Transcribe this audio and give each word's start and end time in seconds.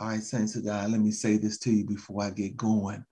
All 0.00 0.06
right, 0.06 0.22
saints 0.22 0.54
of 0.54 0.64
God, 0.64 0.90
let 0.90 1.00
me 1.00 1.10
say 1.10 1.38
this 1.38 1.58
to 1.60 1.72
you 1.72 1.84
before 1.84 2.22
I 2.22 2.30
get 2.30 2.56
going. 2.56 3.04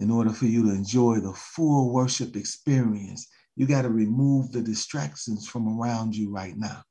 In 0.00 0.10
order 0.10 0.30
for 0.30 0.44
you 0.44 0.64
to 0.64 0.70
enjoy 0.70 1.20
the 1.20 1.32
full 1.32 1.92
worship 1.92 2.36
experience, 2.36 3.26
you 3.56 3.66
got 3.66 3.82
to 3.82 3.88
remove 3.88 4.52
the 4.52 4.60
distractions 4.60 5.48
from 5.48 5.80
around 5.80 6.14
you 6.14 6.30
right 6.30 6.56
now. 6.56 6.82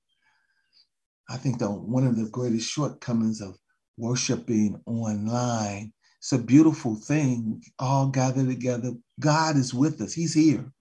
I 1.29 1.37
think 1.37 1.59
that 1.59 1.69
one 1.69 2.07
of 2.07 2.15
the 2.15 2.27
greatest 2.29 2.69
shortcomings 2.69 3.39
of 3.39 3.55
worshiping 3.97 4.81
online, 4.87 5.93
it's 6.19 6.31
a 6.31 6.39
beautiful 6.39 6.95
thing, 6.95 7.61
all 7.77 8.07
gathered 8.07 8.47
together. 8.47 8.93
God 9.19 9.57
is 9.57 9.75
with 9.75 10.01
us, 10.01 10.13
He's 10.13 10.33
here. 10.33 10.71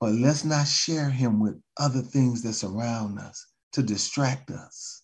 But 0.00 0.14
let's 0.14 0.44
not 0.44 0.66
share 0.66 1.08
Him 1.08 1.38
with 1.38 1.54
other 1.78 2.02
things 2.02 2.42
that 2.42 2.54
surround 2.54 3.20
us 3.20 3.46
to 3.74 3.82
distract 3.82 4.50
us. 4.50 5.01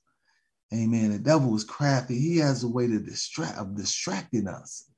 Amen. 0.73 1.13
The 1.13 1.19
devil 1.19 1.55
is 1.57 1.65
crafty. 1.65 2.19
He 2.19 2.39
has 2.39 2.63
a 2.63 2.69
way 2.69 2.87
to 2.87 2.99
distract 2.99 3.59
of 3.59 3.77
distracting 3.77 4.47
us 4.47 4.91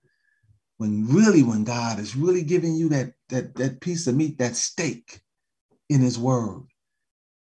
when 0.78 1.06
really 1.06 1.42
when 1.42 1.62
God 1.62 1.98
is 1.98 2.16
really 2.16 2.42
giving 2.42 2.74
you 2.74 2.88
that 2.88 3.12
that 3.28 3.54
that 3.56 3.80
piece 3.80 4.06
of 4.06 4.16
meat, 4.16 4.38
that 4.38 4.56
steak 4.56 5.20
in 5.88 6.00
his 6.00 6.18
word. 6.18 6.62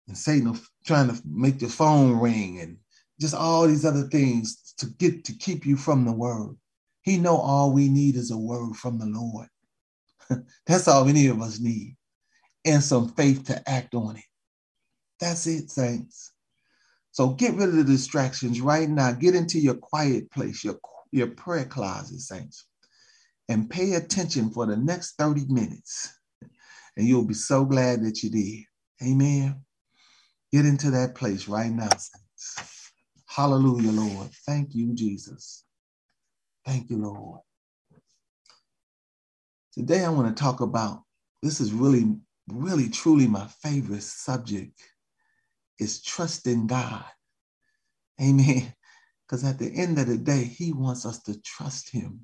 And 0.08 0.16
Satan 0.16 0.58
trying 0.84 1.08
to 1.08 1.20
make 1.24 1.58
the 1.58 1.68
phone 1.68 2.18
ring 2.18 2.60
and 2.60 2.78
just 3.20 3.34
all 3.34 3.66
these 3.66 3.84
other 3.84 4.08
things 4.08 4.74
to 4.78 4.86
get 4.86 5.24
to 5.24 5.32
keep 5.32 5.66
you 5.66 5.76
from 5.76 6.04
the 6.04 6.12
word. 6.12 6.56
He 7.02 7.18
know 7.18 7.36
all 7.36 7.72
we 7.72 7.88
need 7.88 8.16
is 8.16 8.30
a 8.30 8.36
word 8.36 8.74
from 8.74 8.98
the 8.98 9.06
Lord. 9.06 9.48
That's 10.66 10.88
all 10.88 11.08
any 11.08 11.28
of 11.28 11.40
us 11.40 11.60
need. 11.60 11.96
And 12.64 12.82
some 12.82 13.10
faith 13.10 13.44
to 13.46 13.68
act 13.68 13.94
on 13.94 14.16
it. 14.16 14.24
That's 15.20 15.46
it, 15.46 15.70
saints. 15.70 16.32
So 17.16 17.30
get 17.30 17.54
rid 17.54 17.70
of 17.70 17.76
the 17.76 17.84
distractions 17.84 18.60
right 18.60 18.90
now. 18.90 19.12
Get 19.12 19.34
into 19.34 19.58
your 19.58 19.74
quiet 19.74 20.30
place, 20.30 20.62
your, 20.62 20.78
your 21.12 21.28
prayer 21.28 21.64
closet, 21.64 22.20
saints 22.20 22.66
and 23.48 23.70
pay 23.70 23.94
attention 23.94 24.50
for 24.50 24.66
the 24.66 24.76
next 24.76 25.14
30 25.18 25.46
minutes. 25.48 26.12
And 26.96 27.06
you'll 27.06 27.26
be 27.26 27.34
so 27.34 27.64
glad 27.64 28.02
that 28.02 28.22
you 28.22 28.30
did. 28.30 28.64
Amen. 29.06 29.62
Get 30.52 30.64
into 30.64 30.90
that 30.92 31.14
place 31.14 31.48
right 31.48 31.70
now, 31.70 31.88
saints. 31.88 32.90
Hallelujah, 33.26 33.92
Lord. 33.92 34.30
Thank 34.46 34.74
you, 34.74 34.94
Jesus. 34.94 35.64
Thank 36.64 36.90
you, 36.90 36.96
Lord. 36.98 37.40
Today, 39.74 40.04
I 40.04 40.08
want 40.08 40.34
to 40.34 40.42
talk 40.42 40.60
about 40.60 41.02
this 41.42 41.60
is 41.60 41.72
really, 41.72 42.16
really, 42.48 42.88
truly 42.88 43.26
my 43.26 43.46
favorite 43.62 44.02
subject 44.02 44.72
is 45.78 46.02
trusting 46.02 46.66
God. 46.66 47.04
Amen. 48.20 48.72
Because 49.26 49.44
at 49.44 49.58
the 49.58 49.70
end 49.74 49.98
of 49.98 50.06
the 50.06 50.16
day, 50.16 50.44
He 50.44 50.72
wants 50.72 51.04
us 51.04 51.22
to 51.24 51.40
trust 51.42 51.90
Him. 51.90 52.20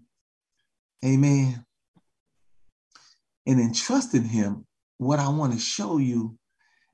Amen. 1.04 1.64
And 3.46 3.60
in 3.60 3.72
trusting 3.72 4.24
him, 4.24 4.66
what 4.98 5.18
I 5.18 5.28
want 5.28 5.52
to 5.52 5.58
show 5.58 5.98
you 5.98 6.38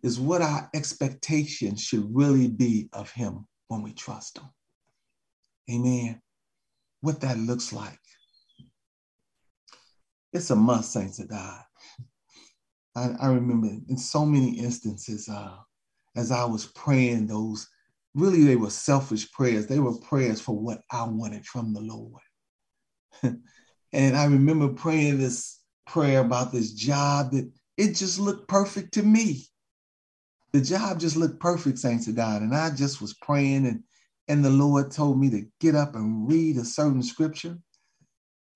is 0.03 0.19
what 0.19 0.43
our 0.43 0.71
expectation 0.75 1.77
should 1.77 2.09
really 2.15 2.49
be 2.49 2.89
of 2.93 3.11
him 3.11 3.47
when 3.69 3.83
we 3.83 3.93
trust 3.93 4.39
him. 4.39 4.49
Amen. 5.71 6.23
What 7.01 7.21
that 7.21 7.39
looks 7.39 7.73
like. 7.73 7.99
It's 10.33 10.51
a 10.51 10.57
must, 10.57 10.93
saints 10.93 11.19
of 11.19 11.29
God. 11.29 11.63
I, 12.97 13.11
I 13.21 13.27
remember 13.29 13.69
in 13.89 13.97
so 13.97 14.25
many 14.25 14.59
instances, 14.59 15.29
uh, 15.29 15.57
as 16.19 16.33
I 16.33 16.45
was 16.45 16.67
praying 16.67 17.29
those, 17.29 17.69
really 18.15 18.43
they 18.43 18.57
were 18.57 18.71
selfish 18.71 19.31
prayers. 19.31 19.69
They 19.69 19.79
were 19.79 19.97
prayers 19.99 20.41
for 20.41 20.59
what 20.59 20.81
I 20.91 21.05
wanted 21.05 21.47
from 21.47 21.73
the 21.73 21.81
Lord. 21.81 22.23
And 23.91 24.19
I 24.19 24.27
remember 24.27 24.69
praying 24.69 25.17
this 25.17 25.61
prayer 25.87 26.21
about 26.21 26.53
this 26.53 26.73
job 26.73 27.31
that 27.33 27.51
it 27.79 27.95
just 27.95 28.19
looked 28.19 28.47
perfect 28.47 28.93
to 28.95 29.03
me. 29.03 29.47
The 30.53 30.61
job 30.61 31.01
just 31.01 31.17
looked 31.17 31.41
perfect, 31.41 31.79
saints 31.79 32.07
of 32.07 32.15
God. 32.15 32.43
And 32.43 32.55
I 32.55 32.69
just 32.69 33.01
was 33.01 33.15
praying, 33.15 33.67
and, 33.67 33.83
and 34.29 34.45
the 34.45 34.51
Lord 34.51 34.91
told 34.91 35.19
me 35.19 35.31
to 35.31 35.47
get 35.59 35.75
up 35.75 35.95
and 35.95 36.29
read 36.29 36.59
a 36.59 36.67
certain 36.67 37.03
scripture. 37.03 37.57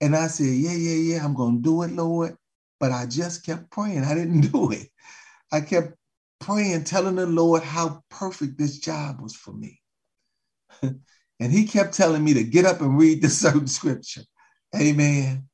And 0.03 0.15
I 0.15 0.27
said, 0.27 0.49
Yeah, 0.49 0.75
yeah, 0.75 1.15
yeah, 1.15 1.25
I'm 1.25 1.35
going 1.35 1.57
to 1.57 1.63
do 1.63 1.83
it, 1.85 1.93
Lord. 1.93 2.37
But 2.79 2.93
I 2.93 3.07
just 3.07 3.47
kept 3.47 3.71
praying. 3.71 4.05
I 4.05 4.15
didn't 4.15 4.41
do 4.53 4.71
it. 4.71 4.89
I 5.51 5.63
kept 5.63 5.95
praying, 6.43 6.85
telling 6.85 7.15
the 7.15 7.27
Lord 7.27 7.63
how 7.63 8.03
perfect 8.11 8.59
this 8.59 8.79
job 8.79 9.21
was 9.21 9.35
for 9.35 9.53
me. 9.53 9.81
and 10.83 11.53
He 11.53 11.65
kept 11.67 11.95
telling 11.95 12.23
me 12.23 12.35
to 12.35 12.45
get 12.45 12.67
up 12.67 12.81
and 12.81 12.99
read 12.99 13.23
the 13.23 13.29
certain 13.31 13.67
scripture. 13.67 14.23
Amen. 14.77 15.49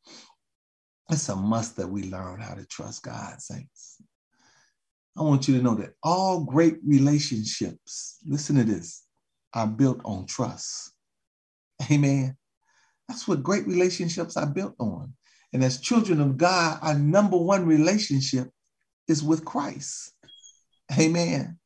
It's 1.11 1.29
a 1.29 1.37
must 1.37 1.77
that 1.77 1.89
we 1.89 2.05
learn 2.05 2.41
how 2.41 2.55
to 2.55 2.67
trust 2.67 3.03
God, 3.03 3.41
saints. 3.41 4.03
I 5.17 5.23
want 5.23 5.49
you 5.49 5.57
to 5.57 5.63
know 5.63 5.75
that 5.77 5.95
all 6.03 6.45
great 6.45 6.77
relationships, 6.87 8.19
listen 8.27 8.57
to 8.57 8.65
this, 8.65 9.05
are 9.55 9.67
built 9.67 10.01
on 10.05 10.27
trust. 10.27 10.93
Amen. 11.91 12.37
That's 13.09 13.27
what 13.27 13.43
great 13.43 13.67
relationships 13.67 14.37
are 14.37 14.47
built 14.47 14.75
on. 14.79 15.15
And 15.53 15.65
as 15.65 15.81
children 15.81 16.21
of 16.21 16.37
God, 16.37 16.79
our 16.83 16.95
number 16.95 17.37
one 17.37 17.67
relationship 17.67 18.51
is 19.09 19.23
with 19.23 19.45
Christ. 19.45 20.13
Amen. 20.97 21.59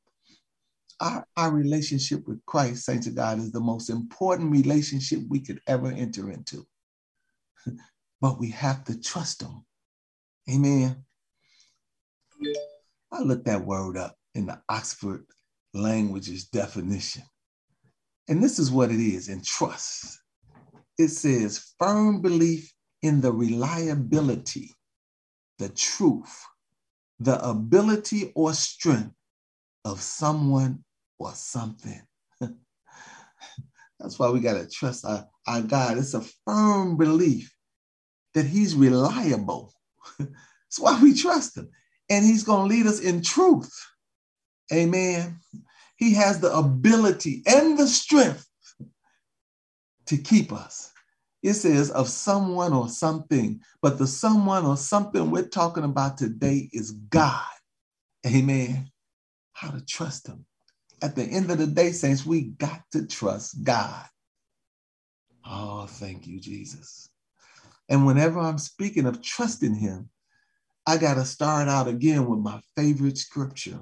Our, 1.00 1.27
our 1.37 1.50
relationship 1.50 2.27
with 2.27 2.44
Christ, 2.47 2.84
saints 2.84 3.06
of 3.06 3.15
God, 3.15 3.38
is 3.38 3.53
the 3.53 3.60
most 3.60 3.91
important 3.91 4.53
relationship 4.53 5.21
we 5.28 5.41
could 5.41 5.60
ever 5.66 5.91
enter 5.91 6.31
into 6.31 6.66
but 8.21 8.38
we 8.38 8.50
have 8.50 8.84
to 8.84 9.00
trust 9.00 9.43
him. 9.43 9.65
Amen. 10.50 11.05
I 13.12 13.21
looked 13.21 13.47
that 13.47 13.65
word 13.65 13.97
up 13.97 14.16
in 14.34 14.47
the 14.47 14.60
Oxford 14.69 15.25
Languages 15.75 16.47
definition. 16.47 17.22
And 18.28 18.43
this 18.43 18.59
is 18.59 18.71
what 18.71 18.91
it 18.91 19.00
is 19.00 19.28
in 19.28 19.43
trust. 19.43 20.19
It 20.99 21.09
says 21.09 21.72
firm 21.78 22.22
belief 22.22 22.72
in 23.03 23.21
the 23.21 23.33
reliability, 23.33 24.71
the 25.59 25.69
truth, 25.69 26.44
the 27.25 27.43
ability 27.49 28.33
or 28.34 28.53
strength 28.53 29.15
of 29.84 30.00
someone 30.00 30.84
or 31.19 31.33
something. 31.34 32.00
That's 34.00 34.19
why 34.19 34.31
we 34.31 34.41
got 34.41 34.55
to 34.55 34.69
trust 34.69 35.05
our, 35.05 35.27
our 35.47 35.62
God. 35.62 35.99
It's 35.99 36.15
a 36.15 36.25
firm 36.44 36.97
belief 36.97 37.55
that 38.34 38.47
He's 38.47 38.75
reliable. 38.75 39.72
That's 40.19 40.78
why 40.78 41.00
we 41.00 41.15
trust 41.15 41.56
Him. 41.56 41.69
And 42.10 42.25
He's 42.25 42.44
going 42.44 42.69
to 42.69 42.75
lead 42.75 42.87
us 42.87 43.00
in 43.00 43.22
truth. 43.22 43.72
Amen. 44.72 45.39
He 45.97 46.15
has 46.15 46.41
the 46.41 46.53
ability 46.53 47.43
and 47.47 47.78
the 47.78 47.87
strength 47.87 48.47
to 50.06 50.16
keep 50.16 50.53
us. 50.53 50.91
It 51.42 51.54
says 51.54 51.91
of 51.91 52.08
someone 52.08 52.72
or 52.72 52.88
something, 52.88 53.60
but 53.80 53.98
the 53.98 54.06
someone 54.06 54.64
or 54.64 54.76
something 54.76 55.30
we're 55.30 55.48
talking 55.48 55.84
about 55.84 56.19
today 56.19 56.69
is 56.72 56.92
God. 56.92 57.44
Amen. 58.26 58.91
How 59.53 59.70
to 59.70 59.84
trust 59.84 60.28
Him 60.28 60.47
at 61.03 61.16
the 61.16 61.25
end 61.25 61.50
of 61.50 61.58
the 61.58 61.66
day, 61.66 61.91
saints, 61.91 62.25
we 62.25 62.42
got 62.42 62.82
to 62.92 63.06
trust 63.06 63.64
God. 63.64 64.06
Oh, 65.44 65.86
thank 65.86 66.26
you, 66.28 66.38
Jesus. 66.38 67.08
And 67.88 68.06
whenever 68.06 68.38
I'm 68.38 68.59
speaking 68.59 69.06
of 69.06 69.20
trusting 69.20 69.74
Him, 69.74 70.09
I 70.86 70.97
got 70.97 71.14
to 71.14 71.24
start 71.24 71.69
out 71.69 71.88
again 71.88 72.26
with 72.26 72.38
my 72.38 72.60
favorite 72.76 73.19
scripture. 73.19 73.80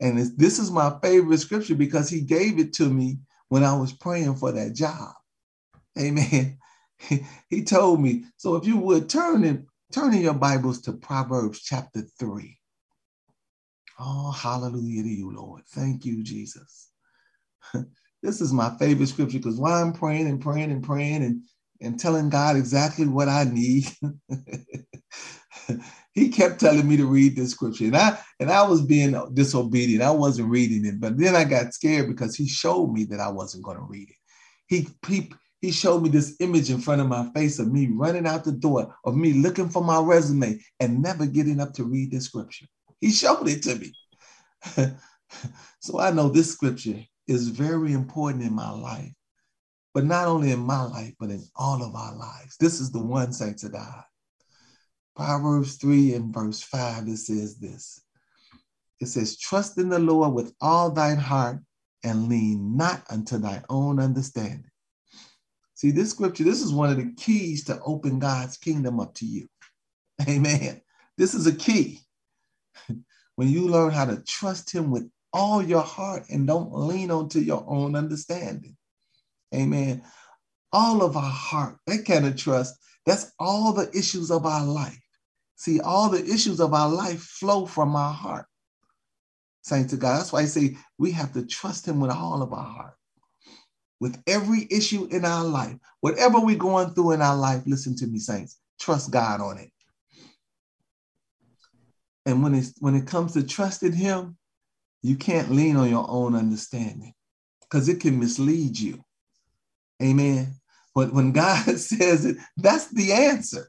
And 0.00 0.18
this 0.36 0.58
is 0.58 0.70
my 0.72 0.98
favorite 1.02 1.38
scripture 1.38 1.76
because 1.76 2.08
He 2.08 2.20
gave 2.20 2.58
it 2.58 2.72
to 2.74 2.90
me 2.90 3.18
when 3.48 3.62
I 3.62 3.76
was 3.76 3.92
praying 3.92 4.34
for 4.34 4.50
that 4.50 4.74
job. 4.74 5.12
Amen. 5.98 6.58
He 7.50 7.64
told 7.64 8.00
me, 8.00 8.24
so 8.36 8.56
if 8.56 8.66
you 8.66 8.76
would 8.78 9.08
turn 9.08 9.44
in, 9.44 9.66
turn 9.92 10.14
in 10.14 10.22
your 10.22 10.34
Bibles 10.34 10.80
to 10.82 10.92
Proverbs 10.92 11.60
chapter 11.60 12.02
3. 12.18 12.58
Oh, 13.98 14.32
hallelujah 14.32 15.02
to 15.02 15.08
you, 15.08 15.34
Lord. 15.34 15.62
Thank 15.68 16.04
you, 16.04 16.22
Jesus. 16.24 16.90
this 18.22 18.40
is 18.40 18.52
my 18.52 18.76
favorite 18.78 19.08
scripture 19.08 19.38
because 19.38 19.58
while 19.58 19.74
I'm 19.74 19.92
praying 19.92 20.26
and 20.26 20.40
praying 20.40 20.72
and 20.72 20.82
praying 20.82 21.22
and, 21.22 21.42
and 21.80 21.98
telling 21.98 22.28
God 22.28 22.56
exactly 22.56 23.06
what 23.06 23.28
I 23.28 23.44
need, 23.44 23.86
he 26.12 26.28
kept 26.30 26.58
telling 26.58 26.88
me 26.88 26.96
to 26.96 27.06
read 27.06 27.36
this 27.36 27.50
scripture. 27.52 27.84
And 27.84 27.96
I 27.96 28.18
and 28.40 28.50
I 28.50 28.62
was 28.62 28.82
being 28.82 29.12
disobedient. 29.34 30.02
I 30.02 30.10
wasn't 30.10 30.50
reading 30.50 30.84
it. 30.86 31.00
But 31.00 31.18
then 31.18 31.36
I 31.36 31.44
got 31.44 31.72
scared 31.72 32.08
because 32.08 32.34
he 32.34 32.48
showed 32.48 32.92
me 32.92 33.04
that 33.04 33.20
I 33.20 33.28
wasn't 33.28 33.64
going 33.64 33.76
to 33.76 33.84
read 33.84 34.08
it. 34.10 34.16
He, 34.66 34.88
he, 35.06 35.30
he 35.64 35.72
showed 35.72 36.02
me 36.02 36.08
this 36.08 36.36
image 36.40 36.70
in 36.70 36.80
front 36.80 37.00
of 37.00 37.08
my 37.08 37.28
face 37.30 37.58
of 37.58 37.72
me 37.72 37.88
running 37.92 38.26
out 38.26 38.44
the 38.44 38.52
door, 38.52 38.94
of 39.04 39.16
me 39.16 39.32
looking 39.32 39.68
for 39.68 39.82
my 39.82 40.00
resume 40.00 40.60
and 40.80 41.02
never 41.02 41.26
getting 41.26 41.60
up 41.60 41.72
to 41.74 41.84
read 41.84 42.10
this 42.10 42.26
scripture. 42.26 42.66
He 43.00 43.10
showed 43.10 43.48
it 43.48 43.62
to 43.62 43.76
me. 43.76 43.94
so 45.80 45.98
I 45.98 46.10
know 46.10 46.28
this 46.28 46.52
scripture 46.52 47.00
is 47.26 47.48
very 47.48 47.92
important 47.92 48.44
in 48.44 48.52
my 48.52 48.70
life 48.70 49.12
but 49.94 50.04
not 50.04 50.26
only 50.26 50.50
in 50.50 50.58
my 50.58 50.82
life, 50.82 51.14
but 51.20 51.30
in 51.30 51.42
all 51.54 51.82
of 51.82 51.94
our 51.94 52.14
lives. 52.16 52.56
This 52.58 52.80
is 52.80 52.90
the 52.90 53.00
one 53.00 53.32
saints 53.32 53.62
of 53.62 53.72
God. 53.72 54.02
Proverbs 55.14 55.76
3 55.76 56.14
and 56.14 56.34
verse 56.34 56.60
5, 56.60 57.06
it 57.06 57.16
says 57.18 57.56
this. 57.58 58.00
It 59.00 59.06
says, 59.06 59.38
Trust 59.38 59.78
in 59.78 59.88
the 59.88 60.00
Lord 60.00 60.34
with 60.34 60.52
all 60.60 60.90
thine 60.90 61.16
heart 61.16 61.60
and 62.02 62.28
lean 62.28 62.76
not 62.76 63.04
unto 63.08 63.38
thy 63.38 63.62
own 63.70 64.00
understanding. 64.00 64.70
See, 65.74 65.90
this 65.90 66.10
scripture, 66.10 66.44
this 66.44 66.62
is 66.62 66.72
one 66.72 66.90
of 66.90 66.96
the 66.96 67.12
keys 67.16 67.64
to 67.64 67.80
open 67.84 68.18
God's 68.18 68.56
kingdom 68.56 69.00
up 69.00 69.14
to 69.14 69.26
you. 69.26 69.48
Amen. 70.28 70.80
This 71.18 71.34
is 71.34 71.46
a 71.46 71.54
key. 71.54 72.00
when 73.36 73.48
you 73.48 73.68
learn 73.68 73.90
how 73.90 74.04
to 74.04 74.22
trust 74.22 74.70
Him 74.70 74.90
with 74.90 75.10
all 75.32 75.62
your 75.62 75.82
heart 75.82 76.24
and 76.30 76.46
don't 76.46 76.72
lean 76.72 77.10
onto 77.10 77.40
your 77.40 77.64
own 77.68 77.96
understanding. 77.96 78.76
Amen. 79.52 80.02
All 80.72 81.02
of 81.02 81.16
our 81.16 81.22
heart, 81.22 81.76
that 81.86 82.04
kind 82.06 82.26
of 82.26 82.36
trust, 82.36 82.76
that's 83.04 83.32
all 83.38 83.72
the 83.72 83.90
issues 83.96 84.30
of 84.30 84.46
our 84.46 84.64
life. 84.64 84.98
See, 85.56 85.80
all 85.80 86.08
the 86.08 86.24
issues 86.24 86.60
of 86.60 86.72
our 86.72 86.88
life 86.88 87.20
flow 87.20 87.66
from 87.66 87.94
our 87.96 88.12
heart. 88.12 88.46
Saints 89.62 89.90
to 89.92 89.96
God. 89.96 90.18
That's 90.18 90.32
why 90.32 90.40
I 90.40 90.44
say 90.44 90.76
we 90.98 91.10
have 91.12 91.32
to 91.32 91.46
trust 91.46 91.86
Him 91.86 92.00
with 92.00 92.10
all 92.10 92.42
of 92.42 92.52
our 92.52 92.64
heart. 92.64 92.94
With 94.00 94.20
every 94.26 94.66
issue 94.70 95.06
in 95.10 95.24
our 95.24 95.44
life, 95.44 95.76
whatever 96.00 96.40
we're 96.40 96.56
going 96.56 96.90
through 96.90 97.12
in 97.12 97.22
our 97.22 97.36
life, 97.36 97.62
listen 97.66 97.96
to 97.96 98.06
me, 98.06 98.18
saints, 98.18 98.58
trust 98.78 99.10
God 99.10 99.40
on 99.40 99.58
it. 99.58 99.70
And 102.26 102.42
when 102.42 102.54
it's 102.54 102.74
when 102.80 102.94
it 102.94 103.06
comes 103.06 103.32
to 103.34 103.42
trusting 103.42 103.92
him, 103.92 104.36
you 105.02 105.16
can't 105.16 105.50
lean 105.50 105.76
on 105.76 105.90
your 105.90 106.06
own 106.08 106.34
understanding 106.34 107.14
because 107.60 107.88
it 107.88 108.00
can 108.00 108.18
mislead 108.18 108.78
you. 108.78 109.04
Amen. 110.02 110.54
But 110.94 111.12
when 111.12 111.32
God 111.32 111.64
says 111.78 112.24
it, 112.24 112.36
that's 112.56 112.88
the 112.88 113.12
answer. 113.12 113.68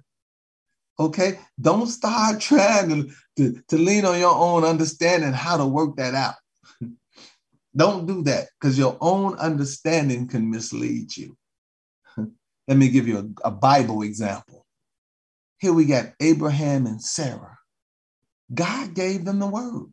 Okay. 1.00 1.40
Don't 1.60 1.88
start 1.88 2.40
trying 2.40 2.90
to, 2.90 3.12
to, 3.38 3.62
to 3.68 3.78
lean 3.78 4.06
on 4.06 4.20
your 4.20 4.36
own 4.36 4.64
understanding 4.64 5.34
how 5.34 5.58
to 5.58 5.66
work 5.66 5.98
that 5.98 6.16
out. 6.16 6.36
Don't 7.76 8.06
do 8.06 8.24
that 8.24 8.48
because 8.60 8.78
your 8.78 8.98
own 9.02 9.38
understanding 9.38 10.28
can 10.28 10.50
mislead 10.50 11.16
you. 11.16 11.36
Let 12.68 12.78
me 12.78 12.90
give 12.90 13.08
you 13.08 13.34
a, 13.44 13.48
a 13.48 13.52
Bible 13.52 14.04
example. 14.04 14.66
Here 15.60 15.74
we 15.74 15.86
got 15.86 16.14
Abraham 16.20 16.86
and 16.86 17.02
Sarah. 17.02 17.58
God 18.54 18.94
gave 18.94 19.26
them 19.26 19.40
the 19.40 19.48
word. 19.48 19.92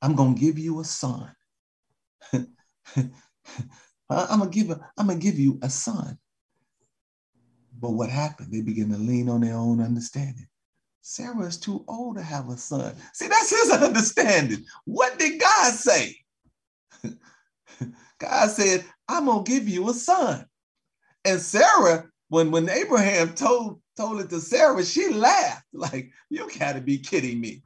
I'm 0.00 0.16
gonna 0.16 0.34
give 0.34 0.58
you 0.58 0.80
a 0.80 0.84
son. 0.84 1.32
I'm 2.32 2.48
gonna 4.10 4.50
give 4.50 4.70
a, 4.70 4.80
I'm 4.98 5.06
gonna 5.06 5.18
give 5.18 5.38
you 5.38 5.58
a 5.62 5.70
son. 5.70 6.18
But 7.80 7.90
what 7.90 8.10
happened? 8.10 8.52
They 8.52 8.62
began 8.62 8.90
to 8.90 8.98
lean 8.98 9.28
on 9.28 9.40
their 9.40 9.56
own 9.56 9.80
understanding. 9.80 10.46
Sarah 11.02 11.46
is 11.46 11.58
too 11.58 11.84
old 11.88 12.16
to 12.16 12.22
have 12.22 12.48
a 12.48 12.56
son. 12.56 12.94
See, 13.12 13.28
that's 13.28 13.50
his 13.50 13.70
understanding. 13.82 14.64
What 14.84 15.18
did 15.18 15.40
God 15.40 15.74
say? 15.74 16.16
God 18.18 18.50
said, 18.50 18.84
I'm 19.08 19.26
gonna 19.26 19.42
give 19.42 19.68
you 19.68 19.88
a 19.90 19.94
son. 19.94 20.46
And 21.24 21.40
Sarah, 21.40 22.08
when, 22.28 22.50
when 22.50 22.68
Abraham 22.68 23.34
told, 23.34 23.80
told 23.96 24.20
it 24.20 24.30
to 24.30 24.40
Sarah, 24.40 24.84
she 24.84 25.10
laughed, 25.10 25.66
like, 25.72 26.10
you 26.30 26.48
gotta 26.58 26.80
be 26.80 26.98
kidding 26.98 27.40
me 27.40 27.62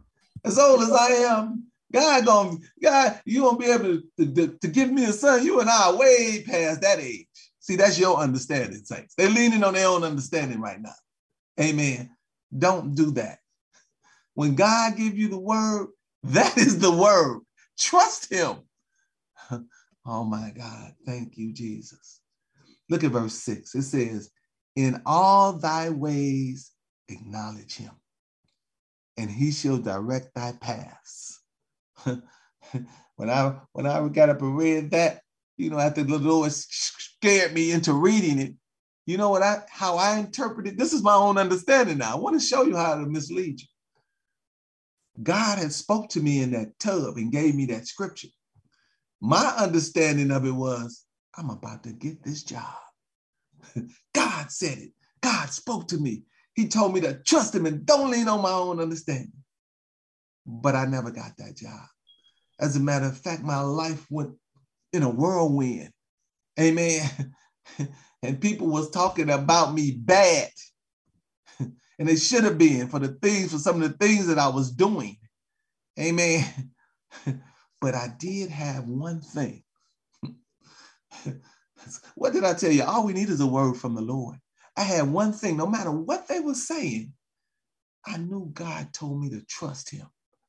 as 0.47 0.59
old 0.59 0.81
as 0.83 0.93
I 0.93 1.09
am, 1.09 1.65
God 1.93 2.25
gonna 2.25 2.57
God, 2.83 3.21
you 3.25 3.43
gonna 3.43 3.59
be 3.59 3.67
able 3.67 4.01
to, 4.19 4.35
to, 4.35 4.49
to 4.49 4.69
give 4.69 4.91
me 4.91 5.05
a 5.05 5.13
son. 5.13 5.45
You 5.45 5.61
and 5.61 5.69
I 5.69 5.89
are 5.89 5.97
way 5.97 6.45
past 6.47 6.81
that 6.83 7.01
age. 7.01 7.27
See, 7.61 7.77
that's 7.77 7.99
your 7.99 8.19
understanding, 8.19 8.85
saints. 8.85 9.15
They're 9.17 9.29
leaning 9.29 9.65
on 9.65 9.75
their 9.75 9.89
own 9.89 10.05
understanding 10.05 10.61
right 10.61 10.81
now. 10.81 10.95
Amen. 11.61 12.11
Don't 12.57 12.95
do 12.95 13.11
that. 13.13 13.39
When 14.35 14.55
God 14.55 14.97
give 14.97 15.19
you 15.19 15.29
the 15.29 15.39
word, 15.39 15.89
that 16.25 16.57
is 16.57 16.79
the 16.79 16.93
word. 16.93 17.41
Trust 17.79 18.33
him. 18.33 18.57
Oh 20.07 20.25
my 20.25 20.53
God. 20.57 20.93
Thank 21.05 21.37
you, 21.37 21.53
Jesus. 21.53 22.21
Look 22.89 23.05
at 23.05 23.13
verse 23.13 23.35
six. 23.35 23.75
It 23.75 23.83
says, 23.83 24.31
in 24.77 25.03
all 25.07 25.55
thy 25.55 25.91
ways, 25.91 26.73
acknowledge 27.09 27.77
him 27.77 27.93
and 29.17 29.31
he 29.31 29.51
shall 29.51 29.79
direct 29.79 30.35
thy 30.35 30.53
paths. 30.61 31.41
when 32.05 33.31
I 33.31 33.57
when 33.73 33.87
I 33.87 34.07
got 34.09 34.29
up 34.29 34.43
and 34.43 34.57
read 34.57 34.91
that, 34.91 35.23
you 35.57 35.71
know, 35.71 35.79
after 35.79 36.03
the 36.03 36.19
Lord 36.19 36.53
scared 36.53 37.55
me 37.55 37.73
into 37.73 37.93
reading 37.93 38.39
it, 38.39 38.55
you 39.07 39.17
know 39.17 39.31
what 39.31 39.43
I 39.43 39.63
how 39.71 39.97
I 39.97 40.19
interpreted 40.19 40.79
this 40.79 40.93
is 40.93 41.03
my 41.03 41.15
own 41.15 41.39
understanding 41.39 41.99
now. 41.99 42.13
I 42.13 42.21
want 42.21 42.39
to 42.39 42.47
show 42.47 42.63
you 42.63 42.77
how 42.77 42.97
to 42.97 43.07
mislead 43.07 43.61
you. 43.61 43.67
God 45.23 45.59
had 45.59 45.73
spoke 45.73 46.11
to 46.11 46.21
me 46.21 46.43
in 46.43 46.51
that 46.51 46.79
tub 46.79 47.17
and 47.17 47.33
gave 47.33 47.55
me 47.55 47.67
that 47.67 47.87
scripture. 47.87 48.29
My 49.21 49.55
understanding 49.59 50.31
of 50.31 50.45
it 50.45 50.53
was, 50.53 51.05
I'm 51.37 51.51
about 51.51 51.83
to 51.85 51.93
get 51.93 52.23
this 52.23 52.43
job. 52.43 52.75
God 54.15 54.51
said 54.51 54.79
it. 54.79 54.93
God 55.21 55.51
spoke 55.51 55.89
to 55.89 55.99
me. 55.99 56.25
He 56.55 56.69
told 56.69 56.95
me 56.95 57.01
to 57.03 57.15
trust 57.15 57.55
him 57.55 57.67
and 57.67 57.85
don't 57.85 58.11
lean 58.11 58.29
on 58.29 58.43
my 58.43 58.53
own 58.53 58.81
understanding. 58.81 59.33
But 60.47 60.75
I 60.75 60.87
never 60.87 61.11
got 61.11 61.37
that 61.39 61.57
job. 61.57 61.87
As 62.59 62.77
a 62.77 62.81
matter 62.81 63.07
of 63.07 63.19
fact, 63.19 63.43
my 63.43 63.61
life 63.61 64.07
went 64.11 64.33
in 64.93 65.03
a 65.03 65.11
whirlwind. 65.11 65.91
Amen. 66.59 67.35
and 68.23 68.41
people 68.41 68.69
was 68.69 68.91
talking 68.91 69.29
about 69.29 69.75
me 69.75 69.93
bad. 69.93 70.51
and 71.61 72.09
they 72.09 72.17
should 72.17 72.45
have 72.45 72.57
been 72.57 72.89
for 72.89 72.99
the 72.99 73.09
things, 73.09 73.53
for 73.53 73.59
some 73.59 73.83
of 73.83 73.91
the 73.91 73.97
things 73.99 74.27
that 74.29 74.39
I 74.39 74.49
was 74.49 74.71
doing. 74.71 75.19
Amen. 75.99 76.45
But 77.81 77.95
I 77.95 78.09
did 78.19 78.51
have 78.51 78.89
one 78.89 79.21
thing. 79.21 79.63
what 82.15 82.33
did 82.33 82.45
I 82.45 82.55
tell 82.55 82.73
you? 82.73 82.85
All 82.85 83.05
we 83.05 83.13
need 83.13 83.29
is 83.29 83.41
a 83.41 83.47
word 83.47 83.77
from 83.77 83.95
the 83.95 84.01
Lord. 84.01 84.37
I 84.77 84.83
had 84.83 85.11
one 85.11 85.33
thing, 85.33 85.57
no 85.57 85.67
matter 85.67 85.91
what 85.91 86.29
they 86.29 86.41
were 86.41 86.55
saying, 86.55 87.13
I 88.07 88.19
knew 88.19 88.51
God 88.53 88.93
told 88.93 89.21
me 89.21 89.31
to 89.31 89.41
trust 89.47 89.91
him. 89.91 90.07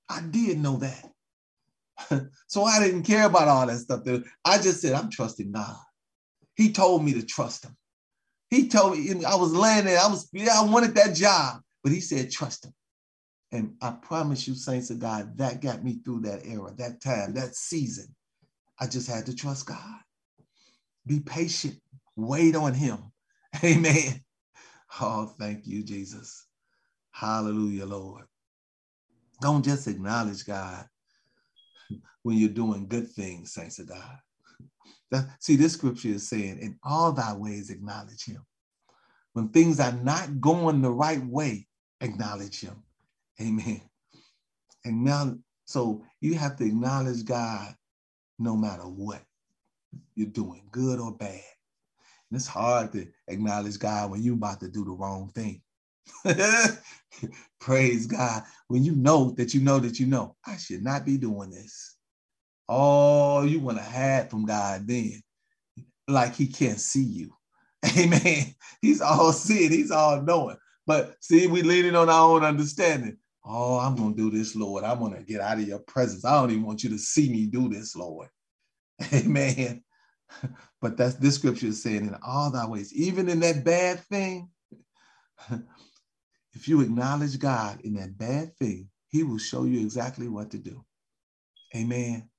I 0.10 0.22
did 0.22 0.60
know 0.60 0.78
that. 0.78 1.10
so 2.48 2.64
I 2.64 2.84
didn't 2.84 3.04
care 3.04 3.26
about 3.26 3.48
all 3.48 3.66
that 3.68 3.80
stuff. 3.80 4.02
I 4.46 4.58
just 4.58 4.82
said, 4.82 4.94
I'm 4.94 5.10
trusting 5.10 5.52
God. 5.52 5.76
He 6.56 6.72
told 6.72 7.04
me 7.04 7.14
to 7.14 7.26
trust 7.26 7.66
him. 7.66 7.76
He 8.50 8.68
told 8.68 8.98
me, 8.98 9.26
I 9.26 9.36
was 9.36 9.54
laying 9.54 9.86
there, 9.86 10.00
I 10.00 10.08
was, 10.08 10.30
yeah, 10.32 10.60
I 10.60 10.64
wanted 10.64 10.96
that 10.96 11.16
job, 11.16 11.62
but 11.84 11.92
he 11.92 12.00
said, 12.00 12.32
trust 12.32 12.66
him. 12.66 12.74
And 13.52 13.76
I 13.82 13.92
promise 13.92 14.48
you, 14.48 14.56
saints 14.56 14.90
of 14.90 15.00
God, 15.00 15.38
that 15.38 15.62
got 15.62 15.84
me 15.84 16.00
through 16.04 16.22
that 16.22 16.46
era, 16.46 16.74
that 16.78 17.02
time, 17.02 17.34
that 17.36 17.56
season. 17.56 18.14
I 18.80 18.88
just 18.88 19.08
had 19.08 19.26
to 19.28 19.36
trust 19.36 19.68
God. 19.68 20.00
Be 21.06 21.22
patient, 21.22 21.80
wait 22.16 22.56
on 22.56 22.74
him. 22.74 23.00
Amen. 23.64 24.22
Oh, 25.00 25.34
thank 25.40 25.66
you, 25.66 25.84
Jesus. 25.84 26.46
Hallelujah, 27.12 27.86
Lord. 27.86 28.26
Don't 29.42 29.64
just 29.64 29.88
acknowledge 29.88 30.46
God 30.46 30.86
when 32.24 32.38
you're 32.38 32.50
doing 32.50 32.88
good 32.88 33.10
things, 33.12 33.54
saints 33.54 33.80
of 33.80 33.88
God. 33.88 34.18
That, 35.12 35.28
see, 35.40 35.56
this 35.56 35.74
scripture 35.74 36.10
is 36.10 36.28
saying, 36.28 36.60
in 36.60 36.78
all 36.84 37.14
thy 37.14 37.34
ways, 37.34 37.70
acknowledge 37.70 38.26
him. 38.26 38.46
When 39.34 39.50
things 39.50 39.80
are 39.80 39.94
not 39.94 40.42
going 40.42 40.82
the 40.82 40.92
right 40.92 41.26
way, 41.26 41.68
acknowledge 42.02 42.60
him. 42.60 42.84
Amen. 43.42 43.82
And 44.86 45.04
now, 45.04 45.36
so 45.66 46.04
you 46.22 46.36
have 46.36 46.56
to 46.58 46.66
acknowledge 46.66 47.26
God 47.26 47.76
no 48.40 48.56
matter 48.56 48.84
what 48.84 49.22
you're 50.16 50.28
doing, 50.28 50.64
good 50.72 51.00
or 51.00 51.12
bad. 51.16 51.42
And 52.30 52.38
it's 52.38 52.48
hard 52.48 52.92
to 52.94 53.08
acknowledge 53.28 53.80
God 53.80 54.12
when 54.12 54.22
you're 54.22 54.36
about 54.36 54.60
to 54.62 54.70
do 54.70 54.84
the 54.84 54.92
wrong 54.92 55.32
thing. 55.34 55.62
Praise 57.60 58.06
God. 58.08 58.44
When 58.68 58.84
you 58.84 58.96
know 58.96 59.32
that 59.38 59.54
you 59.54 59.62
know 59.62 59.80
that 59.80 60.00
you 60.00 60.08
know, 60.08 60.36
I 60.46 60.58
should 60.58 60.84
not 60.84 61.06
be 61.06 61.18
doing 61.18 61.52
this. 61.52 61.96
Oh, 62.70 63.44
you 63.44 63.60
want 63.60 63.78
to 63.78 63.84
hide 63.84 64.30
from 64.30 64.46
God 64.46 64.88
then, 64.88 65.22
like 66.08 66.36
he 66.36 66.48
can't 66.48 66.80
see 66.80 67.04
you. 67.04 67.34
Amen. 67.98 68.56
He's 68.82 69.02
all 69.02 69.32
seeing, 69.32 69.72
he's 69.72 69.92
all 69.92 70.22
knowing. 70.22 70.58
But 70.86 71.16
see, 71.22 71.48
we 71.48 71.62
leaning 71.62 71.96
on 71.96 72.10
our 72.10 72.30
own 72.30 72.44
understanding. 72.44 73.18
Oh, 73.48 73.80
I'm 73.80 73.96
going 73.96 74.16
to 74.16 74.32
do 74.32 74.38
this, 74.38 74.56
Lord. 74.56 74.84
I'm 74.84 75.00
going 75.00 75.16
to 75.16 75.24
get 75.24 75.42
out 75.42 75.60
of 75.60 75.68
your 75.68 75.80
presence. 75.80 76.26
I 76.26 76.40
don't 76.42 76.52
even 76.52 76.66
want 76.66 76.84
you 76.84 76.92
to 76.92 77.00
see 77.00 77.30
me 77.30 77.48
do 77.48 77.70
this, 77.70 77.96
Lord. 77.96 78.30
Amen. 79.14 79.84
But 80.82 80.98
that's 80.98 81.16
this 81.16 81.36
scripture 81.36 81.68
is 81.68 81.84
saying 81.84 82.08
in 82.08 82.16
all 82.26 82.52
thy 82.52 82.68
ways, 82.68 82.94
even 82.94 83.30
in 83.30 83.40
that 83.42 83.64
bad 83.66 84.00
thing, 84.02 84.50
if 86.54 86.68
you 86.68 86.82
acknowledge 86.82 87.40
God 87.40 87.82
in 87.84 87.96
that 87.96 88.18
bad 88.18 88.56
thing, 88.58 88.90
he 89.10 89.24
will 89.24 89.40
show 89.40 89.66
you 89.66 89.82
exactly 89.82 90.28
what 90.30 90.52
to 90.52 90.60
do. 90.60 90.86
Amen. 91.76 92.30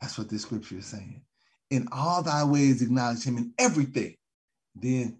That's 0.00 0.18
what 0.18 0.28
this 0.30 0.42
scripture 0.42 0.78
is 0.78 0.86
saying. 0.86 1.22
In 1.70 1.88
all 1.92 2.22
thy 2.22 2.44
ways, 2.44 2.82
acknowledge 2.82 3.24
him 3.24 3.38
in 3.38 3.54
everything. 3.58 4.16
then 4.76 5.18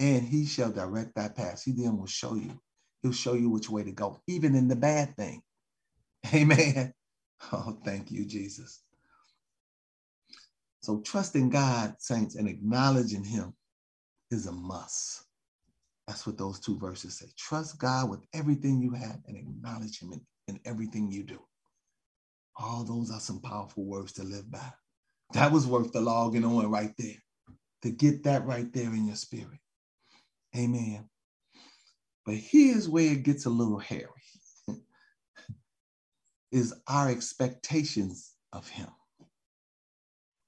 and 0.00 0.24
he 0.28 0.46
shall 0.46 0.72
direct 0.72 1.16
thy 1.16 1.28
path. 1.30 1.64
He 1.64 1.72
then 1.72 1.98
will 1.98 2.06
show 2.08 2.36
you. 2.36 2.60
He'll 3.06 3.12
show 3.12 3.34
you 3.34 3.50
which 3.50 3.70
way 3.70 3.84
to 3.84 3.92
go, 3.92 4.20
even 4.26 4.56
in 4.56 4.66
the 4.66 4.74
bad 4.74 5.16
thing. 5.16 5.40
Amen. 6.34 6.92
Oh, 7.52 7.78
thank 7.84 8.10
you, 8.10 8.24
Jesus. 8.24 8.82
So 10.82 11.02
trusting 11.02 11.50
God, 11.50 11.94
saints, 12.00 12.34
and 12.34 12.48
acknowledging 12.48 13.22
him 13.22 13.54
is 14.32 14.46
a 14.46 14.52
must. 14.52 15.22
That's 16.08 16.26
what 16.26 16.36
those 16.36 16.58
two 16.58 16.80
verses 16.80 17.16
say. 17.16 17.26
Trust 17.38 17.78
God 17.78 18.10
with 18.10 18.26
everything 18.34 18.82
you 18.82 18.90
have 18.90 19.20
and 19.28 19.36
acknowledge 19.36 20.00
him 20.00 20.12
in, 20.12 20.20
in 20.48 20.58
everything 20.64 21.12
you 21.12 21.22
do. 21.22 21.38
All 22.56 22.82
those 22.82 23.12
are 23.12 23.20
some 23.20 23.40
powerful 23.40 23.84
words 23.84 24.14
to 24.14 24.24
live 24.24 24.50
by. 24.50 24.72
That 25.34 25.52
was 25.52 25.64
worth 25.68 25.92
the 25.92 26.00
logging 26.00 26.44
on 26.44 26.68
right 26.72 26.92
there. 26.98 27.22
To 27.82 27.90
get 27.92 28.24
that 28.24 28.46
right 28.46 28.72
there 28.72 28.92
in 28.92 29.06
your 29.06 29.14
spirit. 29.14 29.60
Amen. 30.56 31.08
But 32.26 32.34
here's 32.34 32.88
where 32.88 33.12
it 33.12 33.22
gets 33.22 33.46
a 33.46 33.50
little 33.50 33.78
hairy. 33.78 34.10
is 36.52 36.74
our 36.88 37.08
expectations 37.08 38.32
of 38.52 38.68
him. 38.68 38.88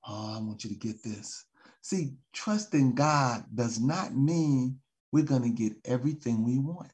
Oh, 0.06 0.34
I 0.36 0.40
want 0.40 0.64
you 0.64 0.70
to 0.70 0.76
get 0.76 1.02
this. 1.02 1.44
See, 1.82 2.14
trusting 2.32 2.94
God 2.94 3.44
does 3.54 3.80
not 3.80 4.16
mean 4.16 4.80
we're 5.12 5.24
going 5.24 5.42
to 5.42 5.50
get 5.50 5.74
everything 5.84 6.44
we 6.44 6.58
want. 6.58 6.90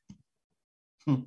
Hmm. 1.07 1.23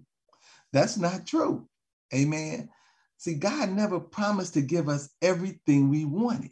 That's 0.74 0.98
not 0.98 1.26
true. 1.26 1.68
Amen. 2.14 2.70
See, 3.18 3.34
God 3.36 3.72
never 3.72 4.00
promised 4.00 4.54
to 4.56 4.62
give 4.62 4.90
us 4.90 5.10
everything 5.22 5.90
we 5.90 6.06
wanted. 6.06 6.52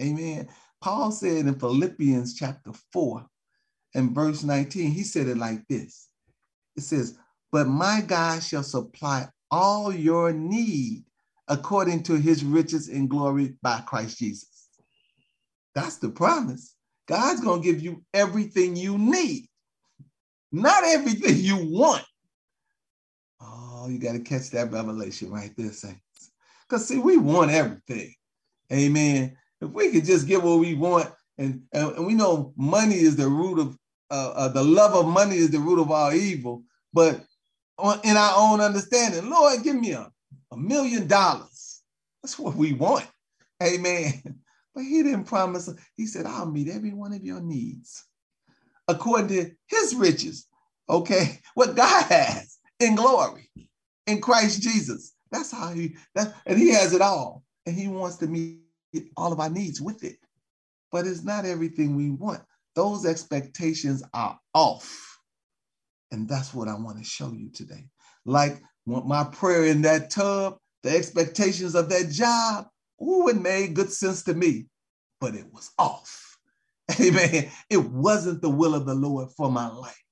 Amen. 0.00 0.48
Paul 0.80 1.10
said 1.10 1.46
in 1.46 1.58
Philippians 1.58 2.34
chapter 2.34 2.72
4 2.92 3.26
and 3.96 4.14
verse 4.14 4.44
19, 4.44 4.90
he 4.92 5.02
said 5.02 5.26
it 5.26 5.38
like 5.38 5.66
this 5.68 6.08
It 6.76 6.82
says, 6.82 7.18
But 7.50 7.66
my 7.66 8.02
God 8.06 8.42
shall 8.42 8.62
supply 8.62 9.28
all 9.50 9.92
your 9.92 10.32
need 10.32 11.04
according 11.48 12.02
to 12.04 12.14
his 12.14 12.44
riches 12.44 12.88
and 12.88 13.08
glory 13.08 13.54
by 13.62 13.80
Christ 13.86 14.18
Jesus. 14.18 14.68
That's 15.74 15.96
the 15.96 16.10
promise. 16.10 16.74
God's 17.08 17.40
going 17.40 17.62
to 17.62 17.66
give 17.66 17.80
you 17.80 18.04
everything 18.12 18.76
you 18.76 18.98
need, 18.98 19.46
not 20.52 20.84
everything 20.84 21.36
you 21.36 21.56
want. 21.70 22.04
Oh, 23.40 23.86
you 23.88 23.98
got 23.98 24.12
to 24.12 24.20
catch 24.20 24.50
that 24.50 24.72
revelation 24.72 25.30
right 25.30 25.52
there, 25.56 25.72
saints. 25.72 26.00
Because, 26.68 26.86
see, 26.86 26.98
we 26.98 27.16
want 27.16 27.50
everything. 27.50 28.12
Amen. 28.72 29.36
If 29.60 29.70
we 29.70 29.92
could 29.92 30.04
just 30.04 30.26
get 30.26 30.42
what 30.42 30.58
we 30.58 30.74
want, 30.74 31.10
and, 31.38 31.62
and, 31.72 32.06
we 32.06 32.14
know 32.14 32.52
money 32.56 32.96
is 32.96 33.16
the 33.16 33.28
root 33.28 33.58
of, 33.58 33.78
uh, 34.10 34.32
uh, 34.34 34.48
the 34.48 34.62
love 34.62 34.94
of 34.94 35.12
money 35.12 35.36
is 35.36 35.50
the 35.50 35.58
root 35.58 35.80
of 35.80 35.90
all 35.90 36.12
evil, 36.12 36.62
but 36.92 37.24
on, 37.78 38.00
in 38.04 38.16
our 38.16 38.34
own 38.36 38.60
understanding, 38.60 39.28
Lord, 39.28 39.62
give 39.62 39.76
me 39.76 39.92
a, 39.92 40.10
a 40.52 40.56
million 40.56 41.06
dollars. 41.06 41.82
That's 42.22 42.38
what 42.38 42.54
we 42.54 42.72
want. 42.72 43.06
Amen. 43.62 44.22
But 44.74 44.84
he 44.84 45.02
didn't 45.02 45.24
promise. 45.24 45.70
He 45.96 46.04
said, 46.04 46.26
I'll 46.26 46.44
meet 46.44 46.68
every 46.68 46.92
one 46.92 47.14
of 47.14 47.24
your 47.24 47.40
needs 47.40 48.04
according 48.88 49.28
to 49.28 49.50
his 49.68 49.94
riches. 49.94 50.46
Okay. 50.86 51.40
What 51.54 51.74
God 51.74 52.04
has 52.10 52.58
in 52.78 52.94
glory 52.94 53.48
in 54.06 54.20
Christ 54.20 54.60
Jesus. 54.60 55.14
That's 55.30 55.50
how 55.50 55.70
he, 55.70 55.96
that, 56.14 56.34
and 56.44 56.58
he 56.58 56.68
has 56.68 56.92
it 56.92 57.00
all. 57.00 57.42
And 57.64 57.74
he 57.74 57.88
wants 57.88 58.16
to 58.18 58.26
meet 58.26 58.60
all 59.16 59.32
of 59.32 59.40
our 59.40 59.48
needs 59.48 59.80
with 59.80 60.04
it. 60.04 60.18
But 60.92 61.06
it's 61.06 61.24
not 61.24 61.46
everything 61.46 61.96
we 61.96 62.10
want. 62.10 62.42
Those 62.76 63.06
expectations 63.06 64.04
are 64.14 64.38
off. 64.54 65.18
And 66.12 66.28
that's 66.28 66.54
what 66.54 66.68
I 66.68 66.74
want 66.74 66.98
to 66.98 67.04
show 67.04 67.32
you 67.32 67.50
today. 67.50 67.86
Like 68.26 68.62
my 68.86 69.24
prayer 69.24 69.64
in 69.64 69.82
that 69.82 70.10
tub, 70.10 70.58
the 70.82 70.90
expectations 70.90 71.74
of 71.74 71.88
that 71.88 72.10
job, 72.10 72.66
ooh, 73.02 73.28
it 73.28 73.40
made 73.40 73.74
good 73.74 73.90
sense 73.90 74.22
to 74.24 74.34
me, 74.34 74.66
but 75.20 75.34
it 75.34 75.46
was 75.52 75.70
off. 75.78 76.38
Amen. 77.00 77.50
It 77.70 77.78
wasn't 77.78 78.42
the 78.42 78.50
will 78.50 78.74
of 78.74 78.86
the 78.86 78.94
Lord 78.94 79.30
for 79.36 79.50
my 79.50 79.68
life. 79.68 80.04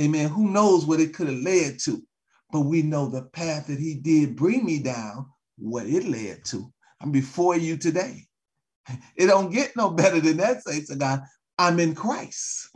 Amen. 0.00 0.30
Who 0.30 0.50
knows 0.50 0.86
what 0.86 0.98
it 0.98 1.14
could 1.14 1.28
have 1.28 1.38
led 1.38 1.78
to? 1.80 2.02
But 2.50 2.60
we 2.60 2.82
know 2.82 3.08
the 3.08 3.22
path 3.22 3.66
that 3.66 3.78
he 3.78 3.94
did 3.94 4.34
bring 4.34 4.64
me 4.64 4.78
down, 4.78 5.26
what 5.58 5.86
it 5.86 6.04
led 6.04 6.44
to. 6.46 6.72
I'm 7.00 7.12
before 7.12 7.56
you 7.56 7.76
today. 7.76 8.24
It 9.16 9.26
don't 9.26 9.52
get 9.52 9.76
no 9.76 9.90
better 9.90 10.20
than 10.20 10.38
that, 10.38 10.64
saints 10.64 10.90
of 10.90 10.98
God. 10.98 11.22
I'm 11.62 11.78
in 11.78 11.94
Christ. 11.94 12.70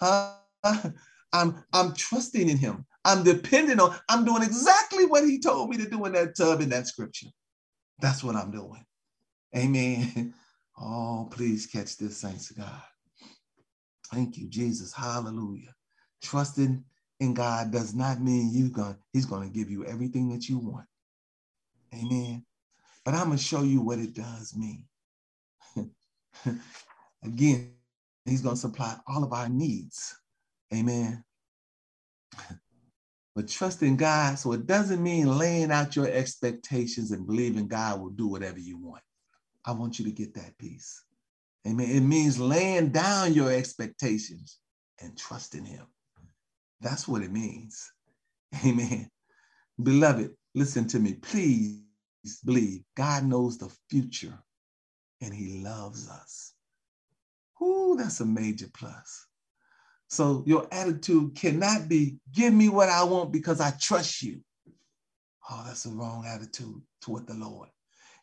Huh? 0.00 0.32
I'm, 1.32 1.64
I'm 1.72 1.94
trusting 1.94 2.48
in 2.48 2.56
him. 2.56 2.84
I'm 3.04 3.22
depending 3.22 3.78
on, 3.78 3.94
I'm 4.08 4.24
doing 4.24 4.42
exactly 4.42 5.06
what 5.06 5.22
he 5.22 5.38
told 5.38 5.70
me 5.70 5.76
to 5.76 5.88
do 5.88 6.04
in 6.06 6.12
that 6.14 6.36
tub 6.36 6.60
in 6.60 6.68
that 6.70 6.88
scripture. 6.88 7.28
That's 8.00 8.24
what 8.24 8.34
I'm 8.34 8.50
doing. 8.50 8.84
Amen. 9.56 10.34
Oh, 10.78 11.26
please 11.32 11.64
catch 11.64 11.96
this, 11.96 12.18
saints 12.18 12.50
of 12.50 12.58
God. 12.58 12.82
Thank 14.12 14.36
you, 14.36 14.46
Jesus. 14.46 14.92
Hallelujah. 14.92 15.74
Trusting 16.22 16.84
in 17.20 17.32
God 17.32 17.70
does 17.72 17.94
not 17.94 18.20
mean 18.20 18.50
you 18.52 18.68
going 18.68 18.94
He's 19.14 19.24
to 19.24 19.48
give 19.48 19.70
you 19.70 19.86
everything 19.86 20.28
that 20.34 20.50
you 20.50 20.58
want. 20.58 20.84
Amen. 21.94 22.44
But 23.06 23.14
I'm 23.14 23.28
to 23.30 23.42
show 23.42 23.62
you 23.62 23.80
what 23.80 23.98
it 23.98 24.12
does 24.12 24.54
mean. 24.54 24.84
Again, 27.24 27.75
He's 28.26 28.42
going 28.42 28.56
to 28.56 28.60
supply 28.60 28.96
all 29.06 29.22
of 29.22 29.32
our 29.32 29.48
needs. 29.48 30.16
Amen. 30.74 31.24
But 33.36 33.48
trust 33.48 33.82
in 33.82 33.96
God, 33.96 34.38
so 34.38 34.52
it 34.52 34.66
doesn't 34.66 35.02
mean 35.02 35.38
laying 35.38 35.70
out 35.70 35.94
your 35.94 36.08
expectations 36.08 37.10
and 37.12 37.26
believing 37.26 37.68
God 37.68 38.00
will 38.00 38.10
do 38.10 38.26
whatever 38.26 38.58
you 38.58 38.78
want. 38.78 39.02
I 39.64 39.72
want 39.72 39.98
you 39.98 40.04
to 40.06 40.10
get 40.10 40.34
that 40.34 40.56
piece. 40.58 41.04
Amen. 41.66 41.88
It 41.90 42.00
means 42.00 42.38
laying 42.40 42.90
down 42.90 43.34
your 43.34 43.52
expectations 43.52 44.58
and 45.02 45.16
trusting 45.18 45.64
Him. 45.64 45.86
That's 46.80 47.06
what 47.06 47.22
it 47.22 47.32
means. 47.32 47.92
Amen. 48.66 49.10
Beloved, 49.82 50.30
listen 50.54 50.88
to 50.88 50.98
me. 50.98 51.14
Please 51.14 51.82
believe 52.44 52.82
God 52.96 53.24
knows 53.24 53.58
the 53.58 53.70
future 53.90 54.38
and 55.20 55.34
He 55.34 55.62
loves 55.62 56.08
us. 56.08 56.55
Ooh, 57.62 57.96
that's 57.98 58.20
a 58.20 58.26
major 58.26 58.66
plus. 58.72 59.26
So 60.08 60.44
your 60.46 60.68
attitude 60.70 61.34
cannot 61.34 61.88
be, 61.88 62.18
give 62.32 62.52
me 62.52 62.68
what 62.68 62.88
I 62.88 63.02
want 63.04 63.32
because 63.32 63.60
I 63.60 63.72
trust 63.80 64.22
you. 64.22 64.40
Oh, 65.50 65.62
that's 65.66 65.86
a 65.86 65.90
wrong 65.90 66.24
attitude 66.26 66.80
toward 67.00 67.26
the 67.26 67.34
Lord. 67.34 67.68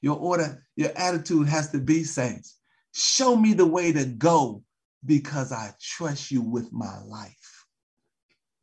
Your 0.01 0.17
order, 0.17 0.63
your 0.75 0.91
attitude 0.95 1.47
has 1.47 1.71
to 1.71 1.79
be, 1.79 2.03
saints, 2.03 2.59
show 2.93 3.35
me 3.35 3.53
the 3.53 3.65
way 3.65 3.91
to 3.91 4.05
go 4.05 4.63
because 5.05 5.51
I 5.51 5.71
trust 5.81 6.31
you 6.31 6.41
with 6.41 6.71
my 6.71 7.01
life. 7.03 7.65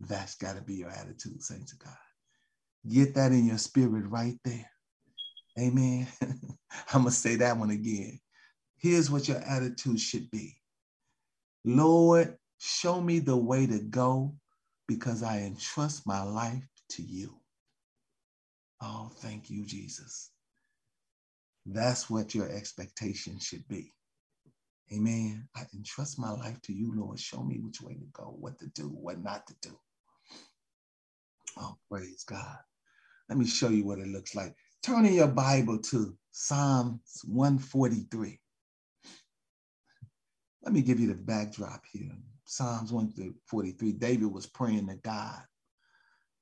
That's 0.01 0.35
got 0.37 0.57
to 0.57 0.63
be 0.63 0.75
your 0.75 0.91
attitude, 0.91 1.43
saints 1.43 1.73
of 1.73 1.79
God. 1.79 1.93
Get 2.89 3.15
that 3.15 3.33
in 3.33 3.47
your 3.47 3.59
spirit 3.59 4.05
right 4.09 4.39
there. 4.45 4.71
Amen. 5.59 6.07
I'm 6.23 7.03
going 7.03 7.05
to 7.07 7.11
say 7.11 7.37
that 7.37 7.57
one 7.57 7.71
again. 7.71 8.19
Here's 8.79 9.11
what 9.11 9.29
your 9.29 9.39
attitude 9.39 10.01
should 10.01 10.31
be 10.31 10.60
Lord, 11.65 12.37
Show 12.63 13.01
me 13.01 13.21
the 13.21 13.37
way 13.37 13.67
to 13.67 13.79
go 13.79 14.35
because 14.87 15.23
I 15.23 15.39
entrust 15.39 16.07
my 16.07 16.23
life 16.23 16.63
to 16.91 17.03
you. 17.03 17.35
Oh, 18.83 19.11
thank 19.17 19.49
you, 19.49 19.65
Jesus. 19.65 20.31
That's 21.65 22.11
what 22.11 22.35
your 22.35 22.51
expectation 22.51 23.39
should 23.39 23.67
be. 23.67 23.95
Amen. 24.93 25.49
I 25.57 25.63
entrust 25.75 26.19
my 26.19 26.31
life 26.31 26.61
to 26.63 26.75
you, 26.75 26.93
Lord. 26.95 27.19
Show 27.19 27.43
me 27.43 27.61
which 27.63 27.81
way 27.81 27.95
to 27.95 28.07
go, 28.13 28.37
what 28.39 28.59
to 28.59 28.67
do, 28.75 28.89
what 28.89 29.23
not 29.23 29.47
to 29.47 29.55
do. 29.63 29.79
Oh, 31.59 31.77
praise 31.91 32.25
God. 32.25 32.59
Let 33.31 33.39
me 33.39 33.47
show 33.47 33.71
you 33.71 33.87
what 33.87 34.01
it 34.01 34.09
looks 34.09 34.35
like. 34.35 34.55
Turn 34.83 35.07
in 35.07 35.15
your 35.15 35.29
Bible 35.29 35.79
to 35.79 36.15
Psalms 36.31 37.23
143. 37.25 38.39
Let 40.63 40.75
me 40.75 40.83
give 40.83 41.01
you 41.01 41.09
the 41.09 41.15
backdrop 41.15 41.83
here. 41.91 42.11
Psalms 42.45 42.93
143, 42.93 43.93
David 43.93 44.33
was 44.33 44.47
praying 44.47 44.89
to 44.89 44.97
God. 44.97 45.41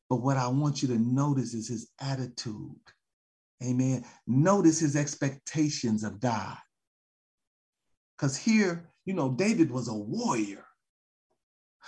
But 0.08 0.22
what 0.22 0.36
I 0.36 0.48
want 0.48 0.82
you 0.82 0.88
to 0.88 0.98
notice 0.98 1.54
is 1.54 1.68
his 1.68 1.90
attitude. 2.00 2.80
Amen. 3.62 4.04
Notice 4.26 4.80
his 4.80 4.96
expectations 4.96 6.02
of 6.02 6.20
God. 6.20 6.56
Because 8.16 8.36
here, 8.36 8.88
you 9.04 9.14
know, 9.14 9.30
David 9.30 9.70
was 9.70 9.88
a 9.88 9.94
warrior, 9.94 10.64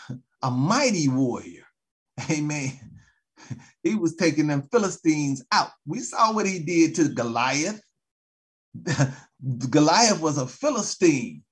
a 0.43 0.51
mighty 0.51 1.09
warrior. 1.09 1.65
Amen. 2.31 2.79
He 3.83 3.95
was 3.95 4.17
taking 4.17 4.47
them 4.47 4.69
Philistines 4.71 5.43
out. 5.51 5.71
We 5.87 6.01
saw 6.01 6.33
what 6.33 6.47
he 6.47 6.59
did 6.59 6.95
to 6.97 7.09
Goliath. 7.09 7.81
Goliath 9.71 10.21
was 10.21 10.37
a 10.37 10.47
Philistine 10.47 11.43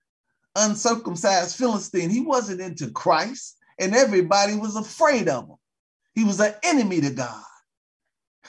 uncircumcised 0.58 1.56
Philistine. 1.56 2.10
He 2.10 2.20
wasn't 2.20 2.60
into 2.60 2.90
Christ, 2.90 3.56
and 3.78 3.94
everybody 3.94 4.56
was 4.56 4.76
afraid 4.76 5.28
of 5.28 5.48
him. 5.48 5.56
He 6.14 6.24
was 6.24 6.40
an 6.40 6.54
enemy 6.62 7.00
to 7.00 7.10
God. 7.10 7.44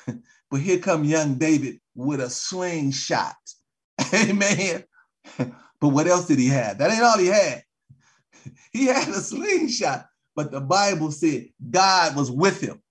but 0.51 0.61
here 0.61 0.79
come 0.79 1.03
young 1.03 1.35
David 1.35 1.79
with 1.95 2.19
a 2.19 2.29
slingshot. 2.29 3.35
Amen. 4.13 4.83
but 5.37 5.53
what 5.81 6.07
else 6.07 6.27
did 6.27 6.39
he 6.39 6.47
have? 6.47 6.77
That 6.77 6.91
ain't 6.91 7.03
all 7.03 7.17
he 7.17 7.27
had. 7.27 7.63
He 8.71 8.85
had 8.85 9.07
a 9.09 9.13
slingshot, 9.13 10.05
but 10.35 10.51
the 10.51 10.61
Bible 10.61 11.11
said 11.11 11.49
God 11.69 12.15
was 12.15 12.31
with 12.31 12.61
him. 12.61 12.81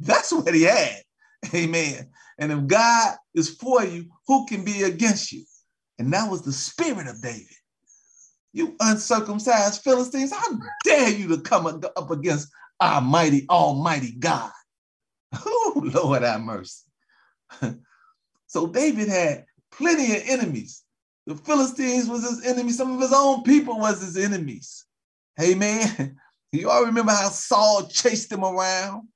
That's 0.00 0.32
what 0.32 0.52
he 0.52 0.62
had. 0.62 1.02
Amen. 1.54 2.10
And 2.38 2.52
if 2.52 2.66
God 2.66 3.16
is 3.34 3.50
for 3.50 3.84
you, 3.84 4.06
who 4.26 4.46
can 4.46 4.64
be 4.64 4.82
against 4.82 5.32
you? 5.32 5.44
And 5.98 6.12
that 6.12 6.30
was 6.30 6.42
the 6.42 6.52
spirit 6.52 7.06
of 7.06 7.22
David. 7.22 7.46
You 8.52 8.76
uncircumcised 8.80 9.82
Philistines, 9.82 10.32
how 10.32 10.58
dare 10.84 11.10
you 11.10 11.28
to 11.28 11.40
come 11.40 11.66
up 11.66 12.10
against 12.10 12.48
our 12.80 13.00
mighty, 13.00 13.46
almighty 13.48 14.12
God? 14.12 14.50
Oh, 15.34 15.82
Lord 15.94 16.22
have 16.22 16.42
mercy. 16.42 16.84
so 18.46 18.66
David 18.66 19.08
had 19.08 19.46
plenty 19.70 20.14
of 20.14 20.22
enemies. 20.26 20.82
The 21.26 21.36
Philistines 21.36 22.06
was 22.08 22.28
his 22.28 22.44
enemy. 22.44 22.72
Some 22.72 22.92
of 22.92 23.00
his 23.00 23.14
own 23.14 23.42
people 23.44 23.78
was 23.78 24.02
his 24.02 24.16
enemies. 24.16 24.84
Amen. 25.40 26.18
You 26.54 26.68
all 26.68 26.84
remember 26.84 27.12
how 27.12 27.30
Saul 27.30 27.88
chased 27.88 28.30
him 28.30 28.44
around? 28.44 29.08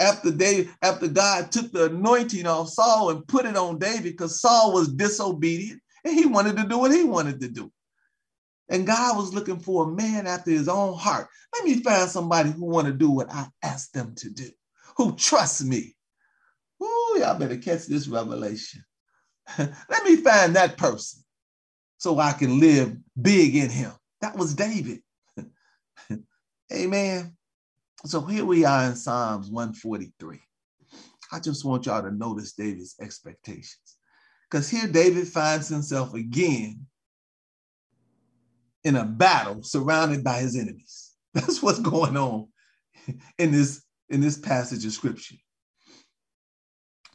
after 0.00 0.30
David, 0.30 0.70
after 0.82 1.08
God 1.08 1.52
took 1.52 1.70
the 1.70 1.86
anointing 1.86 2.46
off 2.46 2.70
Saul 2.70 3.10
and 3.10 3.26
put 3.26 3.44
it 3.44 3.56
on 3.56 3.78
David 3.78 4.04
because 4.04 4.40
Saul 4.40 4.72
was 4.72 4.92
disobedient 4.92 5.80
and 6.04 6.14
he 6.14 6.26
wanted 6.26 6.56
to 6.56 6.64
do 6.64 6.78
what 6.78 6.92
he 6.92 7.04
wanted 7.04 7.40
to 7.40 7.48
do. 7.48 7.70
And 8.70 8.86
God 8.86 9.16
was 9.16 9.34
looking 9.34 9.58
for 9.58 9.84
a 9.84 9.92
man 9.92 10.28
after 10.28 10.52
his 10.52 10.68
own 10.68 10.96
heart. 10.96 11.28
Let 11.52 11.64
me 11.64 11.82
find 11.82 12.08
somebody 12.08 12.52
who 12.52 12.64
want 12.64 12.86
to 12.86 12.92
do 12.92 13.10
what 13.10 13.30
I 13.30 13.48
asked 13.62 13.92
them 13.92 14.14
to 14.14 14.30
do, 14.30 14.48
who 14.96 15.16
trusts 15.16 15.62
me. 15.62 15.96
Ooh, 16.82 17.16
y'all 17.18 17.38
better 17.38 17.56
catch 17.56 17.86
this 17.86 18.06
revelation. 18.06 18.84
Let 19.58 20.04
me 20.04 20.16
find 20.16 20.54
that 20.54 20.76
person 20.76 21.22
so 21.98 22.18
I 22.20 22.32
can 22.32 22.60
live 22.60 22.96
big 23.20 23.56
in 23.56 23.70
him. 23.70 23.92
That 24.20 24.36
was 24.36 24.54
David. 24.54 25.00
Amen. 26.72 27.36
So 28.06 28.20
here 28.20 28.44
we 28.44 28.64
are 28.64 28.84
in 28.84 28.94
Psalms 28.94 29.50
143. 29.50 30.40
I 31.32 31.40
just 31.40 31.64
want 31.64 31.86
y'all 31.86 32.02
to 32.02 32.12
notice 32.12 32.52
David's 32.52 32.94
expectations. 33.00 33.96
Because 34.48 34.70
here 34.70 34.86
David 34.86 35.26
finds 35.28 35.68
himself 35.68 36.14
again 36.14 36.86
in 38.84 38.96
a 38.96 39.04
battle 39.04 39.62
surrounded 39.62 40.24
by 40.24 40.38
his 40.38 40.56
enemies. 40.56 41.12
That's 41.34 41.62
what's 41.62 41.80
going 41.80 42.16
on 42.16 42.48
in 43.38 43.52
this, 43.52 43.84
in 44.08 44.20
this 44.20 44.38
passage 44.38 44.84
of 44.84 44.92
scripture. 44.92 45.36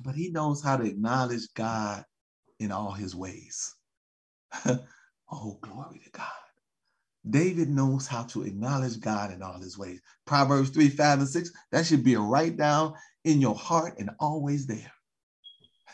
But 0.03 0.15
he 0.15 0.29
knows 0.29 0.61
how 0.61 0.77
to 0.77 0.83
acknowledge 0.83 1.53
God 1.53 2.03
in 2.59 2.71
all 2.71 2.91
his 2.91 3.15
ways. 3.15 3.73
oh, 4.65 5.57
glory 5.61 5.99
to 6.03 6.09
God. 6.11 6.27
David 7.27 7.69
knows 7.69 8.05
how 8.05 8.23
to 8.23 8.43
acknowledge 8.43 8.99
God 8.99 9.31
in 9.31 9.41
all 9.41 9.59
his 9.59 9.77
ways. 9.77 9.99
Proverbs 10.25 10.69
3, 10.69 10.89
5, 10.89 11.19
and 11.19 11.27
6, 11.27 11.51
that 11.71 11.85
should 11.85 12.03
be 12.03 12.15
write 12.15 12.57
down 12.57 12.93
in 13.23 13.41
your 13.41 13.55
heart 13.55 13.95
and 13.99 14.11
always 14.19 14.67
there. 14.67 14.91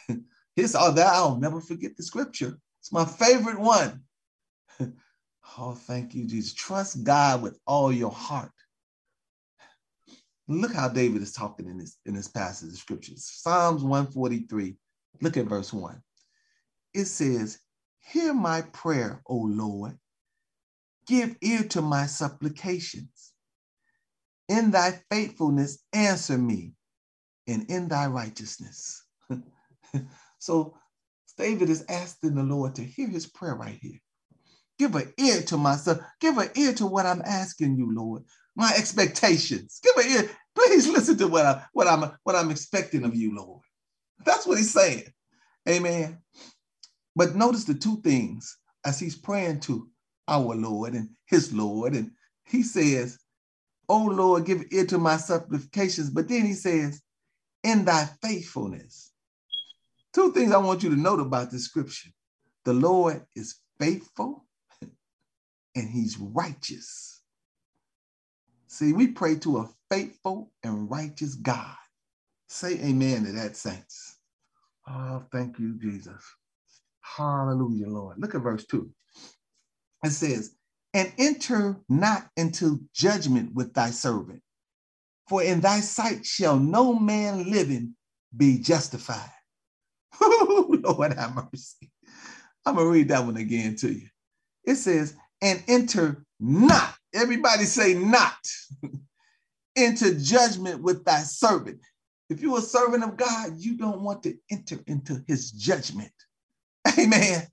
It's 0.58 0.76
all 0.76 0.92
that 0.92 1.08
I'll 1.08 1.38
never 1.38 1.62
forget 1.62 1.96
the 1.96 2.04
scripture. 2.04 2.58
It's 2.82 2.92
my 2.92 3.06
favorite 3.06 3.58
one. 3.58 4.04
Oh, 5.58 5.74
thank 5.74 6.14
you, 6.14 6.26
Jesus. 6.26 6.54
Trust 6.54 7.04
God 7.04 7.42
with 7.42 7.60
all 7.66 7.92
your 7.92 8.12
heart. 8.12 8.52
Look 10.48 10.74
how 10.74 10.90
David 10.90 11.22
is 11.22 11.32
talking 11.32 11.68
in 11.68 11.78
this, 11.78 11.98
in 12.06 12.14
this 12.14 12.28
passage 12.28 12.70
of 12.70 12.78
scriptures. 12.78 13.30
Psalms 13.32 13.84
143. 13.84 14.76
Look 15.22 15.38
at 15.38 15.46
verse 15.46 15.72
1 15.72 16.02
it 16.94 17.06
says, 17.06 17.60
Hear 18.00 18.34
my 18.34 18.62
prayer, 18.62 19.22
O 19.28 19.36
Lord. 19.36 19.98
Give 21.08 21.36
ear 21.42 21.64
to 21.70 21.82
my 21.82 22.06
supplications. 22.06 23.34
In 24.50 24.72
thy 24.72 25.00
faithfulness, 25.10 25.84
answer 25.94 26.38
me, 26.38 26.74
and 27.48 27.70
in 27.70 27.88
thy 27.88 28.08
righteousness. 28.08 29.06
so 30.40 30.76
David 31.38 31.70
is 31.70 31.86
asking 31.88 32.36
the 32.36 32.44
Lord 32.44 32.76
to 32.76 32.84
hear 32.84 33.08
his 33.08 33.26
prayer 33.26 33.56
right 33.56 33.78
here. 33.82 34.00
Give 34.82 34.96
an 34.96 35.14
ear 35.20 35.44
to 35.44 35.58
myself. 35.58 36.00
Give 36.20 36.36
an 36.40 36.50
ear 36.56 36.74
to 36.74 36.88
what 36.88 37.06
I'm 37.06 37.22
asking 37.24 37.78
you, 37.78 37.94
Lord. 37.94 38.24
My 38.56 38.74
expectations. 38.76 39.80
Give 39.84 39.96
an 40.04 40.12
ear. 40.12 40.32
Please 40.56 40.88
listen 40.88 41.20
to 41.20 41.28
what, 41.28 41.46
I'm 41.46 41.62
what, 41.74 41.86
I'm, 41.86 42.12
what 42.24 42.36
I'm 42.36 42.50
expecting 42.50 43.04
of 43.06 43.14
you, 43.14 43.36
Lord. 43.36 43.62
That's 44.26 44.48
what 44.48 44.58
he's 44.58 44.74
saying. 44.74 45.04
Amen. 45.70 46.18
But 47.16 47.36
notice 47.36 47.64
the 47.66 47.76
two 47.76 48.02
things 48.02 48.58
as 48.84 49.00
he's 49.00 49.16
praying 49.16 49.60
to 49.60 49.88
our 50.28 50.56
Lord 50.56 50.94
and 50.94 51.12
his 51.28 51.54
Lord. 51.54 51.94
And 51.94 52.10
he 52.44 52.64
says, 52.64 53.20
Oh 53.88 54.06
Lord, 54.06 54.46
give 54.46 54.64
ear 54.72 54.88
to 54.88 54.98
my 54.98 55.18
supplications. 55.18 56.10
But 56.10 56.28
then 56.28 56.44
he 56.44 56.54
says, 56.54 57.04
In 57.64 57.86
thy 57.86 58.10
faithfulness. 58.24 59.12
Two 60.12 60.32
things 60.32 60.52
I 60.52 60.58
want 60.58 60.82
you 60.82 60.90
to 60.90 61.00
note 61.00 61.20
about 61.20 61.52
this 61.52 61.66
scripture 61.66 62.10
the 62.66 62.74
Lord 62.74 63.24
is 63.36 63.58
faithful 63.80 64.48
and 65.76 65.90
he's 65.90 66.18
righteous. 66.20 67.22
See, 68.68 68.94
we 68.94 69.08
pray 69.08 69.36
to 69.40 69.60
a 69.60 69.70
faithful 69.90 70.52
and 70.64 70.90
righteous 70.90 71.36
God. 71.36 71.76
Say 72.48 72.80
amen 72.84 73.26
to 73.26 73.32
that, 73.34 73.58
saints. 73.58 74.18
Oh, 74.88 75.24
thank 75.32 75.60
you, 75.60 75.78
Jesus. 75.80 76.24
Hallelujah, 77.02 77.88
Lord. 77.88 78.18
Look 78.20 78.36
at 78.36 78.42
verse 78.42 78.66
2. 78.66 78.90
It 80.04 80.12
says, 80.12 80.56
And 80.94 81.12
enter 81.18 81.78
not 81.90 82.30
into 82.38 82.82
judgment 82.94 83.54
with 83.54 83.74
thy 83.74 83.92
servant, 83.92 84.42
for 85.30 85.44
in 85.44 85.62
thy 85.62 85.80
sight 85.82 86.26
shall 86.26 86.58
no 86.60 86.94
man 86.94 87.50
living 87.52 87.96
be 88.36 88.60
justified. 88.60 89.32
Lord 90.22 91.14
have 91.14 91.36
mercy. 91.36 91.92
I'm 92.66 92.76
going 92.76 92.88
to 92.88 92.92
read 92.92 93.10
that 93.10 93.26
one 93.26 93.38
again 93.38 93.76
to 93.78 93.92
you. 93.92 94.08
It 94.66 94.76
says, 94.76 95.16
And 95.42 95.64
enter 95.68 96.24
not, 96.40 96.96
everybody 97.14 97.66
say 97.66 97.94
not, 97.94 98.38
into 99.76 100.16
judgment 100.20 100.82
with 100.82 101.04
thy 101.06 101.22
servant. 101.22 101.80
If 102.30 102.42
you're 102.42 102.60
a 102.60 102.62
servant 102.62 103.04
of 103.04 103.18
God, 103.18 103.58
you 103.58 103.78
don't 103.78 104.02
want 104.02 104.24
to 104.24 104.36
enter 104.50 104.80
into 104.88 105.24
his 105.28 105.52
judgment. 105.52 106.12
Amen. 107.00 107.48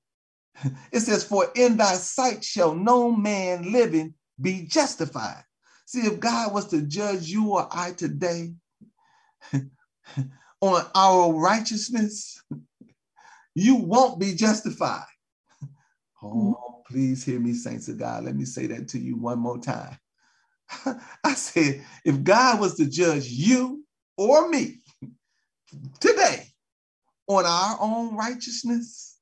It 0.92 1.01
says, 1.01 1.22
For 1.22 1.46
in 1.55 1.77
thy 1.77 1.94
sight 1.94 2.42
shall 2.42 2.74
no 2.74 3.12
man 3.12 3.72
living 3.72 4.14
be 4.40 4.66
justified. 4.66 5.44
See, 5.87 6.01
if 6.01 6.18
God 6.18 6.53
was 6.53 6.66
to 6.68 6.83
judge 6.83 7.29
you 7.29 7.53
or 7.53 7.68
I 7.70 7.92
today 7.92 8.55
on 10.61 10.85
our 10.94 11.33
righteousness, 11.33 12.42
you 13.55 13.77
won't 13.77 14.18
be 14.18 14.35
justified. 14.35 15.07
Mm-hmm. 16.23 16.53
Oh, 16.53 16.83
please 16.87 17.25
hear 17.25 17.39
me, 17.39 17.53
saints 17.53 17.89
of 17.89 17.99
God. 17.99 18.25
Let 18.25 18.37
me 18.37 18.45
say 18.45 18.67
that 18.69 18.89
to 18.89 18.99
you 18.99 19.17
one 19.17 19.39
more 19.39 19.59
time. 19.59 19.99
I 21.25 21.35
said, 21.35 21.85
if 22.05 22.23
God 22.23 22.61
was 22.61 22.77
to 22.77 22.87
judge 22.87 23.27
you 23.27 23.85
or 24.17 24.49
me 24.49 24.79
today 26.01 26.45
on 27.27 27.45
our 27.47 27.79
own 27.81 28.17
righteousness, 28.17 29.19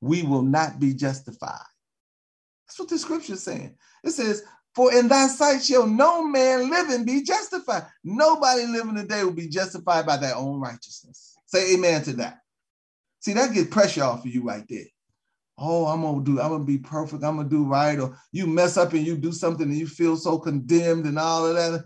we 0.00 0.22
will 0.22 0.42
not 0.42 0.78
be 0.78 0.94
justified. 0.94 1.58
That's 2.66 2.78
what 2.78 2.88
the 2.88 2.98
scripture 2.98 3.34
is 3.34 3.42
saying. 3.42 3.76
It 4.04 4.10
says, 4.10 4.44
For 4.74 4.94
in 4.94 5.08
thy 5.08 5.26
sight 5.26 5.62
shall 5.62 5.86
no 5.86 6.24
man 6.24 6.70
living 6.70 7.04
be 7.04 7.22
justified. 7.22 7.86
Nobody 8.04 8.66
living 8.66 8.94
today 8.94 9.24
will 9.24 9.32
be 9.32 9.48
justified 9.48 10.06
by 10.06 10.16
their 10.16 10.36
own 10.36 10.60
righteousness. 10.60 11.36
Say 11.46 11.74
amen 11.74 12.02
to 12.04 12.12
that. 12.14 12.38
See, 13.18 13.32
that 13.34 13.52
gets 13.52 13.68
pressure 13.68 14.04
off 14.04 14.24
of 14.24 14.32
you 14.32 14.42
right 14.42 14.64
there. 14.68 14.86
Oh, 15.62 15.86
I'm 15.86 16.00
gonna 16.00 16.24
do, 16.24 16.40
I'm 16.40 16.48
gonna 16.48 16.64
be 16.64 16.78
perfect, 16.78 17.22
I'm 17.22 17.36
gonna 17.36 17.48
do 17.48 17.64
right, 17.64 18.00
or 18.00 18.16
you 18.32 18.46
mess 18.46 18.78
up 18.78 18.94
and 18.94 19.06
you 19.06 19.16
do 19.16 19.30
something 19.30 19.68
and 19.68 19.76
you 19.76 19.86
feel 19.86 20.16
so 20.16 20.38
condemned 20.38 21.04
and 21.04 21.18
all 21.18 21.46
of 21.46 21.54
that. 21.54 21.84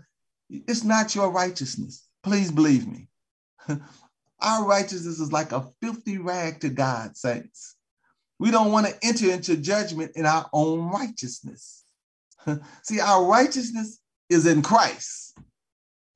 It's 0.49 0.85
not 0.85 1.13
your 1.13 1.29
righteousness. 1.29 2.07
Please 2.23 2.51
believe 2.51 2.87
me. 2.87 3.09
Our 4.39 4.65
righteousness 4.65 5.19
is 5.19 5.31
like 5.31 5.51
a 5.51 5.67
filthy 5.81 6.17
rag 6.19 6.61
to 6.61 6.69
God, 6.69 7.17
saints. 7.17 7.75
We 8.39 8.51
don't 8.51 8.71
want 8.71 8.87
to 8.87 8.97
enter 9.01 9.29
into 9.31 9.57
judgment 9.57 10.11
in 10.15 10.25
our 10.25 10.47
own 10.51 10.89
righteousness. 10.89 11.83
See, 12.83 12.99
our 12.99 13.25
righteousness 13.25 13.99
is 14.29 14.45
in 14.45 14.61
Christ. 14.61 15.37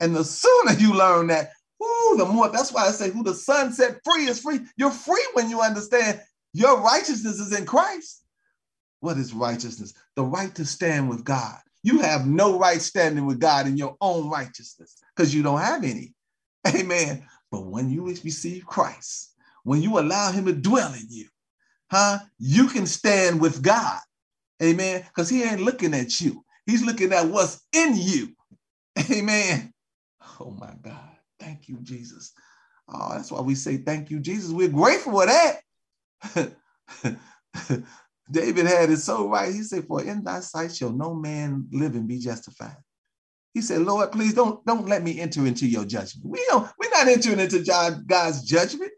And 0.02 0.16
the 0.16 0.26
sooner 0.26 0.74
you 0.74 0.94
learn 0.94 1.28
that, 1.28 1.52
ooh, 1.82 2.16
the 2.18 2.26
more, 2.26 2.50
that's 2.50 2.74
why 2.74 2.88
I 2.88 2.92
say, 2.92 3.10
who 3.10 3.24
the 3.24 3.34
Son 3.34 3.72
set 3.72 4.02
free 4.04 4.26
is 4.26 4.42
free. 4.42 4.60
You're 4.76 4.92
free 4.92 5.26
when 5.34 5.50
you 5.50 5.62
understand 5.62 6.22
your 6.54 6.82
righteousness 6.82 7.40
is 7.40 7.58
in 7.58 7.66
Christ. 7.66 8.24
What 9.02 9.18
is 9.18 9.34
righteousness? 9.34 9.94
The 10.16 10.24
right 10.24 10.54
to 10.56 10.66
stand 10.66 11.10
with 11.10 11.24
God. 11.24 11.58
You 11.84 12.00
have 12.00 12.28
no 12.28 12.60
right 12.60 12.82
standing 12.82 13.26
with 13.26 13.40
God 13.40 13.68
in 13.68 13.78
your 13.78 13.96
own 14.02 14.30
righteousness 14.30 14.98
because 15.16 15.34
you 15.34 15.42
don't 15.42 15.62
have 15.62 15.84
any. 15.84 16.14
Amen. 16.68 17.26
But 17.52 17.66
when 17.66 17.90
you 17.90 18.06
receive 18.06 18.66
Christ, 18.66 19.34
when 19.64 19.82
you 19.82 20.00
allow 20.00 20.32
him 20.32 20.46
to 20.46 20.54
dwell 20.54 20.94
in 20.94 21.06
you, 21.10 21.28
huh? 21.90 22.20
You 22.38 22.68
can 22.68 22.86
stand 22.86 23.40
with 23.40 23.62
God. 23.62 24.00
Amen. 24.62 25.04
Because 25.08 25.30
he 25.30 25.44
ain't 25.44 25.62
looking 25.62 25.94
at 25.94 26.20
you. 26.20 26.44
He's 26.66 26.84
looking 26.84 27.14
at 27.14 27.28
what's 27.28 27.62
in 27.74 27.96
you. 27.96 28.30
Amen. 29.12 29.74
Oh 30.40 30.52
my 30.52 30.74
God. 30.82 31.00
Thank 31.40 31.70
you, 31.70 31.78
Jesus. 31.82 32.34
Oh, 32.90 33.10
that's 33.14 33.32
why 33.32 33.42
we 33.42 33.56
say 33.56 33.78
thank 33.78 34.10
you, 34.10 34.20
Jesus. 34.20 34.52
We're 34.52 34.68
grateful 34.68 35.14
for 35.14 35.26
that. 35.26 35.62
David 38.32 38.68
had 38.68 38.92
it 38.92 38.98
so 38.98 39.28
right. 39.28 39.54
He 39.54 39.64
said, 39.64 39.86
For 39.86 40.04
in 40.04 40.24
thy 40.24 40.40
sight 40.42 40.76
shall 40.76 40.92
no 40.92 41.14
man 41.14 41.68
live 41.72 41.96
and 41.96 42.08
be 42.08 42.20
justified. 42.20 42.78
He 43.54 43.62
said, 43.62 43.82
Lord, 43.82 44.12
please 44.12 44.34
don't, 44.34 44.64
don't 44.66 44.88
let 44.88 45.04
me 45.04 45.20
enter 45.20 45.46
into 45.46 45.68
your 45.68 45.86
judgment. 45.86 46.30
We 46.30 46.46
don't, 46.48 46.70
we're 46.80 46.92
not 46.92 47.08
entering 47.08 47.40
into 47.40 47.64
God's 48.06 48.44
judgment. 48.44 48.92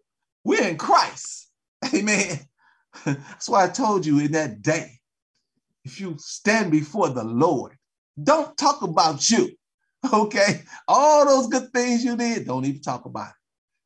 We're 0.43 0.67
in 0.67 0.77
Christ. 0.77 1.49
Amen. 1.93 2.39
That's 3.05 3.47
why 3.47 3.63
I 3.65 3.69
told 3.69 4.05
you 4.05 4.19
in 4.19 4.33
that 4.33 4.61
day, 4.61 4.99
if 5.85 5.99
you 5.99 6.15
stand 6.19 6.71
before 6.71 7.09
the 7.09 7.23
Lord, 7.23 7.77
don't 8.21 8.55
talk 8.57 8.81
about 8.81 9.29
you. 9.29 9.49
Okay. 10.13 10.63
All 10.87 11.25
those 11.25 11.47
good 11.47 11.71
things 11.71 12.03
you 12.03 12.17
did, 12.17 12.45
don't 12.45 12.65
even 12.65 12.81
talk 12.81 13.05
about 13.05 13.29
it. 13.29 13.35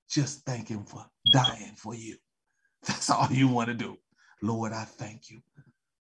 Just 0.10 0.46
thank 0.46 0.68
him 0.68 0.86
for 0.86 1.06
dying 1.32 1.74
for 1.76 1.94
you. 1.94 2.16
That's 2.88 3.10
all 3.10 3.28
you 3.32 3.48
want 3.48 3.68
to 3.70 3.74
do. 3.74 3.98
Lord, 4.42 4.74
I 4.74 4.84
thank 4.84 5.30
you. 5.30 5.42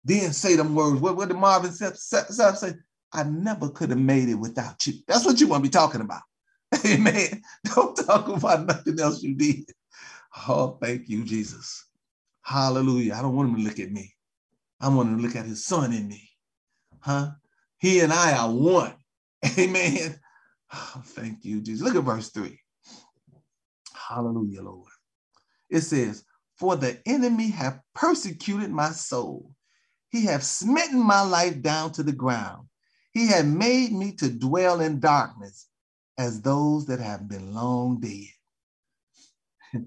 Then 0.04 0.32
say 0.32 0.56
them 0.56 0.74
words. 0.74 1.00
What, 1.00 1.16
what 1.16 1.28
did 1.28 1.36
Marvin 1.36 1.72
say? 1.72 2.74
I 3.12 3.22
never 3.24 3.68
could 3.70 3.90
have 3.90 3.98
made 3.98 4.28
it 4.28 4.34
without 4.34 4.86
you. 4.86 4.94
That's 5.06 5.24
what 5.24 5.40
you 5.40 5.46
want 5.46 5.64
to 5.64 5.68
be 5.68 5.72
talking 5.72 6.00
about. 6.00 6.22
Amen. 6.86 7.42
Don't 7.74 7.96
talk 7.96 8.28
about 8.28 8.66
nothing 8.66 8.98
else 9.00 9.22
you 9.22 9.34
did. 9.34 9.64
Oh, 10.48 10.78
thank 10.82 11.08
you, 11.08 11.24
Jesus. 11.24 11.86
Hallelujah. 12.42 13.14
I 13.14 13.22
don't 13.22 13.36
want 13.36 13.50
him 13.50 13.56
to 13.56 13.62
look 13.62 13.78
at 13.78 13.92
me. 13.92 14.12
I 14.80 14.88
want 14.88 15.08
him 15.08 15.16
to 15.18 15.22
look 15.22 15.36
at 15.36 15.46
his 15.46 15.64
son 15.64 15.92
in 15.92 16.08
me. 16.08 16.28
Huh? 17.00 17.30
He 17.78 18.00
and 18.00 18.12
I 18.12 18.36
are 18.36 18.50
one. 18.50 18.94
Amen. 19.58 20.18
Oh, 20.72 21.02
thank 21.04 21.44
you, 21.44 21.60
Jesus. 21.60 21.82
Look 21.82 21.96
at 21.96 22.02
verse 22.02 22.30
3. 22.30 22.58
Hallelujah, 23.94 24.62
Lord. 24.62 24.90
It 25.70 25.80
says, 25.80 26.24
For 26.56 26.76
the 26.76 27.00
enemy 27.06 27.50
have 27.50 27.80
persecuted 27.94 28.70
my 28.70 28.90
soul. 28.90 29.52
He 30.10 30.26
have 30.26 30.44
smitten 30.44 31.00
my 31.00 31.22
life 31.22 31.60
down 31.60 31.92
to 31.92 32.02
the 32.02 32.12
ground. 32.12 32.68
He 33.12 33.26
had 33.26 33.46
made 33.46 33.92
me 33.92 34.12
to 34.16 34.30
dwell 34.30 34.80
in 34.80 35.00
darkness 35.00 35.68
as 36.18 36.40
those 36.42 36.86
that 36.86 37.00
have 37.00 37.28
been 37.28 37.54
long 37.54 38.00
dead. 38.00 38.28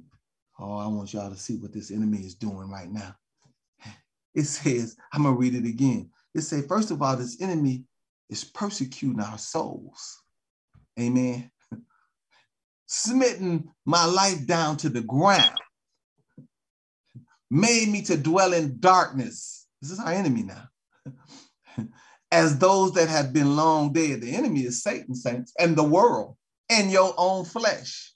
oh, 0.59 0.77
I 0.77 0.87
want 0.87 1.13
y'all 1.13 1.29
to 1.29 1.37
see 1.37 1.57
what 1.57 1.73
this 1.73 1.91
enemy 1.91 2.19
is 2.19 2.35
doing 2.35 2.69
right 2.69 2.91
now. 2.91 3.15
It 4.35 4.43
says, 4.43 4.95
I'm 5.11 5.23
going 5.23 5.33
to 5.33 5.39
read 5.39 5.55
it 5.55 5.67
again. 5.67 6.11
It 6.35 6.41
says, 6.41 6.67
first 6.67 6.91
of 6.91 7.01
all, 7.01 7.17
this 7.17 7.41
enemy 7.41 7.85
is 8.29 8.43
persecuting 8.43 9.19
our 9.19 9.37
souls. 9.39 10.21
Amen 10.99 11.49
smitten 12.87 13.69
my 13.85 14.05
life 14.05 14.45
down 14.47 14.77
to 14.77 14.89
the 14.89 15.01
ground, 15.01 15.57
made 17.49 17.89
me 17.89 18.01
to 18.03 18.17
dwell 18.17 18.53
in 18.53 18.79
darkness. 18.79 19.67
This 19.81 19.91
is 19.91 19.99
our 19.99 20.11
enemy 20.11 20.43
now. 20.43 21.85
As 22.31 22.57
those 22.59 22.93
that 22.93 23.07
have 23.07 23.31
been 23.31 23.55
long 23.55 23.93
dead, 23.93 24.21
the 24.21 24.35
enemy 24.35 24.61
is 24.61 24.83
Satan, 24.83 25.15
saints, 25.15 25.53
and 25.59 25.75
the 25.75 25.83
world, 25.83 26.35
and 26.69 26.91
your 26.91 27.13
own 27.17 27.45
flesh. 27.45 28.13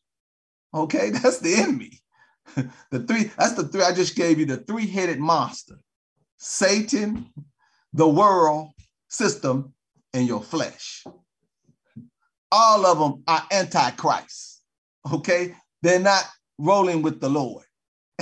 Okay, 0.74 1.10
that's 1.24 1.40
the 1.40 1.56
enemy. 1.56 2.00
the 2.92 3.00
three, 3.00 3.32
that's 3.38 3.54
the 3.54 3.68
three 3.68 3.84
I 3.84 3.94
just 3.94 4.16
gave 4.16 4.40
you, 4.40 4.46
the 4.46 4.58
three-headed 4.58 5.20
monster. 5.20 5.76
Satan, 6.38 7.30
the 7.94 8.08
world, 8.08 8.72
system, 9.08 9.74
and 10.14 10.28
your 10.28 10.42
flesh. 10.42 11.06
All 12.52 12.86
of 12.86 13.00
them 13.00 13.24
are 13.28 13.46
antichrist 13.52 14.52
okay? 15.10 15.56
They're 15.82 16.00
not 16.00 16.26
rolling 16.58 17.02
with 17.02 17.20
the 17.20 17.30
Lord. 17.30 17.66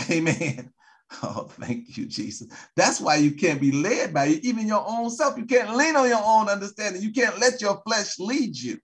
Amen. 0.09 0.71
Oh, 1.23 1.49
thank 1.59 1.97
you, 1.97 2.05
Jesus. 2.05 2.47
That's 2.75 3.01
why 3.01 3.15
you 3.15 3.31
can't 3.31 3.59
be 3.59 3.71
led 3.71 4.13
by 4.13 4.27
even 4.43 4.67
your 4.67 4.85
own 4.87 5.09
self. 5.09 5.37
You 5.37 5.45
can't 5.45 5.75
lean 5.75 5.95
on 5.95 6.07
your 6.07 6.23
own 6.23 6.49
understanding. 6.49 7.01
You 7.01 7.11
can't 7.11 7.39
let 7.39 7.61
your 7.61 7.81
flesh 7.85 8.19
lead 8.19 8.55
you. 8.55 8.77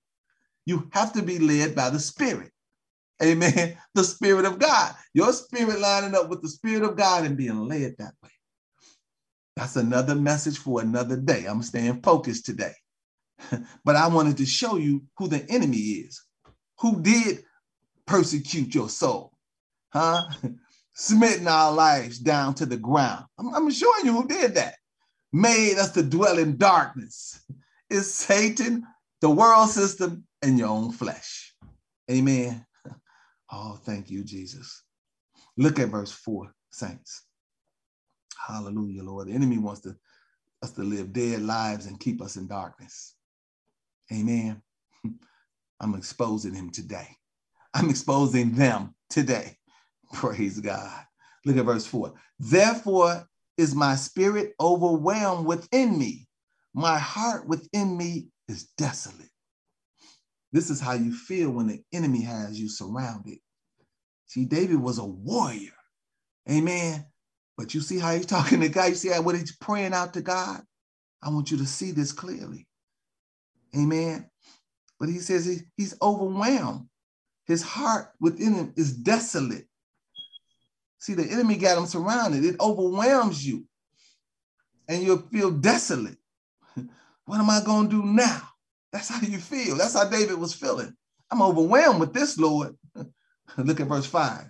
You 0.65 0.89
have 0.91 1.13
to 1.13 1.21
be 1.21 1.39
led 1.39 1.75
by 1.75 1.89
the 1.89 1.99
Spirit. 1.99 2.51
Amen. 3.21 3.77
The 3.93 4.03
Spirit 4.03 4.45
of 4.45 4.59
God. 4.59 4.93
Your 5.13 5.31
spirit 5.31 5.79
lining 5.79 6.15
up 6.15 6.29
with 6.29 6.41
the 6.41 6.49
Spirit 6.49 6.83
of 6.83 6.97
God 6.97 7.25
and 7.25 7.37
being 7.37 7.67
led 7.67 7.95
that 7.97 8.13
way. 8.21 8.29
That's 9.55 9.77
another 9.77 10.15
message 10.15 10.57
for 10.57 10.81
another 10.81 11.15
day. 11.15 11.45
I'm 11.45 11.61
staying 11.61 12.01
focused 12.01 12.45
today. 12.45 12.73
but 13.85 13.95
I 13.95 14.07
wanted 14.07 14.37
to 14.37 14.45
show 14.45 14.75
you 14.75 15.03
who 15.17 15.27
the 15.27 15.49
enemy 15.49 15.77
is, 15.77 16.21
who 16.79 17.01
did 17.01 17.43
persecute 18.05 18.75
your 18.75 18.89
soul, 18.89 19.31
huh? 19.93 20.23
Smitten 20.95 21.47
our 21.47 21.73
lives 21.73 22.19
down 22.19 22.53
to 22.55 22.65
the 22.65 22.77
ground. 22.77 23.25
I'm, 23.37 23.53
I'm 23.53 23.69
showing 23.69 24.05
you 24.05 24.13
who 24.13 24.27
did 24.27 24.55
that. 24.55 24.75
Made 25.33 25.77
us 25.77 25.91
to 25.91 26.03
dwell 26.03 26.37
in 26.39 26.57
darkness. 26.57 27.43
It's 27.89 28.07
Satan, 28.07 28.85
the 29.19 29.29
world 29.29 29.69
system, 29.69 30.25
and 30.41 30.57
your 30.57 30.69
own 30.69 30.91
flesh. 30.91 31.53
Amen. 32.09 32.65
Oh, 33.51 33.79
thank 33.85 34.09
you, 34.09 34.23
Jesus. 34.23 34.81
Look 35.55 35.79
at 35.79 35.89
verse 35.89 36.11
4, 36.11 36.51
saints. 36.71 37.21
Hallelujah, 38.45 39.03
Lord. 39.03 39.27
The 39.27 39.33
enemy 39.33 39.59
wants 39.59 39.81
to, 39.81 39.95
us 40.63 40.71
to 40.71 40.81
live 40.81 41.13
dead 41.13 41.43
lives 41.43 41.85
and 41.85 41.99
keep 41.99 42.23
us 42.23 42.37
in 42.37 42.47
darkness. 42.47 43.13
Amen. 44.11 44.63
I'm 45.79 45.93
exposing 45.93 46.55
him 46.55 46.71
today. 46.71 47.07
I'm 47.75 47.91
exposing 47.91 48.53
them 48.53 48.95
today. 49.11 49.57
Praise 50.13 50.59
God. 50.59 51.05
Look 51.45 51.57
at 51.57 51.65
verse 51.65 51.85
4. 51.85 52.13
Therefore 52.39 53.27
is 53.57 53.75
my 53.75 53.95
spirit 53.95 54.53
overwhelmed 54.59 55.45
within 55.45 55.97
me. 55.97 56.27
My 56.73 56.97
heart 56.97 57.47
within 57.47 57.97
me 57.97 58.27
is 58.47 58.65
desolate. 58.77 59.29
This 60.51 60.69
is 60.69 60.79
how 60.79 60.93
you 60.93 61.13
feel 61.13 61.51
when 61.51 61.67
the 61.67 61.81
enemy 61.93 62.21
has 62.21 62.59
you 62.59 62.69
surrounded. 62.69 63.39
See, 64.27 64.45
David 64.45 64.81
was 64.81 64.97
a 64.97 65.05
warrior. 65.05 65.73
Amen. 66.49 67.05
But 67.57 67.73
you 67.73 67.81
see 67.81 67.99
how 67.99 68.13
he's 68.13 68.25
talking 68.27 68.61
to 68.61 68.69
God. 68.69 68.89
You 68.89 68.95
see 68.95 69.09
how 69.09 69.21
what 69.21 69.35
he's 69.35 69.55
praying 69.55 69.93
out 69.93 70.13
to 70.13 70.21
God. 70.21 70.61
I 71.23 71.29
want 71.29 71.51
you 71.51 71.57
to 71.57 71.65
see 71.65 71.91
this 71.91 72.11
clearly. 72.11 72.67
Amen. 73.75 74.29
But 74.99 75.09
he 75.09 75.19
says 75.19 75.45
he, 75.45 75.57
he's 75.77 75.95
overwhelmed. 76.01 76.87
His 77.47 77.61
heart 77.61 78.09
within 78.19 78.53
him 78.53 78.73
is 78.75 78.93
desolate. 78.93 79.67
See, 81.05 81.13
the 81.13 81.31
enemy 81.31 81.55
got 81.55 81.77
him 81.77 81.85
surrounded. 81.85 82.43
It 82.43 82.59
overwhelms 82.59 83.45
you. 83.45 83.65
And 84.87 85.03
you'll 85.03 85.21
feel 85.31 85.51
desolate. 85.51 86.17
What 87.25 87.39
am 87.39 87.49
I 87.49 87.61
going 87.63 87.89
to 87.89 88.01
do 88.01 88.03
now? 88.03 88.41
That's 88.91 89.09
how 89.09 89.19
you 89.21 89.37
feel. 89.37 89.75
That's 89.75 89.93
how 89.93 90.09
David 90.09 90.39
was 90.39 90.55
feeling. 90.55 90.95
I'm 91.29 91.43
overwhelmed 91.43 91.99
with 91.99 92.13
this, 92.13 92.39
Lord. 92.39 92.75
Look 93.57 93.79
at 93.79 93.87
verse 93.87 94.07
5. 94.07 94.45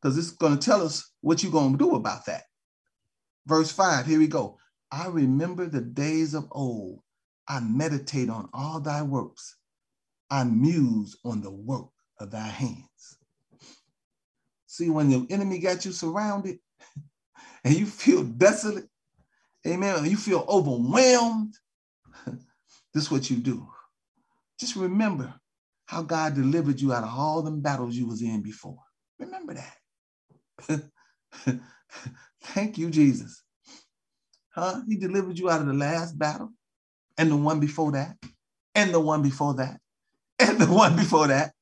Because 0.00 0.16
it's 0.16 0.30
going 0.30 0.58
to 0.58 0.64
tell 0.64 0.82
us 0.82 1.12
what 1.20 1.42
you're 1.42 1.52
going 1.52 1.72
to 1.72 1.78
do 1.78 1.96
about 1.96 2.24
that. 2.26 2.44
Verse 3.46 3.70
5, 3.72 4.06
here 4.06 4.18
we 4.18 4.26
go. 4.26 4.58
I 4.90 5.08
remember 5.08 5.66
the 5.66 5.82
days 5.82 6.32
of 6.32 6.48
old. 6.50 7.00
I 7.46 7.60
meditate 7.60 8.30
on 8.30 8.48
all 8.54 8.80
thy 8.80 9.02
works. 9.02 9.56
I 10.30 10.44
muse 10.44 11.16
on 11.24 11.42
the 11.42 11.50
work 11.50 11.88
of 12.20 12.30
thy 12.30 12.48
hands. 12.48 13.18
See, 14.76 14.90
when 14.90 15.08
the 15.08 15.26
enemy 15.30 15.58
got 15.58 15.86
you 15.86 15.92
surrounded 15.92 16.58
and 17.64 17.74
you 17.74 17.86
feel 17.86 18.22
desolate, 18.22 18.86
amen, 19.66 20.04
you 20.04 20.18
feel 20.18 20.44
overwhelmed, 20.46 21.54
this 22.26 23.04
is 23.04 23.10
what 23.10 23.30
you 23.30 23.38
do. 23.38 23.66
Just 24.60 24.76
remember 24.76 25.32
how 25.86 26.02
God 26.02 26.34
delivered 26.34 26.78
you 26.78 26.92
out 26.92 27.04
of 27.04 27.08
all 27.08 27.40
them 27.40 27.62
battles 27.62 27.96
you 27.96 28.06
was 28.06 28.20
in 28.20 28.42
before. 28.42 28.76
Remember 29.18 29.54
that. 29.54 30.90
Thank 32.42 32.76
you, 32.76 32.90
Jesus. 32.90 33.42
Huh? 34.50 34.82
He 34.86 34.96
delivered 34.98 35.38
you 35.38 35.48
out 35.48 35.62
of 35.62 35.68
the 35.68 35.72
last 35.72 36.18
battle 36.18 36.50
and 37.16 37.30
the 37.30 37.36
one 37.36 37.60
before 37.60 37.92
that 37.92 38.14
and 38.74 38.92
the 38.92 39.00
one 39.00 39.22
before 39.22 39.54
that 39.54 39.80
and 40.38 40.58
the 40.58 40.70
one 40.70 40.96
before 40.96 41.28
that. 41.28 41.52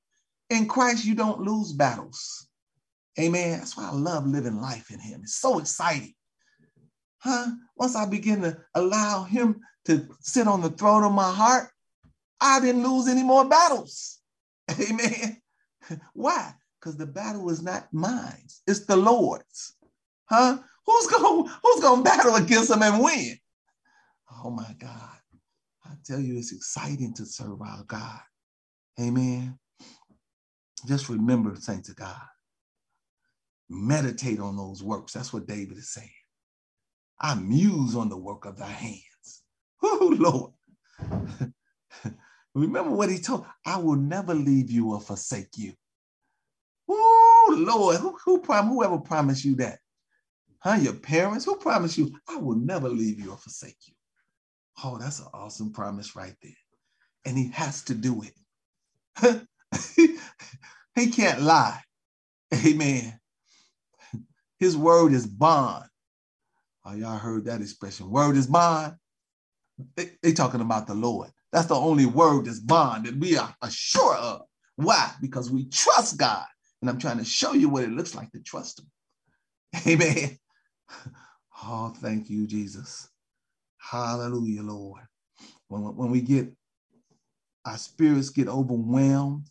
In 0.50 0.66
Christ, 0.66 1.04
you 1.04 1.14
don't 1.14 1.42
lose 1.42 1.72
battles. 1.72 2.48
Amen. 3.18 3.58
That's 3.58 3.76
why 3.76 3.88
I 3.88 3.92
love 3.92 4.26
living 4.26 4.60
life 4.60 4.90
in 4.90 4.98
him. 4.98 5.20
It's 5.22 5.36
so 5.36 5.58
exciting. 5.58 6.14
Huh? 7.18 7.46
Once 7.76 7.96
I 7.96 8.06
begin 8.06 8.42
to 8.42 8.58
allow 8.74 9.24
him 9.24 9.60
to 9.86 10.08
sit 10.20 10.46
on 10.46 10.60
the 10.60 10.70
throne 10.70 11.04
of 11.04 11.12
my 11.12 11.30
heart, 11.32 11.68
I 12.40 12.60
didn't 12.60 12.82
lose 12.82 13.08
any 13.08 13.22
more 13.22 13.48
battles. 13.48 14.18
Amen. 14.70 15.40
Why? 16.12 16.52
Because 16.78 16.96
the 16.96 17.06
battle 17.06 17.48
is 17.50 17.62
not 17.62 17.88
mine. 17.92 18.46
It's 18.66 18.80
the 18.80 18.96
Lord's. 18.96 19.76
Huh? 20.26 20.58
Who's 20.86 21.06
going 21.06 21.50
who's 21.62 21.80
to 21.80 22.02
battle 22.02 22.34
against 22.36 22.70
him 22.70 22.82
and 22.82 23.02
win? 23.02 23.38
Oh 24.44 24.50
my 24.50 24.74
God. 24.78 25.18
I 25.84 25.90
tell 26.04 26.20
you, 26.20 26.36
it's 26.36 26.52
exciting 26.52 27.14
to 27.14 27.26
serve 27.26 27.60
our 27.62 27.84
God. 27.86 28.20
Amen. 29.00 29.58
Just 30.86 31.08
remember, 31.08 31.56
saints 31.56 31.88
of 31.88 31.96
God, 31.96 32.20
meditate 33.70 34.40
on 34.40 34.56
those 34.56 34.82
works. 34.82 35.12
That's 35.12 35.32
what 35.32 35.46
David 35.46 35.78
is 35.78 35.92
saying. 35.92 36.10
I 37.20 37.34
muse 37.36 37.96
on 37.96 38.08
the 38.08 38.16
work 38.18 38.44
of 38.46 38.58
thy 38.58 38.68
hands. 38.70 39.00
Oh, 39.82 40.14
Lord. 40.18 40.52
Remember 42.54 42.90
what 42.90 43.10
he 43.10 43.18
told, 43.18 43.46
I 43.66 43.78
will 43.78 43.96
never 43.96 44.34
leave 44.34 44.70
you 44.70 44.92
or 44.92 45.00
forsake 45.00 45.56
you. 45.56 45.74
Oh, 46.88 47.54
Lord, 47.58 47.96
who, 47.98 48.16
who 48.24 48.40
prom- 48.40 48.68
whoever 48.68 48.98
promised 48.98 49.44
you 49.44 49.56
that? 49.56 49.78
Huh? 50.60 50.74
Your 50.80 50.94
parents? 50.94 51.44
Who 51.44 51.56
promised 51.56 51.98
you, 51.98 52.12
I 52.28 52.36
will 52.38 52.56
never 52.56 52.88
leave 52.88 53.20
you 53.20 53.30
or 53.32 53.36
forsake 53.38 53.76
you? 53.86 53.94
Oh, 54.84 54.98
that's 54.98 55.20
an 55.20 55.26
awesome 55.34 55.72
promise 55.72 56.16
right 56.16 56.34
there. 56.42 56.52
And 57.26 57.38
he 57.38 57.50
has 57.50 57.82
to 57.84 57.94
do 57.94 58.22
it. 59.22 59.46
he 60.96 61.10
can't 61.10 61.42
lie. 61.42 61.80
Amen. 62.54 63.20
His 64.58 64.76
word 64.76 65.12
is 65.12 65.26
bond. 65.26 65.84
Oh, 66.84 66.94
y'all 66.94 67.18
heard 67.18 67.46
that 67.46 67.60
expression. 67.60 68.10
Word 68.10 68.36
is 68.36 68.46
bond. 68.46 68.94
They, 69.96 70.10
they 70.22 70.32
talking 70.32 70.60
about 70.60 70.86
the 70.86 70.94
Lord. 70.94 71.30
That's 71.52 71.66
the 71.66 71.74
only 71.74 72.06
word 72.06 72.46
that's 72.46 72.60
bond 72.60 73.06
that 73.06 73.16
we 73.16 73.36
are 73.36 73.54
sure 73.70 74.14
of. 74.16 74.42
Why? 74.76 75.10
Because 75.20 75.50
we 75.50 75.66
trust 75.66 76.18
God. 76.18 76.46
And 76.80 76.90
I'm 76.90 76.98
trying 76.98 77.18
to 77.18 77.24
show 77.24 77.52
you 77.54 77.68
what 77.68 77.84
it 77.84 77.90
looks 77.90 78.14
like 78.14 78.30
to 78.32 78.40
trust 78.40 78.80
him. 78.80 78.86
Amen. 79.86 80.38
Oh, 81.62 81.94
thank 81.96 82.28
you, 82.28 82.46
Jesus. 82.46 83.08
Hallelujah, 83.78 84.62
Lord. 84.62 85.02
When, 85.68 85.82
when 85.96 86.10
we 86.10 86.20
get, 86.20 86.48
our 87.64 87.78
spirits 87.78 88.30
get 88.30 88.48
overwhelmed 88.48 89.48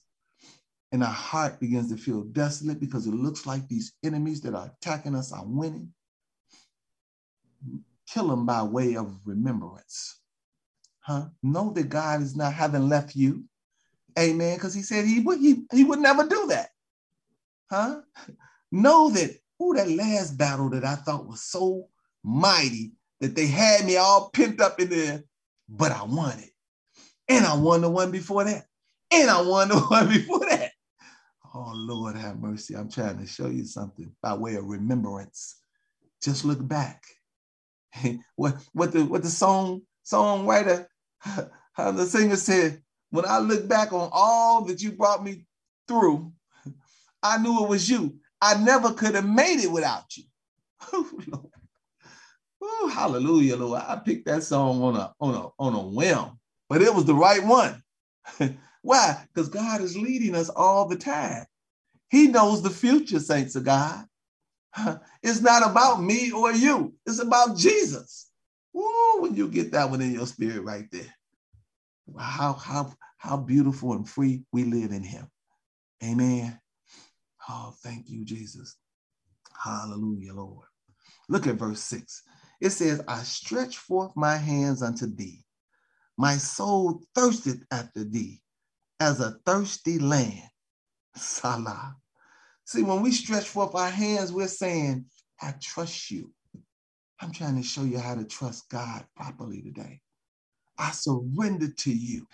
and 0.93 1.03
our 1.03 1.09
heart 1.09 1.59
begins 1.59 1.89
to 1.89 1.97
feel 1.97 2.21
desolate 2.21 2.79
because 2.79 3.07
it 3.07 3.15
looks 3.15 3.47
like 3.47 3.67
these 3.67 3.93
enemies 4.05 4.41
that 4.41 4.53
are 4.53 4.71
attacking 4.79 5.15
us 5.15 5.33
are 5.33 5.43
winning, 5.43 5.91
kill 8.07 8.27
them 8.27 8.45
by 8.45 8.61
way 8.61 8.95
of 8.95 9.19
remembrance. 9.25 10.19
Huh? 10.99 11.25
Know 11.41 11.71
that 11.71 11.89
God 11.89 12.21
is 12.21 12.35
not 12.35 12.53
having 12.53 12.87
left 12.87 13.15
you. 13.15 13.43
Amen. 14.19 14.55
Because 14.55 14.75
he 14.75 14.83
said 14.83 15.05
he 15.05 15.19
would 15.19 15.39
he, 15.39 15.63
he 15.73 15.83
would 15.83 15.99
never 15.99 16.27
do 16.27 16.45
that. 16.49 16.69
Huh? 17.71 18.01
Know 18.71 19.09
that, 19.09 19.31
oh, 19.59 19.73
that 19.73 19.89
last 19.89 20.37
battle 20.37 20.69
that 20.69 20.85
I 20.85 20.93
thought 20.93 21.27
was 21.27 21.41
so 21.41 21.87
mighty 22.23 22.91
that 23.19 23.35
they 23.35 23.47
had 23.47 23.83
me 23.85 23.97
all 23.97 24.29
pent 24.29 24.61
up 24.61 24.79
in 24.79 24.89
there, 24.89 25.23
but 25.67 25.91
I 25.91 26.03
won 26.03 26.37
it. 26.37 26.51
And 27.27 27.45
I 27.45 27.55
won 27.55 27.81
the 27.81 27.89
one 27.89 28.11
before 28.11 28.43
that. 28.43 28.67
And 29.11 29.29
I 29.29 29.41
won 29.41 29.69
the 29.69 29.79
one 29.79 30.07
before. 30.07 30.42
Oh, 31.55 31.71
Lord, 31.75 32.15
have 32.15 32.39
mercy. 32.39 32.75
I'm 32.75 32.89
trying 32.89 33.19
to 33.19 33.27
show 33.27 33.47
you 33.47 33.65
something 33.65 34.11
by 34.23 34.33
way 34.33 34.55
of 34.55 34.65
remembrance. 34.65 35.61
Just 36.23 36.45
look 36.45 36.65
back. 36.67 37.03
what, 38.35 38.55
what, 38.73 38.91
the, 38.91 39.05
what 39.05 39.21
the 39.21 39.29
song 39.29 39.83
songwriter, 40.05 40.87
the 41.77 42.05
singer 42.05 42.37
said, 42.37 42.81
when 43.11 43.25
I 43.27 43.37
look 43.37 43.67
back 43.67 43.93
on 43.93 44.09
all 44.11 44.65
that 44.65 44.81
you 44.81 44.93
brought 44.93 45.23
me 45.23 45.45
through, 45.87 46.33
I 47.23 47.37
knew 47.37 47.63
it 47.63 47.69
was 47.69 47.87
you. 47.87 48.15
I 48.41 48.55
never 48.57 48.91
could 48.93 49.13
have 49.13 49.29
made 49.29 49.63
it 49.63 49.71
without 49.71 50.05
you. 50.17 50.23
Ooh, 52.63 52.87
hallelujah, 52.87 53.57
Lord. 53.57 53.81
I 53.85 53.97
picked 53.97 54.25
that 54.25 54.43
song 54.43 54.81
on 54.81 54.95
a 54.95 55.13
on 55.19 55.35
a 55.35 55.47
on 55.59 55.73
a 55.73 55.81
whim, 55.81 56.39
but 56.69 56.81
it 56.81 56.93
was 56.93 57.05
the 57.05 57.13
right 57.13 57.43
one. 57.43 57.81
Why? 58.83 59.25
Because 59.33 59.49
God 59.49 59.81
is 59.81 59.97
leading 59.97 60.35
us 60.35 60.49
all 60.49 60.87
the 60.87 60.97
time. 60.97 61.45
He 62.09 62.27
knows 62.27 62.61
the 62.61 62.69
future, 62.69 63.19
saints 63.19 63.55
of 63.55 63.63
God. 63.63 64.05
It's 65.23 65.41
not 65.41 65.65
about 65.65 66.03
me 66.03 66.31
or 66.31 66.51
you. 66.51 66.93
It's 67.05 67.19
about 67.19 67.57
Jesus. 67.57 68.29
Ooh, 68.75 69.17
when 69.19 69.35
you 69.35 69.47
get 69.47 69.71
that 69.71 69.89
one 69.89 70.01
in 70.01 70.11
your 70.11 70.27
spirit 70.27 70.63
right 70.63 70.85
there. 70.91 71.15
How, 72.19 72.53
how, 72.53 72.93
how 73.17 73.37
beautiful 73.37 73.93
and 73.93 74.07
free 74.07 74.43
we 74.51 74.65
live 74.65 74.91
in 74.91 75.01
him. 75.01 75.27
Amen. 76.03 76.59
Oh, 77.47 77.73
thank 77.81 78.09
you, 78.09 78.25
Jesus. 78.25 78.75
Hallelujah, 79.63 80.33
Lord. 80.33 80.67
Look 81.29 81.47
at 81.47 81.55
verse 81.55 81.79
6. 81.81 82.23
It 82.59 82.71
says, 82.71 83.01
I 83.07 83.19
stretch 83.19 83.77
forth 83.77 84.11
my 84.17 84.35
hands 84.35 84.83
unto 84.83 85.05
thee. 85.05 85.45
My 86.17 86.35
soul 86.35 87.01
thirsteth 87.15 87.63
after 87.71 88.03
thee 88.03 88.42
as 89.03 89.19
a 89.19 89.31
thirsty 89.45 89.99
land. 89.99 90.49
Selah. 91.15 91.97
See, 92.65 92.83
when 92.83 93.01
we 93.01 93.11
stretch 93.11 93.45
forth 93.45 93.75
our 93.75 93.89
hands, 93.89 94.31
we're 94.31 94.47
saying, 94.47 95.05
I 95.41 95.53
trust 95.61 96.09
you. 96.09 96.31
I'm 97.19 97.31
trying 97.31 97.57
to 97.57 97.63
show 97.63 97.83
you 97.83 97.99
how 97.99 98.15
to 98.15 98.23
trust 98.23 98.69
God 98.69 99.05
properly 99.15 99.61
today. 99.61 99.99
I 100.77 100.91
surrender 100.91 101.67
to 101.69 101.91
you. 101.91 102.25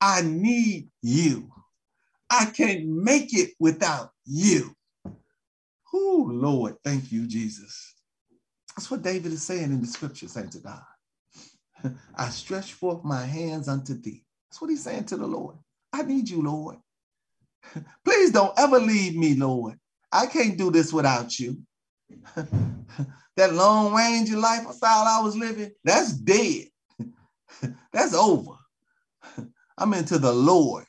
I 0.00 0.20
need 0.22 0.90
you. 1.02 1.50
I 2.30 2.46
can't 2.46 2.86
make 2.86 3.34
it 3.34 3.50
without 3.58 4.10
you. 4.26 4.74
Oh, 5.92 6.28
Lord, 6.30 6.76
thank 6.84 7.10
you, 7.10 7.26
Jesus. 7.26 7.94
That's 8.76 8.90
what 8.90 9.02
David 9.02 9.32
is 9.32 9.42
saying 9.42 9.64
in 9.64 9.80
the 9.80 9.86
scripture, 9.86 10.28
saying 10.28 10.50
to 10.50 10.58
God. 10.58 10.82
I 12.16 12.28
stretch 12.28 12.74
forth 12.74 13.02
my 13.02 13.24
hands 13.24 13.66
unto 13.66 13.94
thee. 13.94 14.24
That's 14.48 14.60
what 14.60 14.70
he's 14.70 14.84
saying 14.84 15.04
to 15.06 15.16
the 15.16 15.26
Lord. 15.26 15.56
I 15.92 16.02
need 16.02 16.28
you, 16.28 16.42
Lord. 16.42 16.76
Please 18.04 18.30
don't 18.30 18.58
ever 18.58 18.78
leave 18.78 19.16
me, 19.16 19.34
Lord. 19.34 19.78
I 20.12 20.26
can't 20.26 20.58
do 20.58 20.70
this 20.70 20.92
without 20.92 21.38
you. 21.38 21.58
that 23.36 23.54
long 23.54 23.94
range 23.94 24.30
of 24.30 24.38
lifestyle 24.38 25.06
I 25.06 25.20
was 25.22 25.36
living, 25.36 25.72
that's 25.84 26.12
dead. 26.12 26.66
that's 27.92 28.14
over. 28.14 28.52
I'm 29.78 29.94
into 29.94 30.18
the 30.18 30.32
Lord. 30.32 30.84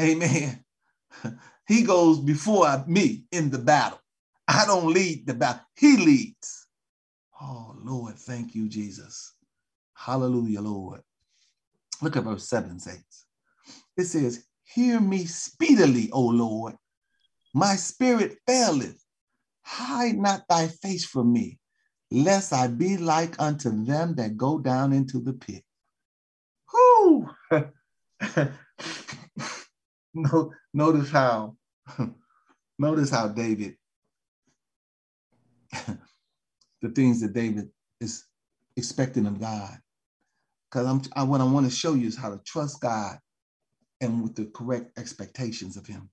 Amen. 0.00 0.64
He 1.66 1.82
goes 1.82 2.20
before 2.20 2.84
me 2.86 3.24
in 3.32 3.50
the 3.50 3.58
battle. 3.58 4.00
I 4.46 4.66
don't 4.66 4.92
lead 4.92 5.26
the 5.26 5.34
battle. 5.34 5.62
He 5.76 5.96
leads. 5.96 6.66
Oh, 7.40 7.74
Lord, 7.82 8.16
thank 8.16 8.54
you, 8.54 8.68
Jesus. 8.68 9.34
Hallelujah, 9.94 10.60
Lord. 10.60 11.00
Look 12.02 12.16
at 12.16 12.24
verse 12.24 12.48
7 12.48 12.78
says. 12.78 13.23
It 13.96 14.04
says, 14.04 14.44
Hear 14.64 15.00
me 15.00 15.26
speedily, 15.26 16.10
O 16.12 16.22
Lord. 16.22 16.74
My 17.54 17.76
spirit 17.76 18.38
faileth. 18.46 19.00
Hide 19.62 20.16
not 20.16 20.44
thy 20.48 20.68
face 20.68 21.04
from 21.04 21.32
me, 21.32 21.58
lest 22.10 22.52
I 22.52 22.66
be 22.66 22.96
like 22.96 23.40
unto 23.40 23.84
them 23.84 24.14
that 24.16 24.36
go 24.36 24.58
down 24.58 24.92
into 24.92 25.20
the 25.20 25.32
pit. 25.32 25.62
Whoo! 26.72 27.28
notice 30.74 31.10
how, 31.10 31.56
notice 32.78 33.10
how 33.10 33.28
David, 33.28 33.76
the 35.72 36.90
things 36.94 37.20
that 37.20 37.32
David 37.32 37.70
is 38.00 38.24
expecting 38.76 39.26
of 39.26 39.40
God. 39.40 39.78
Because 40.70 40.86
I'm 40.86 41.02
I, 41.14 41.22
what 41.22 41.40
I 41.40 41.44
want 41.44 41.66
to 41.66 41.74
show 41.74 41.94
you 41.94 42.08
is 42.08 42.16
how 42.16 42.30
to 42.30 42.40
trust 42.44 42.80
God 42.80 43.18
and 44.00 44.22
with 44.22 44.34
the 44.34 44.46
correct 44.46 44.98
expectations 44.98 45.76
of 45.76 45.86
him. 45.86 46.10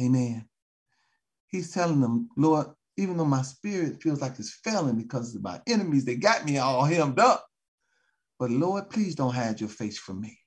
Amen. 0.00 0.48
He's 1.48 1.72
telling 1.72 2.00
them, 2.00 2.28
Lord, 2.36 2.68
even 2.96 3.16
though 3.16 3.24
my 3.24 3.42
spirit 3.42 4.02
feels 4.02 4.20
like 4.20 4.38
it's 4.38 4.58
failing 4.64 4.96
because 4.96 5.34
of 5.34 5.42
my 5.42 5.60
enemies, 5.66 6.04
they 6.04 6.16
got 6.16 6.44
me 6.44 6.58
all 6.58 6.84
hemmed 6.84 7.18
up. 7.18 7.46
But 8.38 8.50
Lord, 8.50 8.90
please 8.90 9.14
don't 9.14 9.34
hide 9.34 9.60
your 9.60 9.68
face 9.68 9.98
from 9.98 10.20
me. 10.20 10.38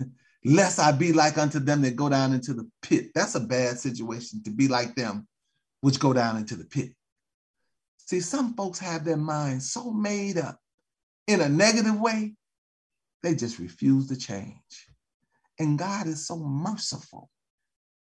Lest 0.44 0.78
I 0.78 0.92
be 0.92 1.12
like 1.12 1.38
unto 1.38 1.58
them 1.58 1.82
that 1.82 1.96
go 1.96 2.08
down 2.08 2.32
into 2.32 2.54
the 2.54 2.68
pit. 2.82 3.10
That's 3.14 3.34
a 3.34 3.40
bad 3.40 3.78
situation 3.78 4.42
to 4.44 4.50
be 4.50 4.68
like 4.68 4.94
them, 4.94 5.26
which 5.80 6.00
go 6.00 6.12
down 6.12 6.36
into 6.36 6.56
the 6.56 6.64
pit. 6.64 6.90
See, 7.96 8.20
some 8.20 8.54
folks 8.54 8.78
have 8.78 9.04
their 9.04 9.16
minds 9.16 9.72
so 9.72 9.90
made 9.90 10.36
up 10.36 10.58
in 11.26 11.40
a 11.40 11.48
negative 11.48 11.98
way, 11.98 12.34
they 13.22 13.34
just 13.34 13.58
refuse 13.58 14.08
to 14.08 14.16
change. 14.16 14.88
And 15.58 15.78
God 15.78 16.06
is 16.06 16.26
so 16.26 16.36
merciful. 16.36 17.30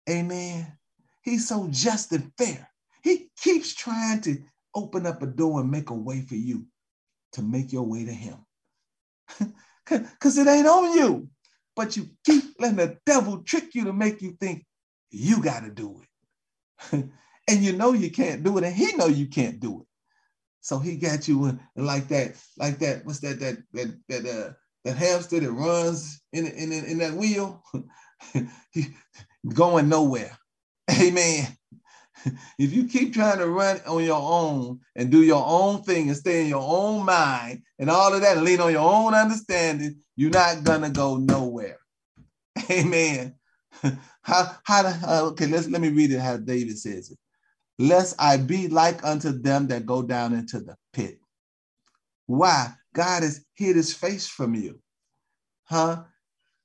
Amen. 0.09 0.77
He's 1.21 1.47
so 1.47 1.67
just 1.69 2.11
and 2.11 2.31
fair. 2.37 2.69
He 3.03 3.29
keeps 3.37 3.73
trying 3.73 4.21
to 4.21 4.37
open 4.75 5.05
up 5.05 5.21
a 5.21 5.27
door 5.27 5.61
and 5.61 5.71
make 5.71 5.89
a 5.89 5.93
way 5.93 6.21
for 6.21 6.35
you 6.35 6.65
to 7.33 7.41
make 7.41 7.71
your 7.71 7.83
way 7.83 8.05
to 8.05 8.13
him. 8.13 8.37
Because 9.85 10.37
it 10.37 10.47
ain't 10.47 10.65
on 10.65 10.97
you. 10.97 11.27
But 11.75 11.97
you 11.97 12.09
keep 12.25 12.55
letting 12.57 12.77
the 12.77 12.97
devil 13.05 13.43
trick 13.43 13.75
you 13.75 13.83
to 13.83 13.93
make 13.93 14.21
you 14.21 14.37
think 14.39 14.65
you 15.11 15.43
got 15.43 15.61
to 15.63 15.69
do 15.69 16.01
it. 16.01 17.05
and 17.49 17.63
you 17.63 17.73
know 17.73 17.91
you 17.93 18.09
can't 18.09 18.43
do 18.43 18.57
it, 18.57 18.63
and 18.63 18.73
he 18.73 18.95
know 18.95 19.07
you 19.07 19.27
can't 19.27 19.59
do 19.59 19.81
it. 19.81 19.87
So 20.61 20.79
he 20.79 20.95
got 20.95 21.27
you 21.27 21.59
like 21.75 22.07
that, 22.07 22.37
like 22.57 22.79
that. 22.79 23.05
What's 23.05 23.19
that? 23.19 23.39
That 23.39 23.57
that 23.73 23.99
that 24.07 24.25
uh, 24.25 24.53
that 24.83 24.97
hamster 24.97 25.39
that 25.39 25.51
runs 25.51 26.21
in 26.31 26.45
in 26.47 26.71
in 26.71 26.97
that 26.99 27.13
wheel, 27.13 27.63
going 29.53 29.89
nowhere. 29.89 30.37
Amen. 31.01 31.47
If 32.57 32.73
you 32.73 32.87
keep 32.87 33.13
trying 33.13 33.39
to 33.39 33.47
run 33.47 33.81
on 33.85 34.03
your 34.03 34.21
own 34.21 34.79
and 34.95 35.11
do 35.11 35.23
your 35.23 35.43
own 35.45 35.83
thing 35.83 36.07
and 36.07 36.17
stay 36.17 36.41
in 36.41 36.47
your 36.47 36.63
own 36.63 37.05
mind 37.05 37.63
and 37.79 37.89
all 37.89 38.13
of 38.13 38.21
that 38.21 38.37
and 38.37 38.45
lean 38.45 38.61
on 38.61 38.71
your 38.71 38.89
own 38.89 39.13
understanding, 39.13 39.97
you're 40.15 40.31
not 40.31 40.63
gonna 40.63 40.89
go 40.89 41.17
nowhere. 41.17 41.79
Amen. 42.71 43.35
How 44.21 44.55
how 44.63 44.85
uh, 44.85 45.21
okay? 45.31 45.47
Let's 45.47 45.67
let 45.67 45.81
me 45.81 45.89
read 45.89 46.11
it 46.11 46.19
how 46.19 46.37
David 46.37 46.77
says 46.77 47.11
it 47.11 47.17
lest 47.79 48.15
I 48.19 48.37
be 48.37 48.67
like 48.67 49.03
unto 49.03 49.31
them 49.31 49.67
that 49.67 49.85
go 49.85 50.01
down 50.01 50.33
into 50.33 50.59
the 50.59 50.75
pit. 50.93 51.19
Why? 52.25 52.73
God 52.93 53.23
has 53.23 53.43
hid 53.55 53.75
his 53.75 53.93
face 53.93 54.27
from 54.27 54.55
you. 54.55 54.79
Huh? 55.65 56.03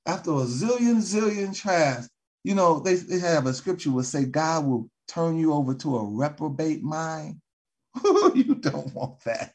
After 0.05 0.31
a 0.31 0.45
zillion, 0.45 0.97
zillion 0.97 1.55
tries, 1.55 2.09
you 2.43 2.55
know, 2.55 2.79
they, 2.79 2.95
they 2.95 3.19
have 3.19 3.45
a 3.45 3.53
scripture 3.53 3.91
will 3.91 4.03
say 4.03 4.25
God 4.25 4.65
will 4.65 4.89
turn 5.07 5.37
you 5.37 5.53
over 5.53 5.73
to 5.75 5.97
a 5.97 6.05
reprobate 6.05 6.83
mind. 6.83 7.41
you 8.35 8.55
don't 8.55 8.93
want 8.93 9.23
that. 9.25 9.53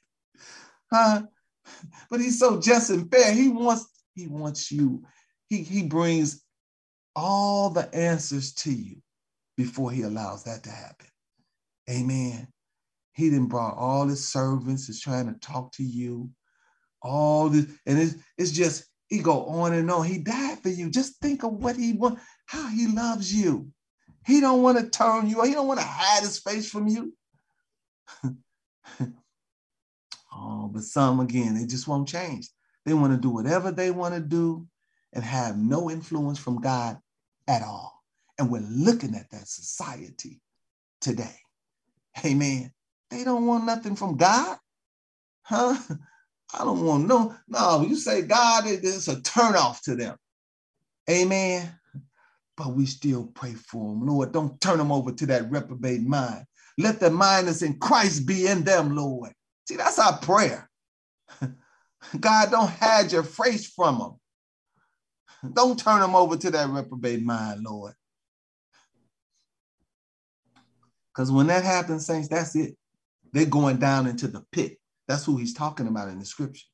Huh? 0.93 1.23
But 2.11 2.21
he's 2.21 2.39
so 2.39 2.61
just 2.61 2.91
and 2.91 3.11
fair. 3.11 3.33
He 3.33 3.49
wants, 3.49 3.87
he 4.15 4.27
wants 4.27 4.71
you. 4.71 5.05
He, 5.49 5.63
he 5.63 5.83
brings 5.85 6.43
all 7.17 7.71
the 7.71 7.93
answers 7.95 8.53
to 8.55 8.73
you 8.73 8.97
before 9.57 9.91
he 9.91 10.03
allows 10.03 10.45
that 10.45 10.65
to 10.65 10.71
happen. 10.71 11.07
Amen. 11.89 12.49
He 13.13 13.31
didn't 13.31 13.47
brought 13.47 13.77
all 13.77 14.09
his 14.09 14.29
servants 14.29 14.89
is 14.89 15.01
trying 15.01 15.33
to 15.33 15.39
talk 15.39 15.73
to 15.73 15.85
you. 15.85 16.31
All 17.05 17.51
this, 17.51 17.67
and 17.87 17.99
it's, 17.99 18.15
it's 18.39 18.51
just 18.51 18.87
he 19.09 19.21
go 19.21 19.45
on 19.45 19.75
and 19.75 19.91
on. 19.91 20.07
He 20.07 20.19
died 20.19 20.59
for 20.61 20.71
you. 20.71 20.91
Just 20.91 21.21
think 21.21 21.45
of 21.45 21.53
what 21.53 21.77
he 21.77 21.93
want, 21.93 22.19
how 22.47 22.69
he 22.69 22.87
loves 22.89 23.33
you. 23.33 23.69
He 24.27 24.41
don't 24.41 24.63
want 24.63 24.79
to 24.79 24.89
turn 24.89 25.29
you. 25.29 25.43
He 25.43 25.53
don't 25.53 25.69
want 25.69 25.81
to 25.81 25.87
hide 25.87 26.23
his 26.23 26.39
face 26.39 26.71
from 26.71 26.89
you. 26.89 27.13
oh, 30.35 30.71
but 30.73 30.83
some 30.83 31.21
again, 31.21 31.55
they 31.55 31.67
just 31.67 31.87
won't 31.87 32.09
change. 32.09 32.49
They 32.87 32.95
want 32.95 33.13
to 33.13 33.21
do 33.21 33.31
whatever 33.31 33.71
they 33.71 33.91
want 33.91 34.15
to 34.15 34.21
do 34.21 34.67
and 35.13 35.23
have 35.23 35.59
no 35.59 35.91
influence 35.91 36.39
from 36.39 36.61
God 36.61 36.99
at 37.47 37.63
all. 37.63 38.03
And 38.39 38.51
we're 38.51 38.67
looking 38.69 39.15
at 39.15 39.31
that 39.31 39.47
society 39.47 40.41
today. 41.01 41.37
Amen. 42.25 42.73
They 43.11 43.25
don't 43.25 43.47
want 43.47 43.65
nothing 43.65 43.95
from 43.95 44.17
God. 44.17 44.59
Huh? 45.43 45.77
I 46.55 46.65
don't 46.65 46.85
want 46.85 47.09
no, 47.09 47.35
no, 47.49 47.83
you 47.83 47.97
say 47.97 48.23
God, 48.23 48.65
it's 48.67 49.09
a 49.09 49.17
turnoff 49.17 49.81
to 49.83 49.97
them. 49.97 50.17
Amen. 51.11 51.79
But 52.57 52.75
we 52.75 52.87
still 52.87 53.27
pray 53.35 53.55
for 53.55 53.91
them. 53.91 54.07
Lord, 54.07 54.33
don't 54.33 54.61
turn 54.61 54.79
them 54.79 54.93
over 54.93 55.11
to 55.11 55.27
that 55.27 55.51
reprobate 55.51 56.03
mind. 56.03 56.45
Let 56.79 57.01
the 57.01 57.11
mind 57.11 57.49
that's 57.49 57.63
in 57.63 57.79
Christ 57.79 58.27
be 58.27 58.47
in 58.47 58.63
them, 58.63 58.95
Lord. 58.95 59.33
See, 59.69 59.77
that's 59.77 59.99
our 59.99 60.17
prayer. 60.19 60.71
God, 62.21 62.51
don't 62.51 62.71
hide 62.71 63.11
your 63.11 63.25
face 63.25 63.67
from 63.67 63.99
them. 63.99 65.53
Don't 65.53 65.79
turn 65.79 66.01
them 66.01 66.15
over 66.15 66.37
to 66.37 66.51
that 66.53 66.71
reprobate 66.71 67.23
mind, 67.23 67.65
Lord. 67.65 67.95
Because 71.13 71.31
when 71.31 71.49
that 71.49 71.65
happens, 71.65 72.07
saints, 72.07 72.29
that's 72.29 72.55
it. 72.55 72.77
They're 73.33 73.47
going 73.47 73.79
down 73.79 74.07
into 74.07 74.29
the 74.29 74.45
pit. 74.53 74.79
That's 75.07 75.25
who 75.25 75.37
he's 75.37 75.55
talking 75.55 75.87
about 75.87 76.09
in 76.09 76.19
the 76.19 76.25
scripture. 76.25 76.67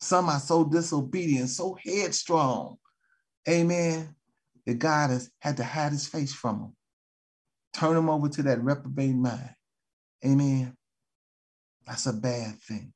Some 0.00 0.28
are 0.28 0.40
so 0.40 0.64
disobedient, 0.64 1.48
so 1.48 1.76
headstrong. 1.84 2.76
Amen. 3.48 4.14
That 4.66 4.78
God 4.78 5.10
has 5.10 5.30
had 5.40 5.56
to 5.58 5.64
hide 5.64 5.92
his 5.92 6.06
face 6.06 6.32
from 6.32 6.58
them. 6.60 6.76
Turn 7.72 7.94
them 7.94 8.10
over 8.10 8.28
to 8.28 8.42
that 8.44 8.62
reprobate 8.62 9.14
mind. 9.14 9.50
Amen. 10.24 10.76
That's 11.86 12.06
a 12.06 12.12
bad 12.12 12.58
thing. 12.60 12.92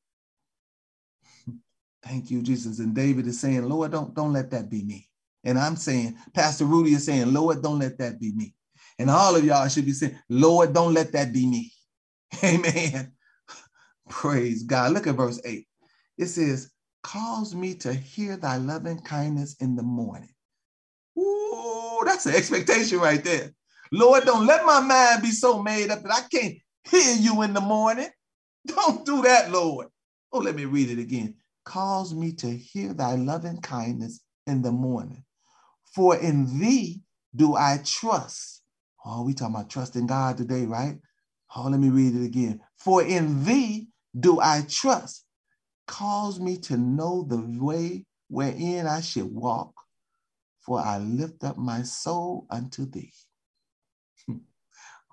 Thank 2.02 2.30
you, 2.30 2.42
Jesus. 2.42 2.78
And 2.78 2.94
David 2.94 3.26
is 3.26 3.40
saying, 3.40 3.68
Lord, 3.68 3.92
don't, 3.92 4.14
don't 4.14 4.32
let 4.32 4.50
that 4.50 4.70
be 4.70 4.82
me. 4.82 5.08
And 5.44 5.58
I'm 5.58 5.76
saying, 5.76 6.16
Pastor 6.34 6.64
Rudy 6.64 6.92
is 6.94 7.06
saying, 7.06 7.32
Lord, 7.32 7.62
don't 7.62 7.78
let 7.78 7.98
that 7.98 8.20
be 8.20 8.32
me. 8.32 8.54
And 8.98 9.10
all 9.10 9.36
of 9.36 9.44
y'all 9.44 9.68
should 9.68 9.84
be 9.86 9.92
saying, 9.92 10.18
Lord, 10.28 10.72
don't 10.72 10.94
let 10.94 11.12
that 11.12 11.32
be 11.32 11.46
me. 11.46 11.72
Amen. 12.44 13.12
Praise 14.08 14.62
God. 14.62 14.92
Look 14.92 15.06
at 15.06 15.16
verse 15.16 15.40
8. 15.44 15.66
It 16.18 16.26
says, 16.26 16.70
Cause 17.02 17.54
me 17.54 17.74
to 17.76 17.92
hear 17.92 18.36
thy 18.36 18.56
loving 18.56 19.00
kindness 19.00 19.56
in 19.60 19.76
the 19.76 19.82
morning. 19.82 20.34
Ooh, 21.18 22.02
that's 22.04 22.26
an 22.26 22.34
expectation 22.34 22.98
right 22.98 23.22
there. 23.22 23.52
Lord, 23.92 24.24
don't 24.24 24.46
let 24.46 24.66
my 24.66 24.80
mind 24.80 25.22
be 25.22 25.30
so 25.30 25.62
made 25.62 25.90
up 25.90 26.02
that 26.02 26.12
I 26.12 26.22
can't 26.36 26.56
hear 26.84 27.14
you 27.16 27.42
in 27.42 27.54
the 27.54 27.60
morning. 27.60 28.08
Don't 28.66 29.06
do 29.06 29.22
that, 29.22 29.52
Lord. 29.52 29.86
Oh, 30.32 30.38
let 30.38 30.56
me 30.56 30.64
read 30.64 30.90
it 30.90 30.98
again. 30.98 31.34
Cause 31.64 32.12
me 32.12 32.32
to 32.32 32.50
hear 32.50 32.92
thy 32.92 33.14
loving 33.14 33.60
kindness 33.60 34.20
in 34.46 34.62
the 34.62 34.72
morning. 34.72 35.24
For 35.94 36.16
in 36.16 36.58
thee 36.58 37.00
do 37.34 37.54
I 37.54 37.80
trust. 37.84 38.62
Oh, 39.04 39.22
we 39.22 39.34
talking 39.34 39.54
about 39.54 39.70
trusting 39.70 40.06
God 40.06 40.36
today, 40.36 40.64
right? 40.66 40.98
Oh, 41.54 41.68
let 41.68 41.78
me 41.78 41.90
read 41.90 42.16
it 42.16 42.24
again. 42.24 42.60
For 42.76 43.02
in 43.04 43.44
thee 43.44 43.88
do 44.18 44.40
I 44.40 44.64
trust. 44.68 45.24
Cause 45.86 46.40
me 46.40 46.56
to 46.58 46.76
know 46.76 47.24
the 47.28 47.38
way 47.62 48.04
wherein 48.28 48.86
I 48.86 49.00
should 49.00 49.32
walk, 49.32 49.72
for 50.60 50.80
I 50.80 50.98
lift 50.98 51.44
up 51.44 51.56
my 51.56 51.82
soul 51.82 52.46
unto 52.50 52.86
thee. 52.86 53.12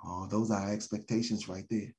oh, 0.04 0.28
those 0.30 0.50
are 0.50 0.72
expectations 0.72 1.48
right 1.48 1.66
there. 1.70 1.94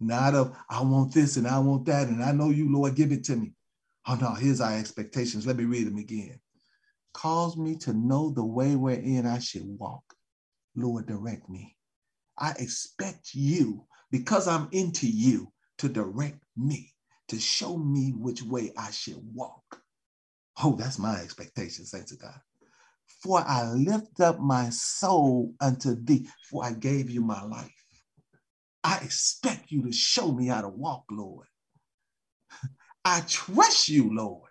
Not 0.00 0.34
of, 0.34 0.56
I 0.70 0.82
want 0.82 1.12
this 1.12 1.36
and 1.36 1.46
I 1.46 1.58
want 1.58 1.84
that, 1.86 2.08
and 2.08 2.22
I 2.22 2.32
know 2.32 2.50
you, 2.50 2.72
Lord, 2.72 2.94
give 2.94 3.12
it 3.12 3.24
to 3.24 3.36
me. 3.36 3.52
Oh, 4.06 4.14
no, 4.14 4.32
here's 4.32 4.60
our 4.60 4.78
expectations. 4.78 5.46
Let 5.46 5.56
me 5.56 5.64
read 5.64 5.86
them 5.86 5.98
again. 5.98 6.40
Cause 7.12 7.56
me 7.56 7.76
to 7.78 7.92
know 7.92 8.30
the 8.30 8.44
way 8.44 8.76
wherein 8.76 9.26
I 9.26 9.38
should 9.38 9.66
walk 9.66 10.04
Lord, 10.78 11.06
direct 11.06 11.48
me. 11.48 11.76
I 12.38 12.52
expect 12.52 13.34
you, 13.34 13.84
because 14.10 14.46
I'm 14.46 14.68
into 14.70 15.08
you, 15.08 15.52
to 15.78 15.88
direct 15.88 16.42
me, 16.56 16.92
to 17.28 17.38
show 17.38 17.76
me 17.76 18.10
which 18.10 18.42
way 18.42 18.72
I 18.76 18.90
should 18.90 19.20
walk. 19.34 19.80
Oh, 20.62 20.74
that's 20.76 20.98
my 20.98 21.20
expectation, 21.20 21.84
saints 21.84 22.12
of 22.12 22.20
God. 22.20 22.40
For 23.22 23.40
I 23.40 23.72
lift 23.72 24.20
up 24.20 24.38
my 24.38 24.70
soul 24.70 25.54
unto 25.60 25.94
thee, 25.94 26.28
for 26.50 26.64
I 26.64 26.72
gave 26.72 27.10
you 27.10 27.20
my 27.20 27.42
life. 27.42 27.72
I 28.84 28.98
expect 28.98 29.70
you 29.70 29.82
to 29.84 29.92
show 29.92 30.30
me 30.32 30.46
how 30.48 30.62
to 30.62 30.68
walk, 30.68 31.04
Lord. 31.10 31.46
I 33.04 33.22
trust 33.28 33.88
you, 33.88 34.14
Lord. 34.14 34.50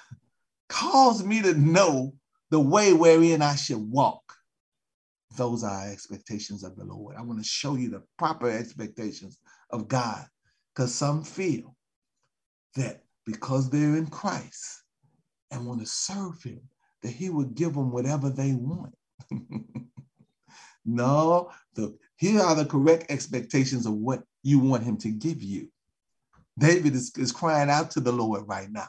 Cause 0.68 1.24
me 1.24 1.42
to 1.42 1.54
know 1.54 2.14
the 2.50 2.60
way 2.60 2.92
wherein 2.92 3.42
I 3.42 3.56
should 3.56 3.90
walk. 3.90 4.22
Those 5.36 5.62
are 5.62 5.88
expectations 5.88 6.64
of 6.64 6.76
the 6.76 6.84
Lord. 6.84 7.16
I 7.16 7.22
want 7.22 7.38
to 7.38 7.48
show 7.48 7.76
you 7.76 7.90
the 7.90 8.02
proper 8.18 8.50
expectations 8.50 9.38
of 9.72 9.88
God 9.88 10.24
because 10.74 10.94
some 10.94 11.22
feel 11.22 11.76
that 12.76 13.02
because 13.26 13.70
they're 13.70 13.96
in 13.96 14.06
Christ 14.06 14.82
and 15.50 15.66
want 15.66 15.80
to 15.80 15.86
serve 15.86 16.42
Him, 16.42 16.60
that 17.02 17.10
He 17.10 17.30
would 17.30 17.54
give 17.54 17.74
them 17.74 17.90
whatever 17.90 18.30
they 18.30 18.52
want. 18.52 18.94
no, 20.84 21.50
the, 21.74 21.96
here 22.16 22.40
are 22.40 22.54
the 22.54 22.66
correct 22.66 23.10
expectations 23.10 23.86
of 23.86 23.94
what 23.94 24.22
you 24.42 24.58
want 24.58 24.84
Him 24.84 24.96
to 24.98 25.10
give 25.10 25.42
you. 25.42 25.68
David 26.58 26.94
is, 26.94 27.12
is 27.16 27.32
crying 27.32 27.70
out 27.70 27.90
to 27.92 28.00
the 28.00 28.12
Lord 28.12 28.42
right 28.46 28.70
now. 28.70 28.88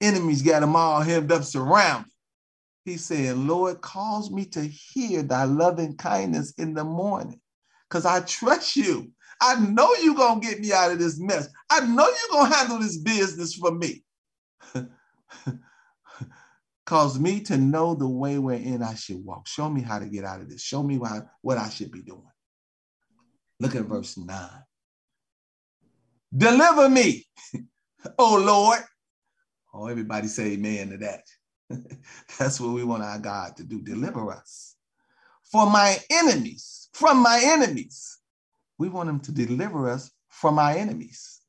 Enemies 0.00 0.42
got 0.42 0.62
him 0.62 0.76
all 0.76 1.00
hemmed 1.00 1.30
up, 1.32 1.44
surrounded. 1.44 2.10
He's 2.84 3.04
saying, 3.04 3.46
Lord, 3.46 3.80
cause 3.80 4.30
me 4.30 4.44
to 4.46 4.62
hear 4.62 5.22
thy 5.22 5.44
loving 5.44 5.96
kindness 5.96 6.52
in 6.58 6.74
the 6.74 6.84
morning 6.84 7.40
because 7.88 8.04
I 8.04 8.20
trust 8.20 8.74
you. 8.76 9.12
I 9.42 9.56
know 9.56 9.92
you're 9.96 10.14
going 10.14 10.40
to 10.40 10.46
get 10.46 10.60
me 10.60 10.72
out 10.72 10.92
of 10.92 11.00
this 11.00 11.18
mess. 11.18 11.48
I 11.68 11.80
know 11.80 12.06
you're 12.06 12.30
going 12.30 12.50
to 12.50 12.56
handle 12.56 12.78
this 12.78 12.96
business 12.96 13.54
for 13.54 13.72
me. 13.72 14.04
Cause 16.86 17.18
me 17.18 17.40
to 17.40 17.56
know 17.56 17.94
the 17.94 18.08
way 18.08 18.38
wherein 18.38 18.82
I 18.82 18.94
should 18.94 19.24
walk. 19.24 19.48
Show 19.48 19.68
me 19.68 19.82
how 19.82 19.98
to 19.98 20.06
get 20.06 20.24
out 20.24 20.40
of 20.40 20.48
this. 20.48 20.62
Show 20.62 20.82
me 20.82 20.96
why, 20.98 21.22
what 21.40 21.58
I 21.58 21.68
should 21.70 21.90
be 21.90 22.02
doing. 22.02 22.22
Look 23.58 23.74
at 23.74 23.84
verse 23.84 24.16
9. 24.16 24.48
Deliver 26.36 26.88
me, 26.88 27.26
oh 28.18 28.42
Lord. 28.44 28.78
Oh, 29.74 29.86
everybody 29.86 30.28
say 30.28 30.52
amen 30.52 30.90
to 30.90 30.96
that. 30.98 31.24
That's 32.38 32.60
what 32.60 32.72
we 32.72 32.84
want 32.84 33.02
our 33.02 33.18
God 33.18 33.56
to 33.56 33.64
do. 33.64 33.80
Deliver 33.80 34.30
us 34.30 34.76
for 35.50 35.68
my 35.70 35.96
enemies, 36.10 36.88
from 36.92 37.22
my 37.22 37.40
enemies. 37.42 38.18
We 38.82 38.88
want 38.88 39.08
him 39.08 39.20
to 39.20 39.30
deliver 39.30 39.88
us 39.88 40.10
from 40.28 40.58
our 40.58 40.72
enemies. 40.72 41.40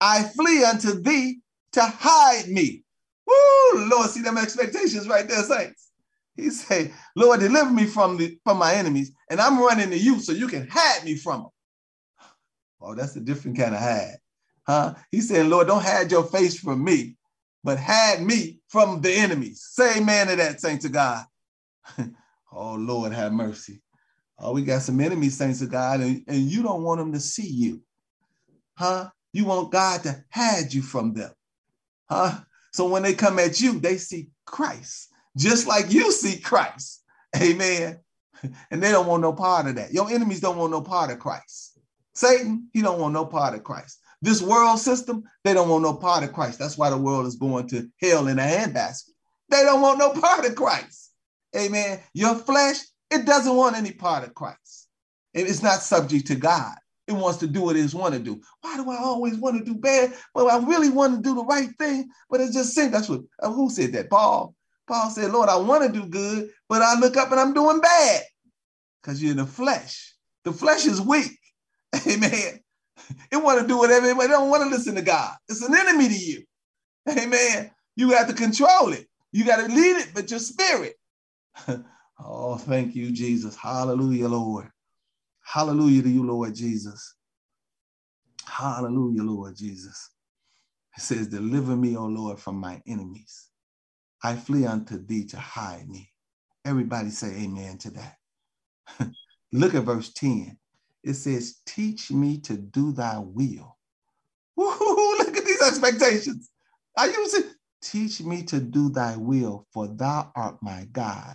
I 0.00 0.24
flee 0.24 0.64
unto 0.64 1.00
thee 1.00 1.38
to 1.70 1.80
hide 1.80 2.48
me. 2.48 2.82
Woo, 3.24 3.88
Lord, 3.88 4.10
see 4.10 4.22
them 4.22 4.36
expectations 4.38 5.06
right 5.06 5.28
there, 5.28 5.44
saints. 5.44 5.90
He 6.34 6.50
say, 6.50 6.92
Lord, 7.14 7.38
deliver 7.38 7.70
me 7.70 7.86
from 7.86 8.16
the 8.16 8.36
from 8.42 8.58
my 8.58 8.74
enemies, 8.74 9.12
and 9.30 9.40
I'm 9.40 9.60
running 9.60 9.90
to 9.90 9.96
you 9.96 10.18
so 10.18 10.32
you 10.32 10.48
can 10.48 10.66
hide 10.68 11.04
me 11.04 11.14
from 11.14 11.42
them. 11.42 11.50
Oh, 12.80 12.96
that's 12.96 13.14
a 13.14 13.20
different 13.20 13.56
kind 13.56 13.76
of 13.76 13.80
hide. 13.80 14.16
Huh? 14.66 14.94
He's 15.12 15.28
saying, 15.28 15.48
Lord, 15.48 15.68
don't 15.68 15.80
hide 15.80 16.10
your 16.10 16.24
face 16.24 16.58
from 16.58 16.82
me, 16.82 17.14
but 17.62 17.78
hide 17.78 18.20
me 18.20 18.58
from 18.66 19.00
the 19.00 19.12
enemies. 19.12 19.64
Say 19.70 19.98
amen 19.98 20.26
to 20.26 20.34
that, 20.34 20.60
saints 20.60 20.84
of 20.84 20.90
God. 20.90 21.24
oh, 22.52 22.74
Lord, 22.74 23.12
have 23.12 23.32
mercy. 23.32 23.80
Oh, 24.38 24.52
we 24.52 24.62
got 24.62 24.82
some 24.82 25.00
enemies, 25.00 25.36
saints 25.36 25.62
of 25.62 25.70
God, 25.70 26.00
and, 26.00 26.22
and 26.26 26.38
you 26.38 26.62
don't 26.62 26.82
want 26.82 26.98
them 26.98 27.12
to 27.12 27.20
see 27.20 27.46
you. 27.46 27.82
Huh? 28.76 29.08
You 29.32 29.44
want 29.44 29.72
God 29.72 30.02
to 30.02 30.24
hide 30.30 30.72
you 30.72 30.82
from 30.82 31.14
them. 31.14 31.30
Huh? 32.08 32.40
So 32.72 32.88
when 32.88 33.02
they 33.02 33.14
come 33.14 33.38
at 33.38 33.60
you, 33.60 33.78
they 33.78 33.96
see 33.96 34.28
Christ, 34.44 35.08
just 35.36 35.66
like 35.66 35.92
you 35.92 36.10
see 36.10 36.40
Christ. 36.40 37.02
Amen. 37.36 38.00
And 38.70 38.82
they 38.82 38.90
don't 38.90 39.06
want 39.06 39.22
no 39.22 39.32
part 39.32 39.66
of 39.66 39.76
that. 39.76 39.92
Your 39.92 40.10
enemies 40.10 40.40
don't 40.40 40.58
want 40.58 40.72
no 40.72 40.82
part 40.82 41.10
of 41.10 41.18
Christ. 41.18 41.78
Satan, 42.14 42.68
he 42.72 42.82
don't 42.82 43.00
want 43.00 43.14
no 43.14 43.24
part 43.24 43.54
of 43.54 43.64
Christ. 43.64 43.98
This 44.22 44.42
world 44.42 44.78
system, 44.78 45.24
they 45.44 45.54
don't 45.54 45.68
want 45.68 45.82
no 45.82 45.94
part 45.94 46.24
of 46.24 46.32
Christ. 46.32 46.58
That's 46.58 46.78
why 46.78 46.90
the 46.90 46.98
world 46.98 47.26
is 47.26 47.36
going 47.36 47.68
to 47.68 47.88
hell 48.00 48.28
in 48.28 48.38
a 48.38 48.42
handbasket. 48.42 49.10
They 49.50 49.62
don't 49.62 49.80
want 49.80 49.98
no 49.98 50.10
part 50.10 50.46
of 50.46 50.54
Christ. 50.54 51.12
Amen. 51.56 52.00
Your 52.12 52.34
flesh, 52.34 52.78
it 53.14 53.26
doesn't 53.26 53.56
want 53.56 53.76
any 53.76 53.92
part 53.92 54.24
of 54.24 54.34
Christ. 54.34 54.88
And 55.34 55.46
It's 55.46 55.62
not 55.62 55.80
subject 55.80 56.26
to 56.28 56.36
God. 56.36 56.74
It 57.06 57.12
wants 57.12 57.38
to 57.38 57.46
do 57.46 57.60
what 57.60 57.76
it 57.76 57.92
want 57.92 58.14
to 58.14 58.20
do. 58.20 58.40
Why 58.62 58.76
do 58.76 58.90
I 58.90 58.96
always 58.96 59.36
want 59.36 59.58
to 59.58 59.64
do 59.64 59.78
bad? 59.78 60.14
Well, 60.34 60.48
I 60.48 60.64
really 60.66 60.88
want 60.88 61.16
to 61.16 61.22
do 61.22 61.34
the 61.34 61.44
right 61.44 61.68
thing, 61.78 62.08
but 62.30 62.40
it's 62.40 62.54
just 62.54 62.74
sin. 62.74 62.90
That's 62.90 63.10
what 63.10 63.20
uh, 63.42 63.52
who 63.52 63.68
said 63.68 63.92
that? 63.92 64.08
Paul. 64.08 64.54
Paul 64.86 65.10
said, 65.10 65.30
Lord, 65.30 65.48
I 65.48 65.56
want 65.56 65.84
to 65.84 66.00
do 66.00 66.06
good, 66.06 66.50
but 66.68 66.82
I 66.82 66.98
look 66.98 67.16
up 67.16 67.30
and 67.30 67.40
I'm 67.40 67.52
doing 67.52 67.80
bad. 67.80 68.22
Because 69.02 69.22
you're 69.22 69.32
in 69.32 69.38
the 69.38 69.46
flesh. 69.46 70.14
The 70.44 70.52
flesh 70.52 70.86
is 70.86 71.00
weak. 71.00 71.38
Amen. 72.06 72.60
It 73.30 73.36
want 73.36 73.60
to 73.60 73.66
do 73.66 73.76
whatever, 73.76 74.08
it 74.08 74.28
don't 74.28 74.50
want 74.50 74.62
to 74.62 74.68
listen 74.68 74.94
to 74.94 75.02
God. 75.02 75.34
It's 75.48 75.62
an 75.62 75.74
enemy 75.74 76.08
to 76.08 76.14
you. 76.14 76.42
Amen. 77.08 77.70
You 77.96 78.10
have 78.12 78.28
to 78.28 78.34
control 78.34 78.92
it. 78.92 79.06
You 79.32 79.44
got 79.44 79.56
to 79.56 79.66
lead 79.66 79.96
it, 79.96 80.12
but 80.14 80.30
your 80.30 80.40
spirit. 80.40 80.94
oh, 82.22 82.56
thank 82.56 82.94
you, 82.94 83.12
Jesus. 83.12 83.56
Hallelujah, 83.56 84.28
Lord. 84.28 84.68
Hallelujah 85.44 86.02
to 86.02 86.08
you, 86.08 86.26
Lord 86.26 86.54
Jesus. 86.54 87.14
Hallelujah, 88.46 89.22
Lord 89.22 89.56
Jesus. 89.56 90.10
It 90.96 91.02
says, 91.02 91.28
Deliver 91.28 91.76
me, 91.76 91.96
O 91.96 92.06
Lord, 92.06 92.40
from 92.40 92.56
my 92.56 92.80
enemies. 92.86 93.48
I 94.22 94.36
flee 94.36 94.66
unto 94.66 95.04
thee 95.04 95.26
to 95.26 95.38
hide 95.38 95.88
me. 95.88 96.10
Everybody 96.64 97.10
say 97.10 97.28
amen 97.44 97.78
to 97.78 97.90
that. 97.92 98.16
Look 99.52 99.74
at 99.74 99.84
verse 99.84 100.12
10. 100.12 100.56
It 101.02 101.14
says, 101.14 101.56
Teach 101.66 102.10
me 102.10 102.38
to 102.42 102.56
do 102.56 102.92
thy 102.92 103.18
will. 103.18 103.76
Woo-hoo, 104.56 105.18
look 105.18 105.36
at 105.36 105.44
these 105.44 105.62
expectations. 105.62 106.50
Are 106.96 107.08
you 107.08 107.28
see? 107.28 107.42
Teach 107.82 108.22
me 108.22 108.42
to 108.44 108.60
do 108.60 108.90
thy 108.90 109.16
will, 109.16 109.66
for 109.72 109.88
thou 109.88 110.32
art 110.36 110.58
my 110.62 110.86
God. 110.92 111.34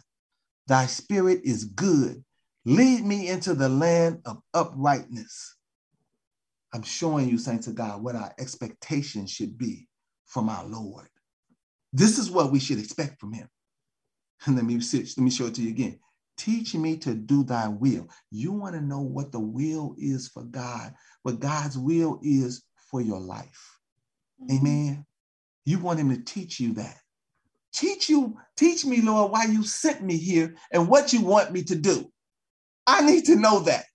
Thy 0.69 0.85
spirit 0.85 1.41
is 1.43 1.65
good. 1.65 2.23
Lead 2.63 3.03
me 3.03 3.27
into 3.27 3.55
the 3.55 3.67
land 3.67 4.21
of 4.25 4.39
uprightness. 4.53 5.55
I'm 6.71 6.83
showing 6.83 7.27
you, 7.27 7.39
saints 7.39 7.65
of 7.65 7.73
God, 7.73 8.03
what 8.03 8.15
our 8.15 8.31
expectations 8.37 9.31
should 9.31 9.57
be 9.57 9.87
from 10.27 10.47
our 10.47 10.63
Lord. 10.63 11.07
This 11.91 12.19
is 12.19 12.29
what 12.29 12.51
we 12.51 12.59
should 12.59 12.77
expect 12.77 13.19
from 13.19 13.33
him. 13.33 13.49
And 14.45 14.55
let 14.57 14.65
me, 14.65 14.75
let 14.75 15.17
me 15.17 15.31
show 15.31 15.47
it 15.47 15.55
to 15.55 15.61
you 15.63 15.69
again. 15.69 15.99
Teach 16.37 16.75
me 16.75 16.97
to 16.97 17.15
do 17.15 17.43
thy 17.43 17.67
will. 17.67 18.07
You 18.29 18.51
want 18.51 18.75
to 18.75 18.81
know 18.81 19.01
what 19.01 19.31
the 19.31 19.39
will 19.39 19.95
is 19.97 20.27
for 20.27 20.43
God, 20.43 20.93
what 21.23 21.39
God's 21.39 21.79
will 21.79 22.19
is 22.21 22.63
for 22.91 23.01
your 23.01 23.19
life. 23.19 23.79
Mm-hmm. 24.39 24.55
Amen. 24.55 25.05
You 25.65 25.79
want 25.79 25.99
him 25.99 26.09
to 26.15 26.23
teach 26.23 26.59
you 26.59 26.73
that. 26.75 26.99
Teach 27.73 28.09
you, 28.09 28.37
teach 28.57 28.85
me, 28.85 29.01
Lord, 29.01 29.31
why 29.31 29.45
you 29.45 29.63
sent 29.63 30.01
me 30.01 30.17
here 30.17 30.55
and 30.71 30.87
what 30.87 31.13
you 31.13 31.21
want 31.21 31.51
me 31.51 31.63
to 31.63 31.75
do. 31.75 32.11
I 32.87 33.01
need 33.01 33.25
to 33.25 33.35
know 33.35 33.59
that. 33.61 33.85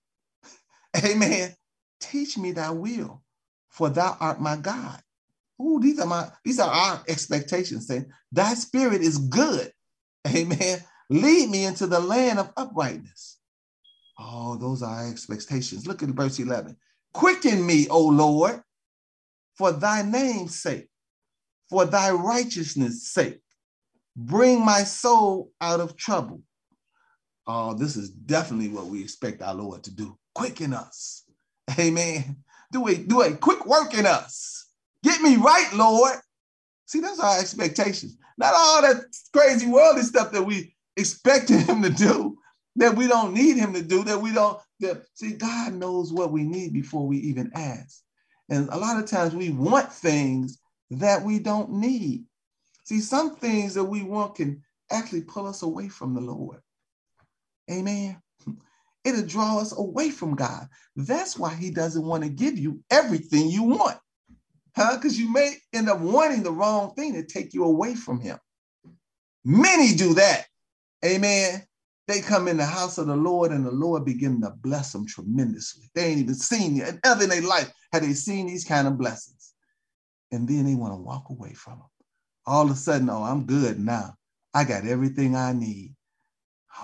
Amen. 1.03 1.53
Teach 1.99 2.37
me 2.37 2.51
thy 2.51 2.71
will, 2.71 3.23
for 3.69 3.89
thou 3.89 4.15
art 4.19 4.39
my 4.39 4.55
God. 4.55 5.01
Ooh, 5.61 5.79
these 5.81 5.99
are 5.99 6.05
my 6.05 6.29
these 6.43 6.59
are 6.59 6.69
our 6.69 7.03
expectations. 7.07 7.87
Saying 7.87 8.05
thy 8.31 8.53
spirit 8.53 9.01
is 9.01 9.17
good. 9.17 9.71
Amen. 10.27 10.79
Lead 11.09 11.49
me 11.49 11.65
into 11.65 11.87
the 11.87 11.99
land 11.99 12.39
of 12.39 12.51
uprightness. 12.57 13.37
Oh, 14.17 14.57
those 14.57 14.81
are 14.81 15.03
our 15.03 15.09
expectations. 15.09 15.87
Look 15.87 16.01
at 16.03 16.09
verse 16.09 16.39
11. 16.39 16.75
Quicken 17.13 17.65
me, 17.65 17.87
O 17.89 18.05
Lord, 18.07 18.61
for 19.55 19.71
thy 19.71 20.01
name's 20.01 20.59
sake, 20.59 20.89
for 21.69 21.85
thy 21.85 22.11
righteousness' 22.11 23.09
sake. 23.09 23.39
Bring 24.15 24.63
my 24.63 24.83
soul 24.83 25.51
out 25.59 25.79
of 25.79 25.97
trouble. 25.97 26.41
Oh, 27.47 27.73
this 27.73 27.95
is 27.95 28.09
definitely 28.09 28.69
what 28.69 28.87
we 28.87 29.01
expect 29.01 29.41
our 29.41 29.53
Lord 29.53 29.83
to 29.83 29.93
do. 29.93 30.17
Quicken 30.33 30.73
us. 30.73 31.23
Amen. 31.79 32.37
Do 32.71 32.87
a, 32.87 32.95
do 32.95 33.21
a 33.21 33.35
quick 33.35 33.65
work 33.65 33.93
in 33.93 34.05
us. 34.05 34.67
Get 35.03 35.21
me 35.21 35.35
right, 35.35 35.69
Lord. 35.73 36.15
See, 36.87 36.99
that's 36.99 37.19
our 37.19 37.39
expectations. 37.39 38.17
Not 38.37 38.53
all 38.55 38.81
that 38.81 39.05
crazy 39.33 39.67
worldly 39.67 40.03
stuff 40.03 40.31
that 40.31 40.43
we 40.43 40.75
expected 40.97 41.61
him 41.61 41.81
to 41.83 41.89
do, 41.89 42.37
that 42.77 42.95
we 42.95 43.07
don't 43.07 43.33
need 43.33 43.57
him 43.57 43.73
to 43.73 43.81
do, 43.81 44.03
that 44.03 44.21
we 44.21 44.33
don't, 44.33 44.59
that 44.79 45.03
see, 45.13 45.33
God 45.33 45.73
knows 45.73 46.11
what 46.11 46.31
we 46.31 46.43
need 46.43 46.73
before 46.73 47.07
we 47.07 47.17
even 47.17 47.51
ask. 47.53 48.01
And 48.49 48.69
a 48.69 48.77
lot 48.77 49.01
of 49.01 49.09
times 49.09 49.35
we 49.35 49.51
want 49.51 49.91
things 49.91 50.59
that 50.91 51.23
we 51.23 51.39
don't 51.39 51.71
need. 51.71 52.25
See, 52.85 53.01
some 53.01 53.35
things 53.35 53.73
that 53.73 53.83
we 53.83 54.03
want 54.03 54.35
can 54.35 54.63
actually 54.91 55.23
pull 55.23 55.47
us 55.47 55.63
away 55.63 55.89
from 55.89 56.13
the 56.13 56.21
Lord. 56.21 56.61
Amen. 57.69 58.21
It'll 59.03 59.25
draw 59.25 59.59
us 59.59 59.77
away 59.77 60.11
from 60.11 60.35
God. 60.35 60.67
That's 60.95 61.37
why 61.37 61.53
he 61.53 61.71
doesn't 61.71 62.05
want 62.05 62.23
to 62.23 62.29
give 62.29 62.57
you 62.57 62.81
everything 62.89 63.49
you 63.49 63.63
want. 63.63 63.97
Huh? 64.75 64.95
Because 64.95 65.19
you 65.19 65.31
may 65.31 65.55
end 65.73 65.89
up 65.89 65.99
wanting 65.99 66.43
the 66.43 66.51
wrong 66.51 66.93
thing 66.93 67.13
to 67.13 67.23
take 67.23 67.53
you 67.53 67.63
away 67.63 67.95
from 67.95 68.19
him. 68.19 68.37
Many 69.43 69.95
do 69.95 70.13
that. 70.15 70.45
Amen. 71.03 71.63
They 72.07 72.21
come 72.21 72.47
in 72.47 72.57
the 72.57 72.65
house 72.65 72.97
of 72.99 73.07
the 73.07 73.15
Lord 73.15 73.51
and 73.51 73.65
the 73.65 73.71
Lord 73.71 74.05
begin 74.05 74.41
to 74.41 74.51
bless 74.51 74.91
them 74.91 75.07
tremendously. 75.07 75.89
They 75.95 76.05
ain't 76.05 76.19
even 76.19 76.35
seen 76.35 76.79
it. 76.79 76.99
Ever 77.03 77.23
in 77.23 77.29
their 77.29 77.41
life 77.41 77.71
have 77.93 78.03
they 78.03 78.13
seen 78.13 78.45
these 78.45 78.65
kind 78.65 78.87
of 78.87 78.97
blessings. 78.97 79.53
And 80.31 80.47
then 80.47 80.65
they 80.65 80.75
want 80.75 80.93
to 80.93 80.97
walk 80.97 81.29
away 81.29 81.53
from 81.53 81.79
them. 81.79 81.87
All 82.47 82.65
of 82.65 82.71
a 82.71 82.75
sudden, 82.75 83.09
oh, 83.09 83.23
I'm 83.23 83.45
good 83.45 83.79
now. 83.79 84.15
I 84.53 84.63
got 84.65 84.85
everything 84.87 85.35
I 85.35 85.53
need. 85.53 85.95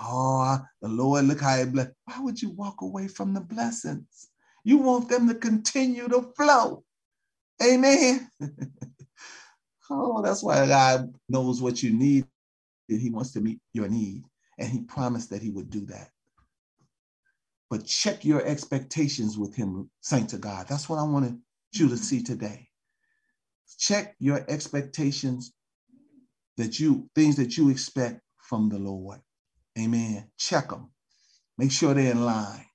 Oh, 0.00 0.60
the 0.82 0.88
Lord, 0.88 1.26
look 1.26 1.40
how 1.40 1.56
it 1.56 1.72
bless. 1.72 1.88
Why 2.06 2.20
would 2.20 2.40
you 2.42 2.50
walk 2.50 2.82
away 2.82 3.08
from 3.08 3.34
the 3.34 3.40
blessings? 3.40 4.28
You 4.64 4.78
want 4.78 5.08
them 5.08 5.28
to 5.28 5.34
continue 5.34 6.08
to 6.08 6.32
flow. 6.36 6.84
Amen. 7.62 8.30
oh, 9.90 10.22
that's 10.22 10.42
why 10.42 10.66
God 10.66 11.14
knows 11.28 11.62
what 11.62 11.82
you 11.82 11.92
need. 11.92 12.26
And 12.88 13.00
He 13.00 13.10
wants 13.10 13.32
to 13.32 13.40
meet 13.40 13.60
your 13.72 13.88
need. 13.88 14.24
And 14.58 14.68
he 14.70 14.80
promised 14.82 15.30
that 15.30 15.42
he 15.42 15.50
would 15.50 15.70
do 15.70 15.86
that. 15.86 16.10
But 17.70 17.86
check 17.86 18.24
your 18.24 18.44
expectations 18.46 19.38
with 19.38 19.54
him, 19.56 19.90
saints 20.02 20.34
of 20.34 20.42
God. 20.42 20.66
That's 20.68 20.88
what 20.88 20.98
I 20.98 21.04
wanted 21.04 21.38
you 21.72 21.88
to 21.88 21.96
see 21.96 22.22
today. 22.22 22.68
Check 23.78 24.14
your 24.18 24.44
expectations 24.48 25.52
that 26.56 26.78
you, 26.78 27.08
things 27.14 27.36
that 27.36 27.56
you 27.56 27.70
expect 27.70 28.20
from 28.38 28.68
the 28.68 28.78
Lord. 28.78 29.20
Amen. 29.78 30.28
Check 30.38 30.68
them. 30.70 30.90
Make 31.58 31.72
sure 31.72 31.94
they're 31.94 32.12
in 32.12 32.24
line. 32.24 32.66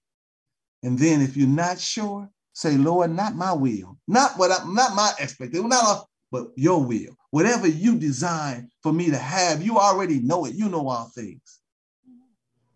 And 0.83 0.97
then 0.97 1.21
if 1.21 1.35
you're 1.35 1.47
not 1.47 1.79
sure, 1.79 2.29
say, 2.53 2.77
Lord, 2.77 3.11
not 3.11 3.35
my 3.35 3.53
will, 3.53 3.97
not 4.07 4.37
what 4.37 4.51
I, 4.51 4.63
not 4.67 4.95
my 4.95 5.13
expectation, 5.19 5.69
not 5.69 6.07
but 6.31 6.47
your 6.55 6.83
will. 6.83 7.15
Whatever 7.31 7.67
you 7.67 7.97
design 7.97 8.69
for 8.83 8.91
me 8.91 9.09
to 9.11 9.17
have, 9.17 9.61
you 9.61 9.77
already 9.77 10.19
know 10.19 10.45
it. 10.45 10.55
You 10.55 10.69
know 10.69 10.87
all 10.87 11.11
things. 11.15 11.59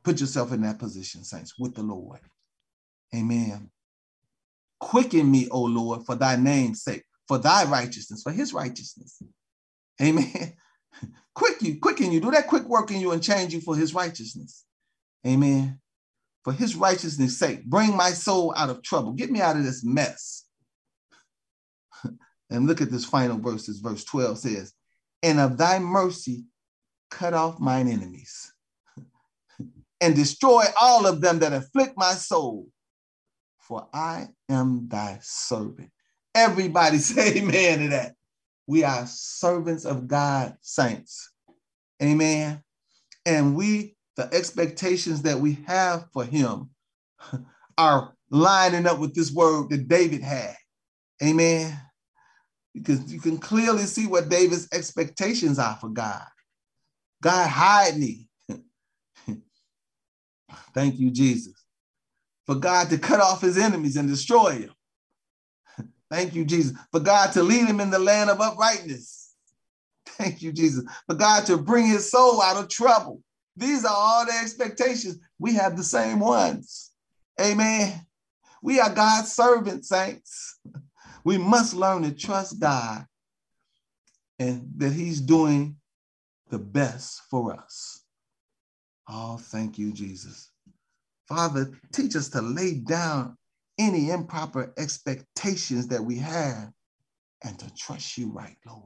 Put 0.04 0.20
yourself 0.20 0.52
in 0.52 0.62
that 0.62 0.80
position, 0.80 1.24
saints, 1.24 1.58
with 1.60 1.76
the 1.76 1.84
Lord. 1.84 2.20
Amen. 3.16 3.70
Quicken 4.80 5.30
me, 5.30 5.48
O 5.52 5.62
Lord, 5.62 6.06
for 6.06 6.16
thy 6.16 6.38
name's 6.38 6.84
sake, 6.84 7.04
for 7.28 7.38
thy 7.38 7.66
righteousness, 7.66 8.24
for 8.24 8.32
his 8.32 8.54
righteousness. 8.54 9.22
Amen. 10.02 10.54
Quick 11.34 11.62
you, 11.62 11.80
quicken 11.80 12.12
you, 12.12 12.20
do 12.20 12.32
that 12.32 12.48
quick 12.48 12.64
work 12.64 12.92
in 12.92 13.00
you 13.00 13.12
and 13.12 13.24
change 13.24 13.54
you 13.54 13.62
for 13.62 13.76
his 13.76 13.94
righteousness. 13.94 14.66
Amen. 15.26 15.80
For 16.44 16.52
his 16.52 16.76
righteousness' 16.76 17.38
sake, 17.38 17.64
bring 17.66 17.96
my 17.96 18.10
soul 18.10 18.54
out 18.58 18.70
of 18.70 18.84
trouble. 18.84 19.14
Get 19.14 19.32
me 19.32 19.40
out 19.40 19.56
of 19.56 19.64
this 19.64 19.84
mess. 19.84 20.46
and 22.50 22.68
look 22.68 22.82
at 22.82 22.92
this 22.92 23.06
final 23.06 23.38
verse. 23.38 23.68
This 23.68 23.78
verse 23.78 24.04
12 24.04 24.40
says, 24.40 24.74
And 25.24 25.40
of 25.40 25.58
thy 25.58 25.80
mercy, 25.80 26.46
cut 27.10 27.34
off 27.34 27.60
mine 27.60 27.88
enemies 27.88 28.54
and 30.02 30.16
destroy 30.16 30.64
all 30.80 31.06
of 31.06 31.22
them 31.22 31.40
that 31.40 31.54
afflict 31.54 31.94
my 31.96 32.14
soul. 32.14 32.68
For 33.60 33.88
I 33.94 34.28
am 34.50 34.90
thy 34.90 35.20
servant. 35.22 35.92
Everybody 36.36 36.98
say 37.00 37.38
amen 37.38 37.80
to 37.80 37.88
that. 37.90 38.16
We 38.68 38.84
are 38.84 39.06
servants 39.06 39.86
of 39.86 40.08
God, 40.08 40.56
saints. 40.62 41.32
Amen. 42.02 42.64
And 43.26 43.56
we, 43.56 43.96
the 44.16 44.34
expectations 44.34 45.24
that 45.24 45.40
we 45.40 45.58
have 45.68 46.08
for 46.14 46.24
him 46.24 46.70
are 47.78 48.14
lining 48.30 48.88
up 48.88 49.00
with 49.00 49.14
this 49.14 49.32
word 49.32 49.70
that 49.70 49.88
David 49.88 50.22
had. 50.22 50.56
Amen. 51.24 51.78
Because 52.74 53.12
you 53.12 53.20
can 53.20 53.38
clearly 53.38 53.84
see 53.84 54.08
what 54.08 54.30
David's 54.30 54.68
expectations 54.74 55.60
are 55.60 55.76
for 55.76 55.90
God. 55.90 56.26
God, 57.22 57.50
hide 57.50 57.98
me. 57.98 58.28
Thank 60.74 60.98
you, 60.98 61.12
Jesus. 61.12 61.54
For 62.46 62.56
God 62.56 62.90
to 62.90 62.98
cut 62.98 63.20
off 63.20 63.42
his 63.42 63.58
enemies 63.58 63.98
and 63.98 64.10
destroy 64.10 64.54
him. 64.54 64.74
Thank 66.12 66.36
you, 66.36 66.44
Jesus. 66.44 66.78
For 66.92 67.00
God 67.00 67.32
to 67.34 67.42
lead 67.42 67.66
him 67.66 67.80
in 67.80 67.90
the 67.90 67.98
land 67.98 68.30
of 68.30 68.42
uprightness. 68.42 69.34
Thank 70.06 70.42
you, 70.42 70.52
Jesus. 70.52 70.84
For 71.08 71.16
God 71.16 71.46
to 71.46 71.58
bring 71.58 71.88
his 71.88 72.12
soul 72.12 72.42
out 72.42 72.58
of 72.58 72.70
trouble. 72.70 73.22
These 73.56 73.86
are 73.86 73.96
all 73.96 74.26
the 74.26 74.34
expectations. 74.34 75.20
We 75.40 75.56
have 75.56 75.78
the 75.78 75.84
same 75.84 76.20
ones. 76.20 76.92
Amen. 77.40 78.06
We 78.62 78.80
are 78.82 78.94
God's 78.94 79.32
servants, 79.32 79.88
saints. 79.88 80.60
We 81.24 81.38
must 81.38 81.74
learn 81.74 82.04
to 82.04 82.12
trust 82.12 82.60
God 82.60 83.06
and 84.38 84.68
that 84.78 84.92
he's 84.92 85.22
doing 85.22 85.78
the 86.50 86.60
best 86.60 87.22
for 87.30 87.54
us. 87.54 88.04
Oh, 89.08 89.38
thank 89.38 89.78
you, 89.78 89.94
Jesus. 89.94 90.52
Father, 91.28 91.72
teach 91.94 92.16
us 92.16 92.28
to 92.30 92.42
lay 92.42 92.74
down 92.74 93.38
any 93.82 94.12
improper 94.12 94.74
expectations 94.78 95.88
that 95.88 96.04
we 96.04 96.18
have 96.18 96.72
and 97.44 97.58
to 97.58 97.74
trust 97.76 98.18
you 98.18 98.32
right, 98.32 98.56
Lord. 98.68 98.84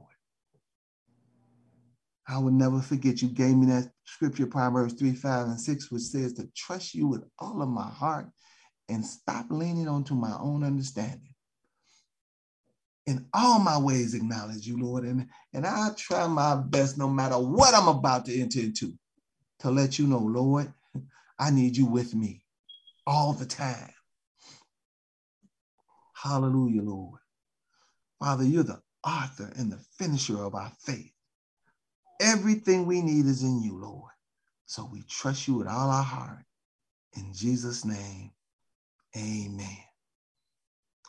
I 2.26 2.38
will 2.38 2.52
never 2.52 2.80
forget 2.80 3.22
you 3.22 3.28
gave 3.28 3.56
me 3.56 3.66
that 3.66 3.92
scripture, 4.04 4.46
Proverbs 4.46 4.94
3, 4.94 5.14
5, 5.14 5.46
and 5.46 5.60
6, 5.60 5.92
which 5.92 6.02
says 6.02 6.32
to 6.34 6.48
trust 6.56 6.94
you 6.94 7.06
with 7.06 7.22
all 7.38 7.62
of 7.62 7.68
my 7.68 7.88
heart 7.88 8.26
and 8.88 9.04
stop 9.04 9.46
leaning 9.50 9.86
onto 9.86 10.14
my 10.14 10.34
own 10.40 10.64
understanding. 10.64 11.34
In 13.06 13.26
all 13.32 13.60
my 13.60 13.78
ways, 13.78 14.14
acknowledge 14.14 14.66
you, 14.66 14.80
Lord. 14.82 15.04
And, 15.04 15.28
and 15.52 15.66
I 15.66 15.90
try 15.96 16.26
my 16.26 16.56
best, 16.56 16.98
no 16.98 17.08
matter 17.08 17.36
what 17.36 17.74
I'm 17.74 17.86
about 17.86 18.24
to 18.26 18.40
enter 18.40 18.60
into, 18.60 18.94
to 19.60 19.70
let 19.70 19.98
you 19.98 20.06
know, 20.06 20.18
Lord, 20.18 20.72
I 21.38 21.50
need 21.50 21.76
you 21.76 21.86
with 21.86 22.14
me 22.14 22.42
all 23.06 23.34
the 23.34 23.46
time. 23.46 23.92
Hallelujah, 26.22 26.82
Lord. 26.82 27.20
Father, 28.18 28.44
you're 28.44 28.62
the 28.62 28.80
author 29.04 29.52
and 29.56 29.70
the 29.70 29.78
finisher 29.98 30.42
of 30.42 30.54
our 30.54 30.72
faith. 30.80 31.12
Everything 32.20 32.86
we 32.86 33.02
need 33.02 33.26
is 33.26 33.42
in 33.42 33.62
you, 33.62 33.78
Lord. 33.78 34.12
So 34.66 34.88
we 34.90 35.02
trust 35.02 35.46
you 35.46 35.54
with 35.54 35.68
all 35.68 35.90
our 35.90 36.02
heart. 36.02 36.44
In 37.16 37.32
Jesus' 37.34 37.84
name, 37.84 38.32
amen. 39.16 39.78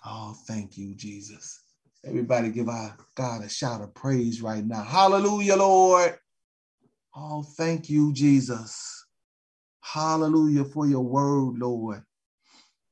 Oh, 0.06 0.36
thank 0.48 0.78
you, 0.78 0.96
Jesus. 0.96 1.62
Everybody 2.06 2.50
give 2.50 2.70
our 2.70 2.96
God 3.16 3.44
a 3.44 3.50
shout 3.50 3.82
of 3.82 3.94
praise 3.94 4.42
right 4.42 4.66
now. 4.66 4.84
Hallelujah, 4.84 5.56
Lord. 5.56 6.18
Oh, 7.16 7.44
thank 7.44 7.90
you, 7.90 8.14
Jesus. 8.14 9.06
Hallelujah 9.82 10.66
for 10.66 10.86
your 10.86 11.04
word, 11.04 11.58
Lord. 11.58 12.04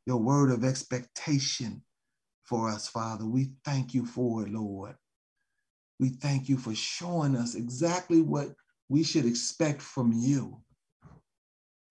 Your 0.06 0.18
word 0.18 0.52
of 0.52 0.64
expectation 0.64 1.82
for 2.46 2.70
us, 2.70 2.88
Father. 2.88 3.26
We 3.26 3.52
thank 3.64 3.94
you 3.94 4.06
for 4.06 4.44
it, 4.44 4.50
Lord. 4.52 4.96
We 6.00 6.10
thank 6.10 6.50
you 6.50 6.58
for 6.58 6.76
showing 6.76 7.36
us 7.36 7.56
exactly 7.56 8.22
what 8.22 8.50
we 8.90 9.04
should 9.04 9.26
expect 9.26 9.82
from 9.82 10.12
you. 10.14 10.62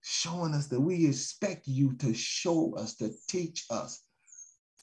Showing 0.01 0.53
us 0.53 0.67
that 0.67 0.79
we 0.79 1.07
expect 1.07 1.67
you 1.67 1.95
to 1.97 2.13
show 2.13 2.75
us, 2.77 2.95
to 2.97 3.11
teach 3.27 3.65
us, 3.69 4.03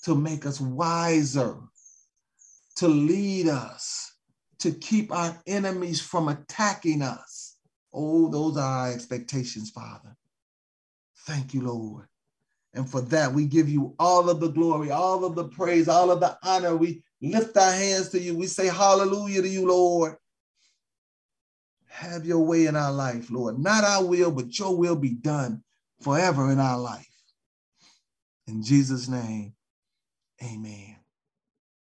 to 0.05 0.16
make 0.16 0.45
us 0.45 0.61
wiser, 0.61 1.59
to 2.77 2.89
lead 2.89 3.49
us, 3.49 4.12
to 4.59 4.73
keep 4.73 5.12
our 5.12 5.41
enemies 5.47 6.01
from 6.01 6.29
attacking 6.29 7.03
us. 7.03 7.57
Oh, 7.93 8.29
those 8.29 8.57
are 8.57 8.87
our 8.87 8.93
expectations, 8.93 9.70
Father. 9.70 10.16
Thank 11.27 11.55
you, 11.55 11.62
Lord. 11.62 12.07
And 12.75 12.89
for 12.89 13.03
that, 13.03 13.33
we 13.33 13.47
give 13.47 13.68
you 13.68 13.95
all 13.99 14.31
of 14.31 14.41
the 14.41 14.49
glory, 14.49 14.91
all 14.91 15.25
of 15.25 15.35
the 15.35 15.45
praise, 15.45 15.89
all 15.89 16.11
of 16.11 16.20
the 16.20 16.39
honor. 16.43 16.77
We 16.77 17.03
lift 17.20 17.57
our 17.57 17.73
hands 17.73 18.09
to 18.11 18.20
you. 18.20 18.35
We 18.35 18.47
say 18.47 18.66
hallelujah 18.66 19.43
to 19.43 19.49
you, 19.49 19.66
Lord. 19.66 20.16
Have 21.89 22.25
your 22.25 22.41
way 22.41 22.66
in 22.66 22.75
our 22.75 22.93
life, 22.93 23.31
Lord. 23.31 23.59
Not 23.59 23.85
our 23.85 24.05
will, 24.05 24.31
but 24.31 24.59
your 24.59 24.75
will 24.75 24.97
be 24.97 25.11
done 25.11 25.62
forever 26.01 26.51
in 26.51 26.59
our 26.59 26.79
life. 26.79 27.07
In 28.47 28.62
Jesus' 28.62 29.09
name, 29.09 29.53
amen. 30.43 30.97